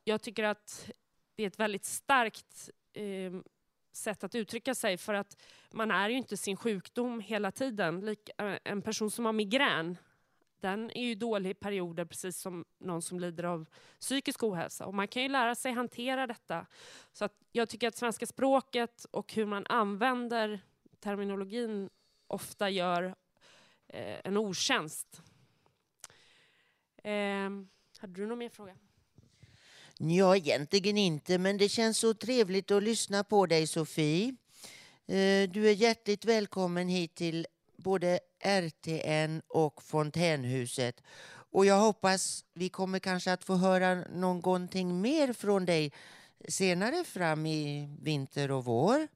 jag 0.05 0.23
tycker 0.23 0.45
att 0.45 0.91
det 1.35 1.43
är 1.43 1.47
ett 1.47 1.61
väldigt 1.61 1.85
starkt 1.85 2.71
eh, 2.93 3.33
sätt 3.93 4.25
att 4.25 4.35
uttrycka 4.35 4.75
sig 4.75 4.97
för 4.97 5.15
att 5.15 5.43
man 5.71 5.91
är 5.91 6.09
ju 6.09 6.17
inte 6.17 6.37
sin 6.37 6.57
sjukdom 6.57 7.21
hela 7.21 7.51
tiden. 7.51 8.01
Lik, 8.01 8.31
eh, 8.39 8.59
en 8.65 8.83
person 8.83 9.11
som 9.11 9.25
har 9.25 9.33
migrän, 9.33 9.97
den 10.61 10.91
är 10.91 11.05
ju 11.05 11.15
dålig 11.15 11.51
i 11.51 11.55
perioder 11.55 12.05
precis 12.05 12.39
som 12.39 12.65
någon 12.79 13.03
som 13.03 13.21
lider 13.21 13.45
av 13.45 13.67
psykisk 14.01 14.43
ohälsa. 14.43 14.87
Och 14.87 14.95
man 14.95 15.09
kan 15.09 15.23
ju 15.23 15.29
lära 15.29 15.55
sig 15.55 15.73
hantera 15.73 16.27
detta. 16.27 16.67
Så 17.13 17.25
att 17.25 17.35
jag 17.53 17.69
tycker 17.69 17.89
att 17.89 17.97
svenska 17.97 18.27
språket 18.27 19.07
och 19.11 19.35
hur 19.35 19.47
man 19.47 19.67
använder 19.67 20.61
terminologin 21.01 21.91
ofta 22.27 22.71
gör 22.71 23.15
eh, 23.89 24.21
en 24.25 24.37
otjänst. 24.37 25.23
Eh, 26.97 27.51
hade 27.99 28.13
du 28.13 28.27
någon 28.27 28.39
mer 28.39 28.49
fråga? 28.49 28.77
Ja, 29.99 30.37
egentligen 30.37 30.99
inte, 30.99 31.39
men 31.39 31.59
det 31.59 31.69
känns 31.69 31.99
så 31.99 32.15
trevligt 32.15 32.71
att 32.71 32.83
lyssna 32.83 33.25
på 33.25 33.47
dig, 33.47 33.67
Sofie. 33.67 34.29
Eh, 35.07 35.51
du 35.51 35.69
är 35.69 35.73
hjärtligt 35.73 36.25
välkommen 36.25 36.89
hit 36.89 37.15
till 37.15 37.47
både 37.77 38.21
RTN 38.41 39.43
och 39.49 39.83
Fontänhuset. 39.83 41.03
Och 41.27 41.67
jag 41.67 41.79
hoppas 41.79 42.45
vi 42.55 42.69
kommer 42.69 42.99
kanske 42.99 43.33
att 43.33 43.45
få 43.45 43.55
höra 43.55 43.95
någonting 43.95 45.01
mer 45.01 45.33
från 45.33 45.65
dig 45.65 45.93
senare 46.49 47.05
fram 47.05 47.47
i 47.47 47.89
vinter 48.03 48.51
och 48.51 48.65
vår. 48.65 49.09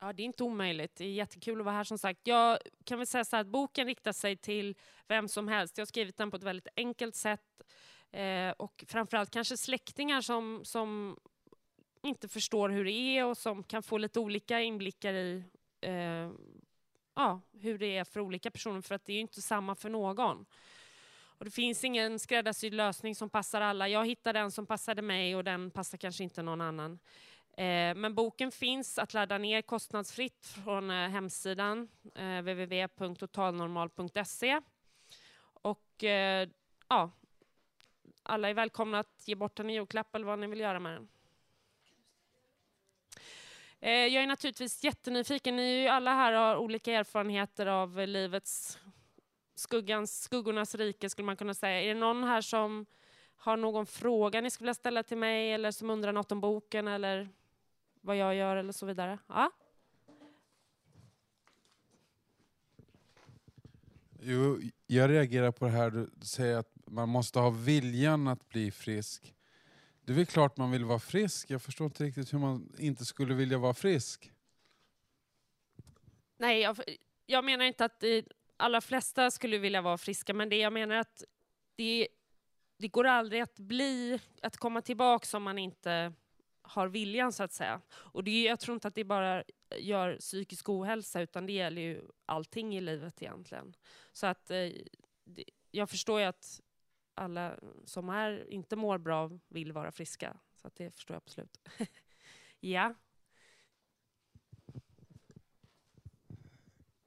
Ja, 0.00 0.12
det 0.12 0.22
är 0.22 0.24
inte 0.24 0.44
omöjligt. 0.44 0.96
Det 0.96 1.04
är 1.04 1.12
jättekul 1.12 1.58
att 1.60 1.64
vara 1.64 1.74
här 1.74 1.84
som 1.84 1.98
sagt. 1.98 2.20
Jag 2.24 2.58
kan 2.84 2.98
väl 2.98 3.06
säga 3.06 3.24
så 3.24 3.36
att 3.36 3.46
boken 3.46 3.86
riktar 3.86 4.12
sig 4.12 4.36
till 4.36 4.74
vem 5.08 5.28
som 5.28 5.48
helst. 5.48 5.78
Jag 5.78 5.82
har 5.82 5.86
skrivit 5.86 6.16
den 6.16 6.30
på 6.30 6.36
ett 6.36 6.42
väldigt 6.42 6.68
enkelt 6.76 7.14
sätt 7.14 7.40
Eh, 8.12 8.50
och 8.50 8.84
framförallt 8.88 9.30
kanske 9.30 9.56
släktingar 9.56 10.20
som, 10.20 10.60
som 10.64 11.16
inte 12.02 12.28
förstår 12.28 12.68
hur 12.68 12.84
det 12.84 12.92
är 12.92 13.26
och 13.26 13.38
som 13.38 13.62
kan 13.62 13.82
få 13.82 13.98
lite 13.98 14.20
olika 14.20 14.60
inblickar 14.60 15.14
i 15.14 15.44
eh, 15.80 16.30
ja, 17.14 17.40
hur 17.52 17.78
det 17.78 17.96
är 17.96 18.04
för 18.04 18.20
olika 18.20 18.50
personer, 18.50 18.80
för 18.80 18.94
att 18.94 19.04
det 19.04 19.12
är 19.12 19.14
ju 19.14 19.20
inte 19.20 19.42
samma 19.42 19.74
för 19.74 19.90
någon. 19.90 20.46
Och 21.38 21.44
det 21.44 21.50
finns 21.50 21.84
ingen 21.84 22.18
skräddarsydd 22.18 22.74
lösning 22.74 23.14
som 23.14 23.30
passar 23.30 23.60
alla. 23.60 23.88
Jag 23.88 24.06
hittade 24.06 24.38
den 24.38 24.50
som 24.50 24.66
passade 24.66 25.02
mig 25.02 25.36
och 25.36 25.44
den 25.44 25.70
passar 25.70 25.98
kanske 25.98 26.24
inte 26.24 26.42
någon 26.42 26.60
annan. 26.60 26.98
Eh, 27.56 27.94
men 27.94 28.14
boken 28.14 28.52
finns 28.52 28.98
att 28.98 29.14
ladda 29.14 29.38
ner 29.38 29.62
kostnadsfritt 29.62 30.46
från 30.64 30.90
eh, 30.90 31.08
hemsidan 31.08 31.88
eh, 32.14 32.38
www.totalnormal.se. 32.38 34.60
Och 35.42 36.04
eh, 36.04 36.48
ja, 36.88 37.10
alla 38.22 38.48
är 38.48 38.54
välkomna 38.54 38.98
att 38.98 39.22
ge 39.24 39.34
bort 39.34 39.56
den 39.56 39.70
i 39.70 39.74
julklapp 39.74 40.14
eller 40.14 40.26
vad 40.26 40.38
ni 40.38 40.46
vill 40.46 40.60
göra 40.60 40.80
med 40.80 40.92
den. 40.92 41.08
Eh, 43.80 43.90
jag 43.90 44.22
är 44.22 44.26
naturligtvis 44.26 44.84
jättenyfiken. 44.84 45.56
Ni 45.56 45.62
är 45.62 45.82
ju 45.82 45.88
alla 45.88 46.14
här 46.14 46.32
har 46.32 46.56
olika 46.56 46.92
erfarenheter 46.92 47.66
av 47.66 47.98
livets 48.06 48.78
skuggans, 49.54 50.22
skuggornas 50.22 50.74
rike 50.74 51.10
skulle 51.10 51.26
man 51.26 51.36
kunna 51.36 51.54
säga. 51.54 51.82
Är 51.82 51.94
det 51.94 52.00
någon 52.00 52.24
här 52.24 52.40
som 52.40 52.86
har 53.36 53.56
någon 53.56 53.86
fråga 53.86 54.40
ni 54.40 54.50
skulle 54.50 54.64
vilja 54.64 54.74
ställa 54.74 55.02
till 55.02 55.18
mig 55.18 55.52
eller 55.52 55.70
som 55.70 55.90
undrar 55.90 56.12
något 56.12 56.32
om 56.32 56.40
boken 56.40 56.88
eller 56.88 57.28
vad 58.00 58.16
jag 58.16 58.34
gör 58.34 58.56
eller 58.56 58.72
så 58.72 58.86
vidare. 58.86 59.18
Ja. 59.26 59.50
Jo, 64.20 64.60
jag 64.86 65.10
reagerar 65.10 65.50
på 65.50 65.64
det 65.64 65.70
här 65.70 65.90
du 65.90 66.10
säger 66.22 66.56
att 66.56 66.71
man 66.92 67.08
måste 67.08 67.38
ha 67.38 67.50
viljan 67.50 68.28
att 68.28 68.48
bli 68.48 68.70
frisk. 68.70 69.34
Det 70.04 70.12
är 70.12 70.16
väl 70.16 70.26
klart 70.26 70.56
man 70.56 70.70
vill 70.70 70.84
vara 70.84 70.98
frisk. 70.98 71.50
Jag 71.50 71.62
förstår 71.62 71.84
inte 71.84 72.04
riktigt 72.04 72.32
hur 72.32 72.38
man 72.38 72.74
inte 72.78 73.04
skulle 73.04 73.34
vilja 73.34 73.58
vara 73.58 73.74
frisk. 73.74 74.32
Nej, 76.36 76.60
jag, 76.60 76.76
jag 77.26 77.44
menar 77.44 77.64
inte 77.64 77.84
att 77.84 78.00
de 78.00 78.24
allra 78.56 78.80
flesta 78.80 79.30
skulle 79.30 79.58
vilja 79.58 79.82
vara 79.82 79.98
friska, 79.98 80.34
men 80.34 80.48
det 80.48 80.56
jag 80.56 80.72
menar 80.72 80.96
att 80.96 81.24
det, 81.76 82.08
det 82.78 82.88
går 82.88 83.06
aldrig 83.06 83.40
att 83.40 83.58
bli, 83.58 84.20
att 84.42 84.56
komma 84.56 84.82
tillbaka 84.82 85.36
om 85.36 85.42
man 85.42 85.58
inte 85.58 86.12
har 86.62 86.88
viljan 86.88 87.32
så 87.32 87.42
att 87.42 87.52
säga. 87.52 87.80
Och 87.92 88.24
det, 88.24 88.42
jag 88.42 88.60
tror 88.60 88.74
inte 88.74 88.88
att 88.88 88.94
det 88.94 89.04
bara 89.04 89.44
gör 89.78 90.16
psykisk 90.16 90.68
ohälsa 90.68 91.20
utan 91.20 91.46
det 91.46 91.52
gäller 91.52 91.82
ju 91.82 92.02
allting 92.26 92.76
i 92.76 92.80
livet 92.80 93.22
egentligen. 93.22 93.74
Så 94.12 94.26
att 94.26 94.50
eh, 94.50 94.68
det, 95.24 95.44
jag 95.70 95.90
förstår 95.90 96.20
ju 96.20 96.26
att 96.26 96.60
alla 97.14 97.58
som 97.84 98.08
är, 98.08 98.50
inte 98.50 98.76
mår 98.76 98.98
bra 98.98 99.30
vill 99.48 99.72
vara 99.72 99.92
friska. 99.92 100.36
Så 100.56 100.66
att 100.66 100.74
det 100.74 100.90
förstår 100.90 101.14
jag 101.14 101.22
absolut. 101.26 101.58
ja. 102.60 102.94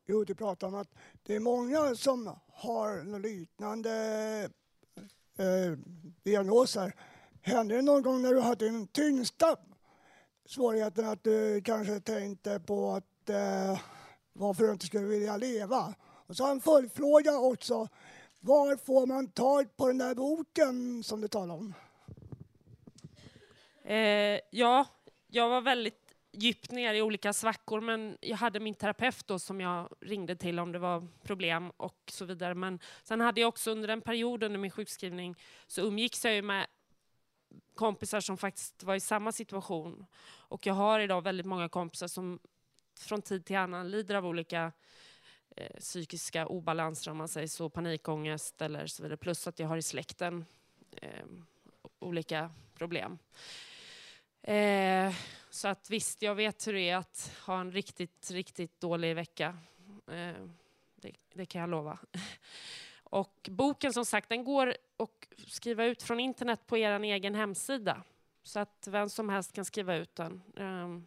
Jo, 0.07 0.23
du 0.23 0.35
pratar 0.35 0.67
om 0.67 0.75
att 0.75 0.95
det 1.23 1.35
är 1.35 1.39
många 1.39 1.95
som 1.95 2.39
har 2.47 3.19
liknande 3.19 3.89
eh, 5.37 5.77
diagnoser. 6.23 6.95
Hände 7.41 7.75
det 7.75 7.81
någon 7.81 8.01
gång 8.01 8.21
när 8.21 8.33
du 8.33 8.41
hade 8.41 8.65
den 8.65 8.87
tyngsta 8.87 9.57
svårigheten 10.45 11.07
att 11.07 11.23
du 11.23 11.61
kanske 11.61 11.99
tänkte 11.99 12.59
på 12.59 12.91
att 12.91 13.29
eh, 13.29 13.81
varför 14.33 14.63
du 14.63 14.71
inte 14.71 14.85
skulle 14.85 15.07
vilja 15.07 15.37
leva? 15.37 15.95
Och 16.27 16.35
så 16.35 16.43
har 16.43 16.49
jag 16.49 16.55
en 16.55 16.61
följdfråga 16.61 17.39
också. 17.39 17.87
Var 18.45 18.77
får 18.77 19.05
man 19.05 19.31
tag 19.31 19.77
på 19.77 19.87
den 19.87 19.97
där 19.97 20.15
boken 20.15 21.03
som 21.03 21.21
du 21.21 21.27
talar 21.27 21.55
om? 21.55 21.73
Eh, 23.83 24.39
ja, 24.51 24.85
jag 25.27 25.49
var 25.49 25.61
väldigt 25.61 26.15
djupt 26.31 26.71
ner 26.71 26.93
i 26.93 27.01
olika 27.01 27.33
svackor 27.33 27.81
men 27.81 28.17
jag 28.21 28.37
hade 28.37 28.59
min 28.59 28.73
terapeut 28.73 29.27
då 29.27 29.39
som 29.39 29.61
jag 29.61 29.89
ringde 30.01 30.35
till 30.35 30.59
om 30.59 30.71
det 30.71 30.79
var 30.79 31.07
problem 31.23 31.71
och 31.77 32.03
så 32.11 32.25
vidare. 32.25 32.55
Men 32.55 32.79
sen 33.03 33.21
hade 33.21 33.41
jag 33.41 33.47
också 33.47 33.71
under 33.71 33.89
en 33.89 34.01
period 34.01 34.43
under 34.43 34.59
min 34.59 34.71
sjukskrivning 34.71 35.35
så 35.67 35.81
umgicks 35.81 36.25
jag 36.25 36.33
ju 36.33 36.41
med 36.41 36.67
kompisar 37.75 38.19
som 38.19 38.37
faktiskt 38.37 38.83
var 38.83 38.95
i 38.95 38.99
samma 38.99 39.31
situation. 39.31 40.05
Och 40.25 40.65
jag 40.65 40.73
har 40.73 40.99
idag 40.99 41.21
väldigt 41.21 41.45
många 41.45 41.69
kompisar 41.69 42.07
som 42.07 42.39
från 42.99 43.21
tid 43.21 43.45
till 43.45 43.57
annan 43.57 43.91
lider 43.91 44.15
av 44.15 44.25
olika 44.25 44.71
eh, 45.55 45.79
psykiska 45.79 46.47
obalanser 46.47 47.11
om 47.11 47.17
man 47.17 47.27
säger 47.27 47.47
så, 47.47 47.69
panikångest 47.69 48.61
eller 48.61 48.87
så 48.87 49.03
vidare. 49.03 49.17
Plus 49.17 49.47
att 49.47 49.59
jag 49.59 49.67
har 49.67 49.77
i 49.77 49.81
släkten 49.81 50.45
eh, 50.91 51.25
olika 51.99 52.51
problem. 52.73 53.17
Eh, 54.41 55.13
så 55.49 55.67
att 55.67 55.89
visst, 55.89 56.21
jag 56.21 56.35
vet 56.35 56.67
hur 56.67 56.73
det 56.73 56.89
är 56.89 56.97
att 56.97 57.31
ha 57.45 57.59
en 57.59 57.71
riktigt, 57.71 58.31
riktigt 58.31 58.81
dålig 58.81 59.15
vecka. 59.15 59.57
Eh, 60.07 60.45
det, 60.95 61.11
det, 61.33 61.45
kan 61.45 61.61
jag 61.61 61.69
lova. 61.69 61.99
Och 63.03 63.49
boken 63.51 63.93
som 63.93 64.05
sagt, 64.05 64.29
den 64.29 64.43
går 64.43 64.75
att 64.97 65.09
skriva 65.47 65.85
ut 65.85 66.03
från 66.03 66.19
internet 66.19 66.67
på 66.67 66.77
er 66.77 66.99
egen 66.99 67.35
hemsida. 67.35 68.03
Så 68.43 68.59
att 68.59 68.87
vem 68.91 69.09
som 69.09 69.29
helst 69.29 69.53
kan 69.53 69.65
skriva 69.65 69.95
ut 69.95 70.15
den. 70.15 70.41
Eh, 70.57 70.99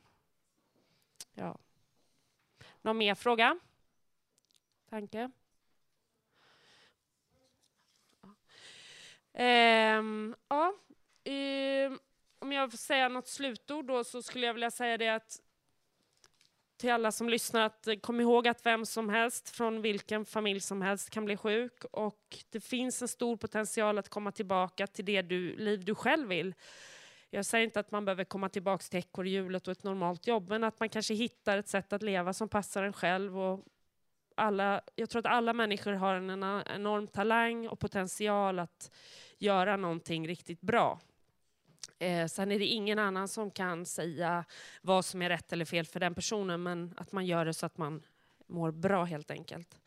ja. 1.35 1.59
Någon 2.83 2.99
mer 2.99 3.15
fråga? 3.15 3.59
Tanke? 4.91 5.31
Um, 9.39 10.35
ja. 10.49 10.73
Um, 11.25 11.99
om 12.39 12.53
jag 12.53 12.71
får 12.71 12.79
säga 12.79 13.09
något 13.09 13.29
slutord 13.29 13.87
då 13.87 14.05
så 14.05 14.23
skulle 14.23 14.47
jag 14.47 14.55
vilja 14.55 14.71
säga 14.71 14.99
det 14.99 15.09
att 15.09 15.41
till 16.77 16.91
alla 16.91 17.13
som 17.13 17.29
lyssnar 17.29 17.61
att 17.61 17.89
kom 18.03 18.21
ihåg 18.21 18.49
att 18.49 18.67
vem 18.67 18.87
som 18.87 19.09
helst 19.09 19.49
från 19.49 19.83
vilken 19.83 20.25
familj 20.25 20.61
som 20.61 20.83
helst 20.83 21.11
kan 21.11 21.25
bli 21.25 21.37
sjuk 21.37 21.85
och 21.85 22.39
det 22.51 22.61
finns 22.61 23.03
en 23.03 23.09
stor 23.09 23.37
potential 23.37 23.99
att 23.99 24.09
komma 24.09 24.33
tillbaka 24.33 24.87
till 24.87 25.05
det 25.05 25.23
du, 25.23 25.57
liv 25.57 25.85
du 25.85 25.95
själv 25.95 26.29
vill. 26.29 26.55
Jag 27.31 27.47
säger 27.47 27.65
inte 27.65 27.81
att 27.81 27.91
man 27.91 28.05
behöver 28.05 28.25
komma 28.25 28.49
tillbaka 28.49 28.83
till 28.83 28.99
ekorrhjulet 28.99 29.69
och 29.69 29.73
ett 29.73 29.85
normalt 29.85 30.27
jobb 30.27 30.49
men 30.49 30.65
att 30.65 30.81
man 30.81 30.89
kanske 30.89 31.15
hittar 31.15 31.59
ett 31.59 31.69
sätt 31.69 31.93
att 31.93 32.03
leva 32.03 32.33
som 32.33 32.49
passar 32.49 32.83
en 32.83 32.93
själv 32.93 33.39
och 33.39 33.65
alla, 34.39 34.81
jag 34.95 35.11
tror 35.11 35.21
att 35.21 35.33
alla 35.33 35.53
människor 35.53 35.93
har 35.93 36.15
en 36.15 36.31
enorm 36.67 37.07
talang 37.07 37.69
och 37.69 37.79
potential 37.79 38.59
att 38.59 38.91
göra 39.39 39.77
någonting 39.77 40.29
riktigt 40.29 40.61
bra. 40.61 41.01
Eh, 41.99 42.27
sen 42.27 42.53
är 42.53 42.59
det 42.59 42.67
ingen 42.67 42.99
annan 42.99 43.29
som 43.29 43.51
kan 43.51 43.87
säga 43.87 44.45
vad 44.83 45.05
som 45.05 45.23
är 45.23 45.29
rätt 45.29 45.53
eller 45.53 45.65
fel 45.65 45.87
för 45.87 46.01
den 46.01 46.15
personen, 46.15 46.63
men 46.63 46.95
att 46.97 47.13
man 47.13 47.27
gör 47.27 47.45
det 47.45 47.55
så 47.55 47.67
att 47.67 47.79
man 47.79 48.03
mår 48.47 48.71
bra 48.71 49.05
helt 49.05 49.31
enkelt. 49.31 49.81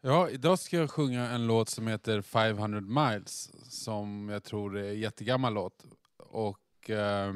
Ja, 0.00 0.30
idag 0.30 0.58
ska 0.58 0.76
jag 0.76 0.90
sjunga 0.90 1.30
en 1.30 1.46
låt 1.46 1.68
som 1.68 1.86
heter 1.86 2.22
500 2.22 2.80
miles 2.80 3.50
som 3.70 4.28
jag 4.28 4.44
tror 4.44 4.78
är 4.78 4.88
en 4.88 4.98
jättegammal 4.98 5.54
låt. 5.54 5.84
Och, 6.16 6.90
eh, 6.90 7.34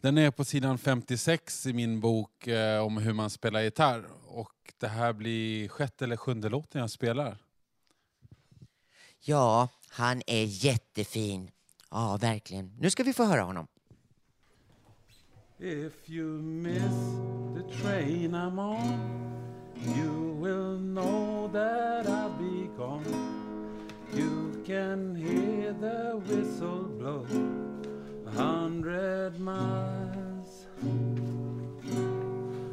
den 0.00 0.18
är 0.18 0.30
på 0.30 0.44
sidan 0.44 0.78
56 0.78 1.66
i 1.66 1.72
min 1.72 2.00
bok 2.00 2.46
eh, 2.46 2.84
om 2.84 2.96
hur 2.96 3.12
man 3.12 3.30
spelar 3.30 3.60
gitarr. 3.60 4.06
Och 4.26 4.74
det 4.78 4.88
här 4.88 5.12
blir 5.12 5.68
sjätte 5.68 6.04
eller 6.04 6.16
sjunde 6.16 6.48
låten 6.48 6.80
jag 6.80 6.90
spelar. 6.90 7.38
Ja, 9.20 9.68
han 9.88 10.22
är 10.26 10.44
jättefin. 10.44 11.50
Ja, 11.90 12.18
verkligen. 12.20 12.76
Nu 12.78 12.90
ska 12.90 13.02
vi 13.02 13.12
få 13.12 13.24
höra 13.24 13.42
honom. 13.42 13.66
If 15.58 16.10
you 16.10 16.42
miss 16.42 17.18
the 17.54 17.82
train 17.82 18.34
I'm 18.34 18.58
on, 18.60 19.37
you 19.86 20.36
will 20.40 20.78
know 20.78 21.48
that 21.52 22.08
I'll 22.08 22.30
be 22.30 22.68
gone. 22.76 23.04
You 24.14 24.62
can 24.64 25.14
hear 25.14 25.72
the 25.72 26.20
whistle 26.26 26.84
blow 26.98 27.26
a 28.26 28.30
hundred 28.30 29.38
miles, 29.38 30.66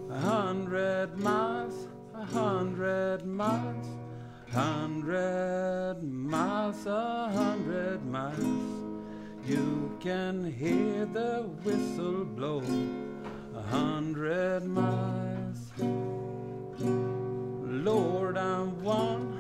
a 0.10 0.20
hundred 0.20 1.18
miles, 1.18 1.88
a 2.14 2.26
hundred 2.26 3.26
miles, 3.26 3.88
a 4.48 4.56
hundred 4.56 6.04
miles, 6.04 6.86
a 6.86 7.30
hundred 7.34 8.06
miles. 8.06 8.76
You 9.46 9.96
can 10.00 10.52
hear 10.52 11.06
the 11.06 11.44
whistle 11.64 12.26
blow 12.26 12.64
a 13.56 13.62
hundred 13.62 14.66
miles. 14.66 16.15
Lord, 17.86 18.36
I'm 18.36 18.84
one, 18.84 19.38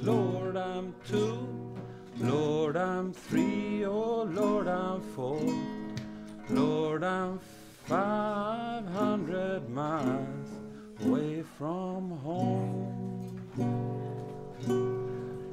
Lord, 0.00 0.56
I'm 0.56 0.92
two, 1.08 1.46
Lord, 2.18 2.76
I'm 2.76 3.12
three. 3.12 3.86
Oh, 3.86 4.24
Lord, 4.24 4.66
I'm 4.66 5.00
four, 5.14 5.40
Lord, 6.50 7.04
I'm 7.04 7.38
five 7.84 8.84
hundred 8.88 9.70
miles 9.70 10.48
away 11.04 11.44
from 11.56 12.10
home, 12.18 13.38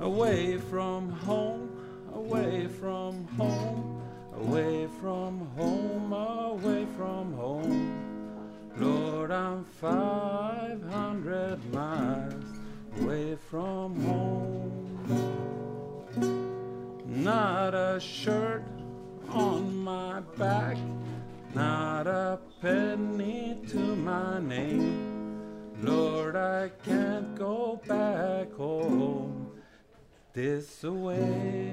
away 0.01 0.57
from 0.57 1.11
home, 1.11 1.69
away 2.15 2.67
from 2.67 3.27
home, 3.37 4.01
away 4.37 4.87
from 4.99 5.45
home, 5.55 6.11
away 6.11 6.87
from 6.97 7.33
home. 7.33 7.82
Lord, 8.83 9.31
I'm 9.31 9.63
five 9.63 10.81
hundred 10.91 11.59
miles 11.73 12.43
away 12.99 13.37
from 13.49 14.01
home. 14.01 14.99
Not 17.05 17.73
a 17.73 17.99
shirt 17.99 18.65
on 19.29 19.77
my 19.77 20.19
back, 20.37 20.77
not 21.55 22.07
a 22.07 22.39
penny 22.61 23.61
to 23.69 23.77
my 23.77 24.39
name. 24.39 25.11
Lord, 25.81 26.35
I 26.35 26.69
can't 26.83 27.35
go 27.35 27.81
back 27.87 28.53
home 28.53 29.51
this 30.33 30.83
away, 30.83 31.71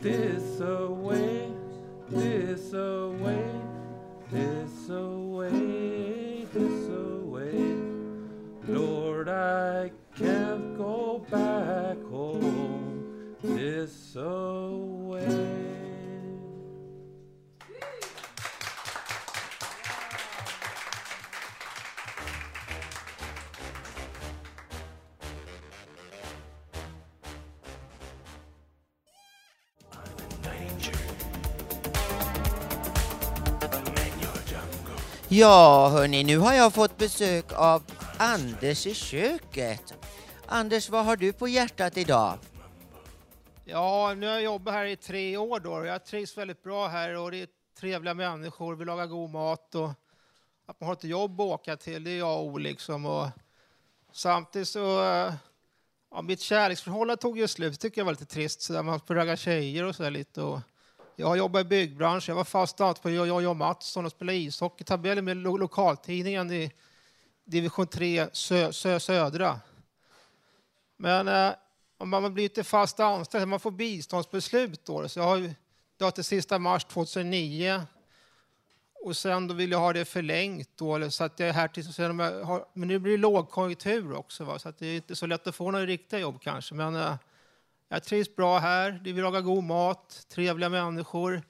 this 0.00 0.60
away, 0.60 1.52
this 2.08 2.72
away, 2.72 3.50
this 4.32 4.88
away, 4.90 6.44
this 6.52 6.88
away. 6.88 7.74
Lord, 8.68 9.28
I 9.28 9.90
can't 10.16 10.76
go 10.78 11.24
back 11.30 11.96
home 12.10 13.36
this 13.42 14.16
away. 14.16 14.99
Ja, 35.40 35.88
hörni, 35.88 36.24
nu 36.24 36.38
har 36.38 36.54
jag 36.54 36.74
fått 36.74 36.98
besök 36.98 37.52
av 37.52 37.82
Anders 38.18 38.86
i 38.86 38.94
köket. 38.94 39.94
Anders, 40.46 40.90
vad 40.90 41.04
har 41.04 41.16
du 41.16 41.32
på 41.32 41.48
hjärtat 41.48 41.96
idag? 41.96 42.38
Ja, 43.64 44.14
nu 44.16 44.26
har 44.26 44.32
jag 44.32 44.42
jobbat 44.42 44.74
här 44.74 44.84
i 44.84 44.96
tre 44.96 45.36
år 45.36 45.60
då. 45.60 45.84
Jag 45.84 46.04
trivs 46.04 46.38
väldigt 46.38 46.62
bra 46.62 46.88
här 46.88 47.16
och 47.16 47.30
det 47.30 47.42
är 47.42 47.48
trevliga 47.78 48.14
människor. 48.14 48.76
Vi 48.76 48.84
lagar 48.84 49.06
god 49.06 49.30
mat 49.30 49.74
och 49.74 49.90
att 50.66 50.80
man 50.80 50.86
har 50.86 50.92
ett 50.92 51.04
jobb 51.04 51.40
att 51.40 51.46
åka 51.46 51.76
till, 51.76 52.04
det 52.04 52.10
är 52.10 52.18
jag 52.18 52.46
och 52.46 52.60
liksom. 52.60 53.06
Och 53.06 53.28
samtidigt 54.12 54.68
så, 54.68 54.80
ja, 56.10 56.22
mitt 56.22 56.40
kärleksförhållande 56.40 57.20
tog 57.20 57.38
ju 57.38 57.48
slut. 57.48 57.72
Det 57.72 57.78
tycker 57.78 58.00
jag 58.00 58.06
var 58.06 58.12
lite 58.12 58.26
trist. 58.26 58.62
Så 58.62 58.72
där 58.72 58.82
man 58.82 59.00
får 59.00 59.14
ragga 59.14 59.36
tjejer 59.36 59.84
och 59.84 59.96
så 59.96 60.02
där 60.02 60.10
lite. 60.10 60.42
Och 60.42 60.60
jag 61.20 61.26
har 61.26 61.36
jobbat 61.36 61.60
i 61.60 61.68
byggbranschen. 61.68 62.32
Jag 62.32 62.36
var 62.36 62.44
fast 62.44 62.80
anställd 62.80 63.02
på 63.02 63.10
Jojo 63.10 63.54
Mattsson 63.54 64.04
och 64.04 64.10
spelade 64.12 64.38
ishockeytabeller 64.38 65.22
med 65.22 65.36
lo 65.36 65.56
lokaltidningen 65.56 66.52
i 66.52 66.72
division 67.44 67.86
3 67.86 68.28
sö 68.32 68.72
sö 68.72 69.00
södra. 69.00 69.60
Men 70.96 71.28
eh, 71.28 71.52
om 71.98 72.08
man 72.08 72.34
blir 72.34 72.44
inte 72.44 72.64
fast 72.64 73.00
anställd, 73.00 73.48
man 73.48 73.60
får 73.60 73.70
biståndsbeslut 73.70 74.84
då. 74.84 75.08
Så 75.08 75.18
jag 75.18 75.24
har 75.24 75.38
det 75.98 76.04
var 76.04 76.10
till 76.10 76.24
sista 76.24 76.58
mars 76.58 76.84
2009. 76.84 77.82
Och 79.04 79.16
sen 79.16 79.48
då 79.48 79.54
vill 79.54 79.70
jag 79.70 79.78
ha 79.78 79.92
det 79.92 80.04
förlängt 80.04 80.70
då, 80.76 80.94
eller 80.94 81.08
så 81.08 81.24
att 81.24 81.40
jag 81.40 81.48
är 81.48 81.52
här 81.52 81.68
tills 81.68 81.94
sen 81.94 82.20
har, 82.20 82.66
Men 82.74 82.88
nu 82.88 82.98
blir 82.98 83.12
det 83.12 83.18
lågkonjunktur 83.18 84.12
också, 84.12 84.44
va? 84.44 84.58
så 84.58 84.68
att 84.68 84.78
det 84.78 84.86
är 84.86 84.96
inte 84.96 85.16
så 85.16 85.26
lätt 85.26 85.46
att 85.46 85.54
få 85.54 85.70
några 85.70 85.86
riktiga 85.86 86.20
jobb 86.20 86.40
kanske. 86.40 86.74
Men 86.74 86.96
eh, 86.96 87.14
jag 87.92 88.02
trivs 88.02 88.36
bra 88.36 88.58
här. 88.58 89.00
Vi 89.04 89.12
lagar 89.12 89.40
god 89.40 89.64
mat, 89.64 90.26
trevliga 90.28 90.68
människor. 90.68 91.42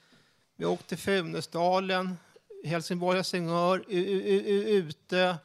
Vi 0.57 0.65
åkte 0.65 0.89
till 0.89 0.99
Funäsdalen, 0.99 2.17
Helsingborg, 2.65 3.17
Helsingör, 3.17 3.85
ute, 3.89 5.37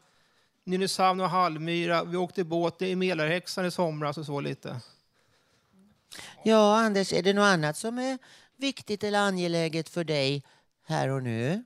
Nynäshamn 0.64 1.22
och 1.22 1.30
Hallmyra. 1.30 2.04
Vi 2.04 2.18
åkte 2.18 2.44
båt 2.44 2.82
i 2.82 2.96
Mälarhäxan 2.96 3.66
i 3.66 3.72
somras 3.72 4.18
och 4.18 4.26
så 4.26 4.40
lite. 4.40 4.82
Ja, 6.44 6.78
Anders, 6.78 7.14
är 7.14 7.24
det 7.24 7.34
något 7.34 7.44
annat 7.44 7.78
som 7.78 7.98
är 7.98 8.18
viktigt 8.58 9.04
eller 9.04 9.20
angeläget 9.20 9.90
för 9.90 10.04
dig 10.04 10.44
här 10.86 11.10
och 11.10 11.24
nu? 11.24 11.64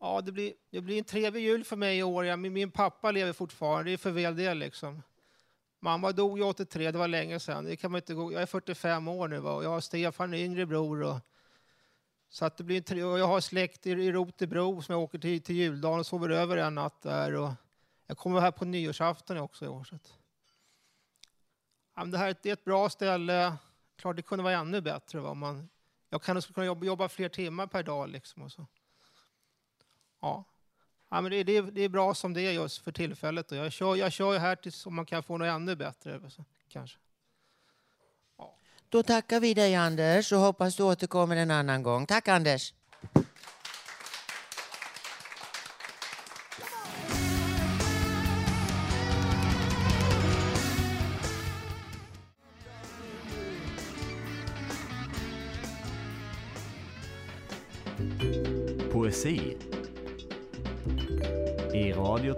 Ja, 0.00 0.20
det 0.20 0.32
blir, 0.32 0.52
det 0.70 0.80
blir 0.80 0.98
en 0.98 1.04
trevlig 1.04 1.42
jul 1.42 1.64
för 1.64 1.76
mig 1.76 1.98
i 1.98 2.02
år. 2.02 2.26
Ja, 2.26 2.36
min, 2.36 2.52
min 2.52 2.70
pappa 2.70 3.10
lever 3.10 3.32
fortfarande, 3.32 3.90
det 3.90 3.92
är 3.92 3.96
för 3.98 4.10
väl 4.10 4.36
det 4.36 4.54
liksom. 4.54 5.02
Mamma 5.84 6.12
dog 6.12 6.38
ju 6.38 6.44
83, 6.44 6.90
det 6.90 6.98
var 6.98 7.08
länge 7.08 7.40
sedan. 7.40 7.64
Det 7.64 7.76
kan 7.76 7.90
man 7.92 7.98
inte 7.98 8.14
gå. 8.14 8.32
Jag 8.32 8.42
är 8.42 8.46
45 8.46 9.08
år 9.08 9.28
nu 9.28 9.38
va? 9.38 9.52
och 9.52 9.64
jag 9.64 9.70
har 9.70 9.80
Stefan, 9.80 10.34
yngre 10.34 10.66
bror. 10.66 11.02
Och, 11.02 11.16
så 12.28 12.44
att 12.44 12.56
det 12.56 12.64
blir 12.64 12.76
en 12.76 12.82
tre, 12.82 13.04
och 13.04 13.18
jag 13.18 13.26
har 13.26 13.40
släkt 13.40 13.86
i, 13.86 13.90
i 13.90 14.12
Rotebro 14.12 14.82
som 14.82 14.92
jag 14.92 15.02
åker 15.02 15.18
till, 15.18 15.42
till 15.42 15.56
juldagen 15.56 15.98
och 16.00 16.06
sover 16.06 16.28
över 16.30 16.56
en 16.56 16.74
natt 16.74 17.02
där. 17.02 17.34
Och 17.34 17.50
jag 18.06 18.18
kommer 18.18 18.40
här 18.40 18.50
på 18.50 18.64
nyårsafton 18.64 19.38
också 19.38 19.64
i 19.64 19.68
år. 19.68 19.84
Så 19.84 19.94
att, 19.94 20.12
ja, 21.94 22.00
men 22.00 22.10
det 22.10 22.18
här 22.18 22.26
är 22.26 22.30
ett- 22.30 22.42
det 22.42 22.48
är 22.48 22.52
ett 22.52 22.64
bra 22.64 22.88
ställe. 22.90 23.56
Klart 23.96 24.16
det 24.16 24.22
kunde 24.22 24.44
vara 24.44 24.54
ännu 24.54 24.80
bättre. 24.80 25.20
Va? 25.20 25.34
Man, 25.34 25.68
jag 26.08 26.22
kan 26.22 26.42
skulle 26.42 26.54
kunna 26.54 26.66
jobba, 26.66 26.86
jobba 26.86 27.08
fler 27.08 27.28
timmar 27.28 27.66
per 27.66 27.82
dag. 27.82 28.08
Liksom 28.08 28.42
och 28.42 28.52
så. 28.52 28.66
Ja. 30.20 30.44
Ja, 31.12 31.20
men 31.20 31.30
det, 31.30 31.42
det, 31.44 31.56
är- 31.56 31.62
det 31.62 31.80
är 31.82 31.88
bra 31.88 32.14
som 32.14 32.32
det 32.34 32.40
är 32.42 32.52
just 32.52 32.84
för 32.84 32.92
tillfället. 32.92 33.50
Och 33.52 33.56
jag, 33.58 33.72
kör, 33.72 33.96
jag 33.96 34.12
kör 34.12 34.32
ju 34.32 34.38
här 34.38 34.56
tills 34.56 34.86
om 34.86 34.94
man 34.94 35.06
kan 35.06 35.22
få 35.22 35.38
något 35.38 35.46
ännu 35.48 35.76
bättre. 35.76 36.20
Kanske. 36.68 36.98
Ja. 38.38 38.54
Då 38.88 39.02
tackar 39.02 39.40
vi 39.40 39.54
dig 39.54 39.74
Anders 39.74 40.32
och 40.32 40.38
hoppas 40.38 40.76
du 40.76 40.82
återkommer 40.82 41.36
en 41.36 41.50
annan 41.50 41.82
gång. 41.82 42.06
Tack 42.06 42.28
Anders! 42.28 42.74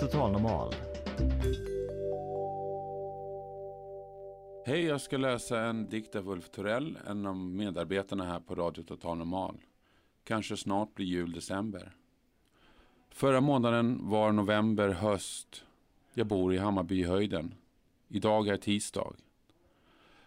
Total 0.04 0.32
Normal. 0.32 0.74
Hej, 4.66 4.84
jag 4.84 5.00
ska 5.00 5.16
läsa 5.16 5.60
en 5.60 5.88
dikt 5.88 6.16
av 6.16 6.28
Ulf 6.28 6.50
Torell, 6.50 6.98
en 7.06 7.26
av 7.26 7.36
medarbetarna 7.36 8.24
här 8.24 8.40
på 8.40 8.54
Radio 8.54 8.82
Total 8.82 9.18
Normal. 9.18 9.60
Kanske 10.24 10.56
snart 10.56 10.94
blir 10.94 11.06
jul, 11.06 11.32
december. 11.32 11.92
Förra 13.10 13.40
månaden 13.40 14.08
var 14.08 14.32
november, 14.32 14.88
höst. 14.88 15.64
Jag 16.14 16.26
bor 16.26 16.54
i 16.54 16.58
Hammarbyhöjden. 16.58 17.54
Idag 18.08 18.48
är 18.48 18.56
tisdag. 18.56 19.12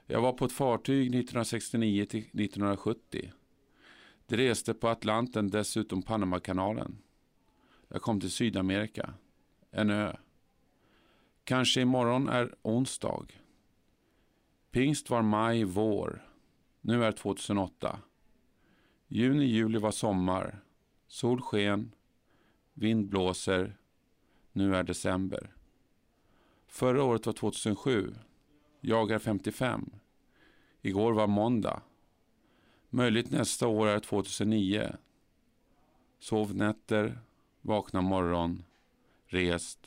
Jag 0.05 0.21
var 0.21 0.33
på 0.33 0.45
ett 0.45 0.51
fartyg 0.51 1.07
1969 1.07 2.05
till 2.05 2.19
1970. 2.19 3.31
Det 4.25 4.37
reste 4.37 4.73
på 4.73 4.87
Atlanten, 4.87 5.49
dessutom 5.49 6.01
Panamakanalen. 6.01 6.97
Jag 7.87 8.01
kom 8.01 8.19
till 8.19 8.31
Sydamerika. 8.31 9.13
En 9.77 9.89
ö. 9.89 10.15
Kanske 11.43 11.81
imorgon 11.81 12.29
är 12.29 12.55
onsdag. 12.61 13.25
Pingst 14.71 15.09
var 15.09 15.21
maj, 15.21 15.63
vår. 15.63 16.27
Nu 16.81 17.03
är 17.05 17.11
2008. 17.11 17.99
Juni, 19.07 19.45
juli 19.45 19.79
var 19.79 19.91
sommar. 19.91 20.63
Sol 21.07 21.41
sken, 21.41 21.91
vind 22.73 23.09
blåser, 23.09 23.77
nu 24.51 24.75
är 24.75 24.83
december. 24.83 25.53
Förra 26.67 27.03
året 27.03 27.25
var 27.25 27.33
2007. 27.33 28.15
Jag 28.81 29.11
är 29.11 29.19
55. 29.19 29.89
Igår 30.81 31.13
var 31.13 31.27
måndag. 31.27 31.81
Möjligt 32.89 33.31
nästa 33.31 33.67
år 33.67 33.87
är 33.87 33.99
2009. 33.99 34.95
Sov 36.19 36.55
nätter, 36.55 37.19
vakna 37.61 38.01
morgon, 38.01 38.63
rest, 39.27 39.79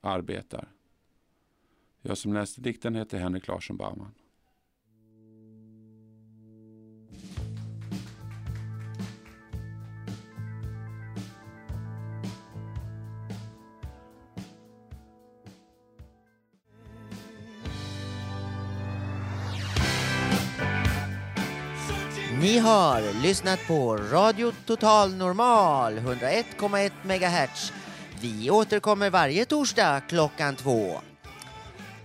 arbetar. 0.00 0.68
Jag 2.02 2.18
som 2.18 2.32
läste 2.32 2.60
dikten 2.60 2.94
heter 2.94 3.18
Henrik 3.18 3.48
Larsson 3.48 3.76
Baumann. 3.76 4.14
Ni 22.40 22.58
har 22.58 23.22
lyssnat 23.22 23.66
på 23.66 23.96
Radio 23.96 24.52
Total 24.66 25.14
Normal 25.14 25.98
101,1 25.98 26.90
MHz. 27.02 27.72
Vi 28.20 28.50
återkommer 28.50 29.10
varje 29.10 29.44
torsdag 29.44 30.02
klockan 30.08 30.56
två. 30.56 31.00